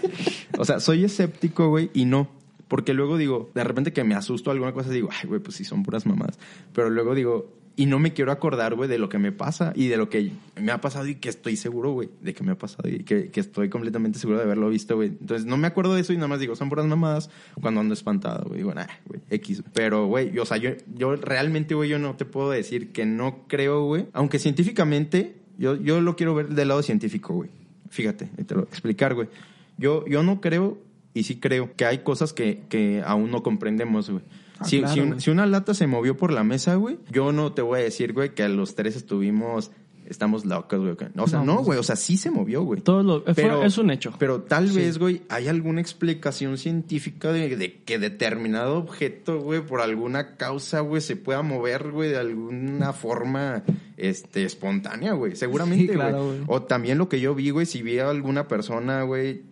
[0.58, 2.28] o sea, soy escéptico, güey, y no.
[2.66, 5.64] Porque luego digo, de repente que me asusto alguna cosa, digo, ay, güey, pues sí
[5.64, 6.40] son puras mamás.
[6.72, 9.88] Pero luego digo, y no me quiero acordar, güey, de lo que me pasa y
[9.88, 12.58] de lo que me ha pasado y que estoy seguro, güey, de que me ha
[12.58, 15.08] pasado y que, que estoy completamente seguro de haberlo visto, güey.
[15.08, 17.28] Entonces no me acuerdo de eso y nada más digo, son puras mamadas
[17.60, 18.58] cuando ando espantado, güey.
[18.58, 19.62] Digo, nah, güey, X.
[19.74, 23.44] Pero, güey, o sea, yo, yo realmente, güey, yo no te puedo decir que no
[23.46, 24.06] creo, güey.
[24.14, 27.50] Aunque científicamente, yo, yo lo quiero ver del lado científico, güey.
[27.90, 29.28] Fíjate, te lo voy a explicar, güey.
[29.76, 30.78] Yo, yo no creo,
[31.12, 34.22] y sí creo, que hay cosas que, que aún no comprendemos, güey.
[34.58, 37.32] Ah, si, claro, si, un- si una lata se movió por la mesa, güey, yo
[37.32, 39.70] no te voy a decir, güey, que a los tres estuvimos,
[40.08, 40.92] estamos locos, güey.
[41.16, 42.80] O sea, No, no, pues- güey, o sea, sí se movió, güey.
[42.80, 44.14] Todo lo, fue- Pero- es un hecho.
[44.18, 49.80] Pero tal vez, güey, hay alguna explicación científica de, de que determinado objeto, güey, por
[49.80, 53.64] alguna causa, güey, se pueda mover, güey, de alguna forma,
[53.96, 55.34] este, espontánea, güey.
[55.36, 56.36] Seguramente, Sí, claro, güey.
[56.38, 56.44] güey.
[56.48, 59.42] O también lo que yo vi, güey, si vi a alguna persona, güey,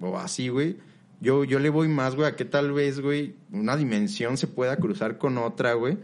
[0.00, 0.76] o así, güey,
[1.24, 4.76] yo, yo le voy más, güey, a que tal vez, güey, una dimensión se pueda
[4.76, 5.96] cruzar con otra, güey.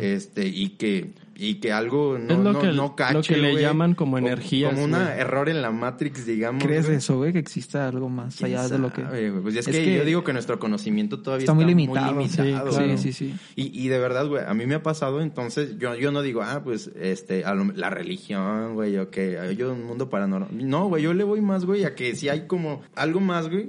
[0.00, 3.36] Este, y que, y que algo no, Es lo no, que- no cache, lo que
[3.36, 6.62] le llaman como energías, Como un error en la Matrix, digamos.
[6.64, 6.98] ¿Crees güey.
[6.98, 7.32] eso, güey?
[7.32, 9.02] Que exista algo más ¿Quién allá de lo que...
[9.02, 11.74] Pues es, Es que, que yo digo que nuestro conocimiento todavía está está, muy muy
[11.74, 12.72] limitado, sí, claro.
[12.72, 13.34] Sí, sí, sí.
[13.54, 16.42] Y, y de verdad, güey, a mí me ha pasado, entonces yo, yo no digo,
[16.42, 20.50] ah, pues, este, a lo- la religión, güey, o que hay un mundo paranormal.
[20.68, 23.68] No, güey, yo le voy más, güey, a que si hay como algo más, güey,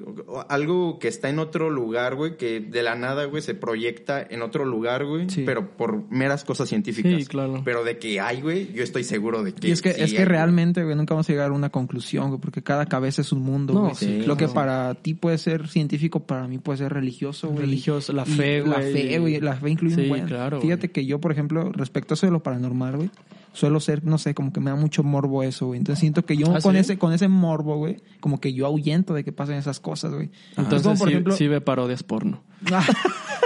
[0.50, 4.42] algo que está en otro lugar, güey, que de la nada, güey, se proyecta en
[4.42, 5.44] otro lugar, güey, Sí.
[5.46, 7.14] pero por meras cosas científicas.
[7.16, 7.59] Sí, claro.
[7.64, 10.12] Pero de que hay, güey, yo estoy seguro de que Y es que, sí es
[10.14, 13.22] que hay, realmente, güey, nunca vamos a llegar a una conclusión, güey, porque cada cabeza
[13.22, 13.96] es un mundo, No, güey.
[13.96, 17.62] sí, Lo que para ti puede ser científico, para mí puede ser religioso, güey.
[17.62, 18.94] Religioso, la fe, La güey.
[18.94, 20.26] fe, güey, la fe incluye un Sí, buen.
[20.26, 20.94] claro, Fíjate güey.
[20.94, 23.10] que yo, por ejemplo, respecto a eso de lo paranormal, güey,
[23.54, 25.80] suelo ser, no sé, como que me da mucho morbo eso, güey.
[25.80, 26.80] Entonces siento que yo ¿Ah, con sí?
[26.80, 30.30] ese con ese morbo, güey, como que yo ahuyento de que pasen esas cosas, güey.
[30.58, 32.44] Entonces, como, por sí, ejemplo- sí ve parodias porno.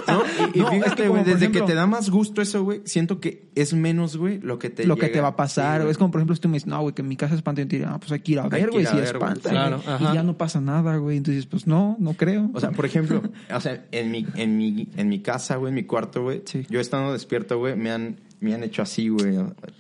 [0.08, 0.22] ¿No?
[0.54, 2.42] Y, y No, es fíjate, que como, güey, desde ejemplo- que te da más gusto
[2.42, 5.36] eso, güey, siento que es menos, güey, lo que te lo que te va a
[5.36, 7.16] pasar, Sí, es como por ejemplo si tú me dices, no, güey, que en mi
[7.16, 8.96] casa espanta, y yo te diría, ah, pues hay que ir a ver, güey, si
[8.96, 9.32] ver, güey.
[9.32, 9.96] espanta, Claro, güey.
[9.96, 10.12] ajá.
[10.12, 11.18] Y ya no pasa nada, güey.
[11.18, 12.50] Entonces, pues no, no creo.
[12.54, 13.22] O sea, por ejemplo,
[13.54, 16.66] o sea, en mi, en mi, en mi casa, güey, en mi cuarto, güey, Sí.
[16.70, 19.38] yo estando despierto, güey, me han, me han hecho así, güey.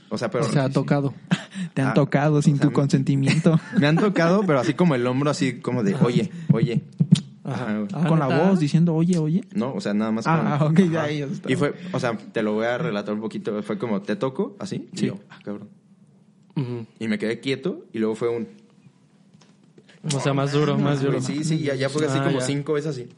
[0.09, 0.45] O sea, pero...
[0.45, 1.13] O sea, ha tocado.
[1.73, 3.59] te han ah, tocado sin o sea, tu consentimiento.
[3.79, 6.81] Me han tocado, pero así como el hombro, así como de, oye, oye.
[7.43, 7.85] Ajá.
[7.93, 9.43] Ah, con la voz diciendo, oye, oye.
[9.53, 10.25] No, o sea, nada más.
[10.27, 11.11] Ah, como- ok, ya, Ajá.
[11.11, 11.51] ya está.
[11.51, 13.61] Y fue, o sea, te lo voy a relatar un poquito.
[13.63, 14.87] Fue como, te toco, así.
[14.93, 15.05] Y Sí.
[15.07, 15.67] yo, ah, cabrón.
[16.99, 18.47] Y me quedé quieto y luego fue un.
[20.13, 21.19] O sea, más duro, más duro.
[21.21, 22.45] Sí, sí, ya, ya fue así Ah, como ya.
[22.45, 23.09] cinco veces así.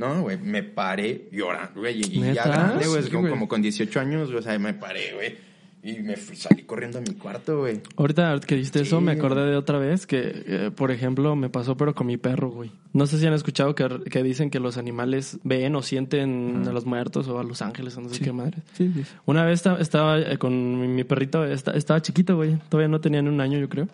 [0.00, 2.00] No, güey, me paré llorando, güey.
[2.00, 4.74] Y, y ya grande, güey, Sí, como, como con 18 años, güey, o sea, me
[4.74, 5.50] paré, güey.
[5.82, 7.80] Y me fui, salí corriendo a mi cuarto, güey.
[7.96, 11.74] Ahorita que dijiste eso, me acordé de otra vez que, eh, por ejemplo, me pasó
[11.74, 12.70] pero con mi perro, güey.
[12.92, 16.72] No sé si han escuchado que, que dicen que los animales ven o sienten a
[16.72, 18.24] los muertos o a los ángeles o no sé Sí.
[18.24, 18.58] qué madre.
[18.74, 19.04] Sí, sí.
[19.24, 22.58] Una vez esta- estaba eh, con mi, mi perrito, esta- estaba chiquito, güey.
[22.68, 23.88] Todavía no tenía ni un año, yo creo.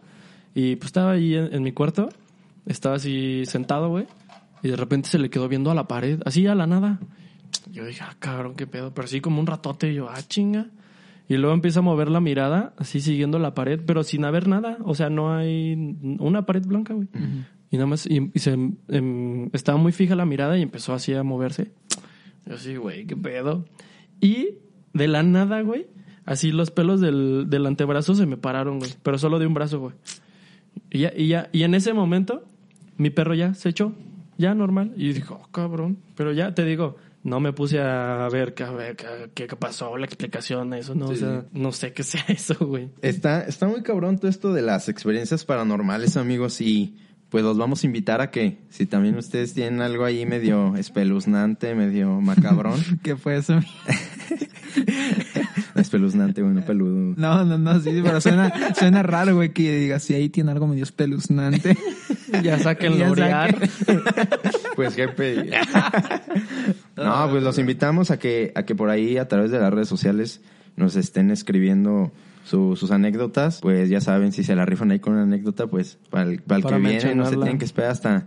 [0.56, 2.08] Y pues estaba ahí en, en mi cuarto.
[2.66, 4.06] Estaba así sentado, güey.
[4.66, 6.98] Y de repente se le quedó viendo a la pared, así a la nada.
[7.70, 8.92] Yo dije, ah, cabrón, qué pedo.
[8.92, 9.94] Pero así como un ratote.
[9.94, 10.70] Yo, ah, chinga.
[11.28, 14.78] Y luego empieza a mover la mirada, así siguiendo la pared, pero sin haber nada.
[14.82, 17.06] O sea, no hay una pared blanca, güey.
[17.70, 18.54] Y nada más, y, y se,
[18.88, 21.70] em, estaba muy fija la mirada y empezó así a moverse.
[22.44, 23.66] Yo así, güey, qué pedo.
[24.20, 24.48] Y
[24.94, 25.86] de la nada, güey,
[26.24, 28.90] así los pelos del, del antebrazo se me pararon, güey.
[29.04, 29.94] Pero solo de un brazo, güey.
[30.90, 32.44] Y ya, y ya, y en ese momento,
[32.96, 33.92] mi perro ya se echó,
[34.38, 34.92] ya normal.
[34.96, 35.98] Y dijo, oh, cabrón.
[36.16, 39.96] Pero ya te digo, no me puse a ver, qué- a ver qué, qué pasó,
[39.96, 41.20] la explicación, eso, no, o Sí.
[41.20, 42.90] sea, no sé qué sea eso, güey.
[43.02, 46.96] Está, está muy cabrón todo esto de las experiencias paranormales, amigos, y
[47.28, 51.74] pues los vamos a invitar a que, si también ustedes tienen algo ahí medio espeluznante,
[51.74, 53.58] medio macabrón, ¿Qué fue eso?
[55.80, 57.14] espeluznante, bueno, peludo.
[57.16, 60.66] No, no, no, sí, pero suena, suena raro, güey, que digas, si ahí tiene algo
[60.66, 61.76] medio espeluznante.
[62.42, 63.56] Ya saquen Ya L'Oreal.
[64.74, 65.48] Pues jefe.
[66.96, 69.88] no, pues los invitamos a que, a que por ahí a través de las redes
[69.88, 70.40] sociales
[70.76, 72.12] nos estén escribiendo
[72.44, 73.60] su- sus anécdotas.
[73.60, 76.56] Pues ya saben, si se la rifan ahí con una anécdota, pues para el, para
[76.58, 78.26] el Para que viene no se tienen que esperar hasta,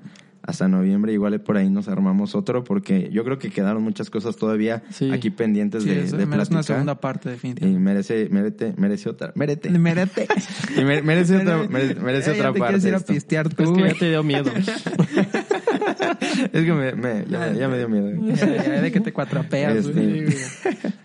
[0.50, 1.14] hasta noviembre.
[1.14, 5.12] Igual por ahí nos armamos otro porque yo creo que quedaron muchas cosas todavía Sí.
[5.12, 6.64] aquí pendientes Sí, de, eso de merece una platicar.
[6.64, 7.80] segunda parte, Y definitivamente.
[7.90, 9.70] merece, merece, merece otra, merece.
[9.70, 10.28] Merete.
[10.76, 12.80] Y mere- merece otra, merece, merece otra te parte.
[12.80, 14.52] quieres ir a pistear tú, Es que ya te dio miedo.
[16.54, 18.12] Es que me, me- ya, ya me dio miedo.
[18.36, 20.28] Ya, ya de que te cuatrapeas, Este.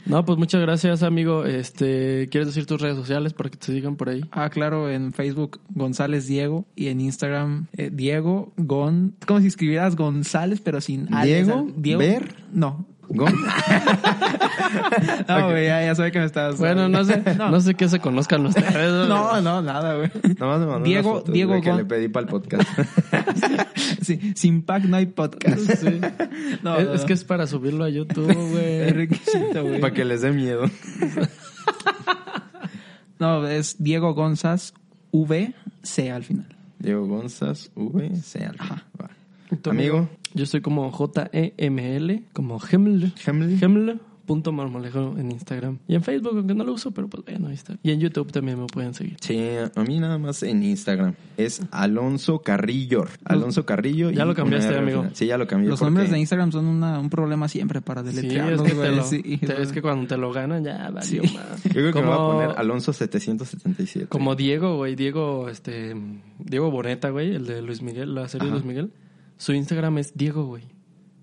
[0.07, 1.44] No, pues muchas gracias, amigo.
[1.44, 4.24] Este, ¿quieres decir tus redes sociales para que te sigan por ahí?
[4.32, 9.96] Ah, claro, en Facebook González Diego y en Instagram eh, Diego Gon, como si escribieras
[9.96, 11.07] González pero sin.
[11.22, 11.66] ¿Diego?
[11.76, 12.34] Diego ¿Ver?
[12.52, 12.86] No.
[13.09, 13.34] Gon-
[15.28, 18.00] No, güey, ya, ya sabe que me estás Bueno, no sé, no, sé qué se
[18.00, 18.74] conozcan ustedes.
[19.09, 20.11] No, no, nada, güey.
[20.38, 22.68] Nomás me mandó Diego- fotos, Diego güey, que Gon- le pedí para el podcast.
[24.05, 25.59] Sí, sin pack no hay podcast.
[25.80, 26.00] Sí.
[26.62, 28.90] No, es, no, es que es para subirlo a YouTube, Es güey.
[28.90, 29.80] requisito, güey.
[29.80, 30.64] para que les dé miedo.
[33.18, 34.74] No, es Diego Gonzás
[35.11, 36.48] V C al final.
[36.78, 38.46] Diego Gonzas, V, C.
[38.59, 38.84] Ajá.
[39.00, 39.11] Va.
[39.62, 43.12] Tu Amigo, Yo soy como J-E-M-L, como Heml.
[43.26, 43.59] Heml.
[43.62, 44.00] Heml.
[44.26, 45.80] Punto marmolejo en Instagram.
[45.86, 47.76] Y en Facebook, aunque no lo uso, pero pues bueno, ahí está.
[47.82, 49.18] Y en YouTube también me pueden seguir.
[49.20, 49.38] Sí,
[49.74, 51.12] a mí nada más en Instagram.
[51.36, 53.05] Es Alonso Carrillo.
[53.26, 54.11] Alonso Carrillo.
[54.11, 55.00] Ya y lo cambiaste, amigo.
[55.02, 55.14] final.
[55.14, 55.68] Sí, ya lo cambié.
[55.68, 58.68] Los porque- nombres de Instagram son una, un problema siempre para Sí, es deletrearlos, que,
[58.70, 58.96] te güey.
[58.96, 61.34] lo- Sí, te- es que cuando te lo ganan ya valió Sí.
[61.36, 61.62] más.
[61.64, 64.07] Yo creo que me voy a Como- poner Alonso 777.
[64.09, 65.94] Como Diego, güey, Diego, este,
[66.38, 68.64] Diego Boneta, güey, el de Luis Miguel, la serie de Ajá.
[68.64, 68.90] Luis Miguel.
[69.45, 70.62] Su Instagram es Diego, güey.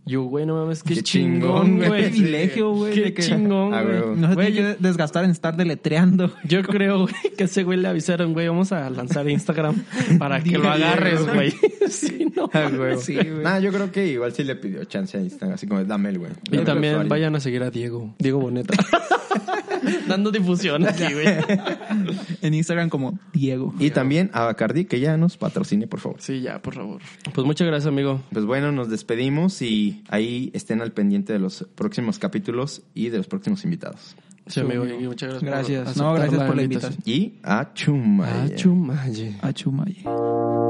[0.05, 1.88] Yo, güey, no mames, qué, Qué chingón, güey.
[1.89, 2.09] güey.
[2.11, 4.15] privilegio, güey, Qué que- chingón, Ah, güey.
[4.15, 6.32] No se Güey, tiene que desgastar en estar deletreando.
[6.43, 9.84] Yo creo, güey, que a ese güey le avisaron, güey, vamos a lanzar Instagram
[10.19, 11.51] para que lo agarres, güey.
[11.89, 12.47] Sí, no.
[12.53, 12.97] Ah, güey.
[12.99, 13.43] Sí, güey.
[13.43, 15.55] Nah, yo creo que igual sí le pidió chance a Instagram.
[15.55, 16.32] Así como, dame el güey.
[16.51, 18.76] Y también vayan a seguir a Diego, Diego Boneta.
[20.07, 21.27] Dando difusión aquí, güey.
[22.41, 23.73] En Instagram como Diego.
[23.79, 26.21] Y también a Bacardi, que ya nos patrocine, por favor.
[26.21, 27.01] Sí, ya, por favor.
[27.34, 28.21] Pues muchas gracias, amigo.
[28.32, 33.17] Pues bueno, nos despedimos y ahí estén al pendiente de los próximos capítulos y de
[33.17, 34.15] los próximos invitados.
[34.47, 35.69] Sí, amigo, y muchas gracias.
[35.69, 35.93] Gracias.
[35.93, 37.03] por No, gracias por la invitación.
[37.05, 38.43] Y a Chumaya.
[38.43, 39.37] Ah, chumaye.
[39.41, 40.03] Achumaye.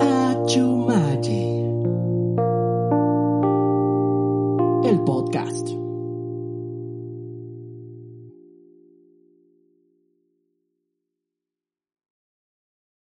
[0.02, 1.62] Achumaye.
[4.84, 5.81] El podcast.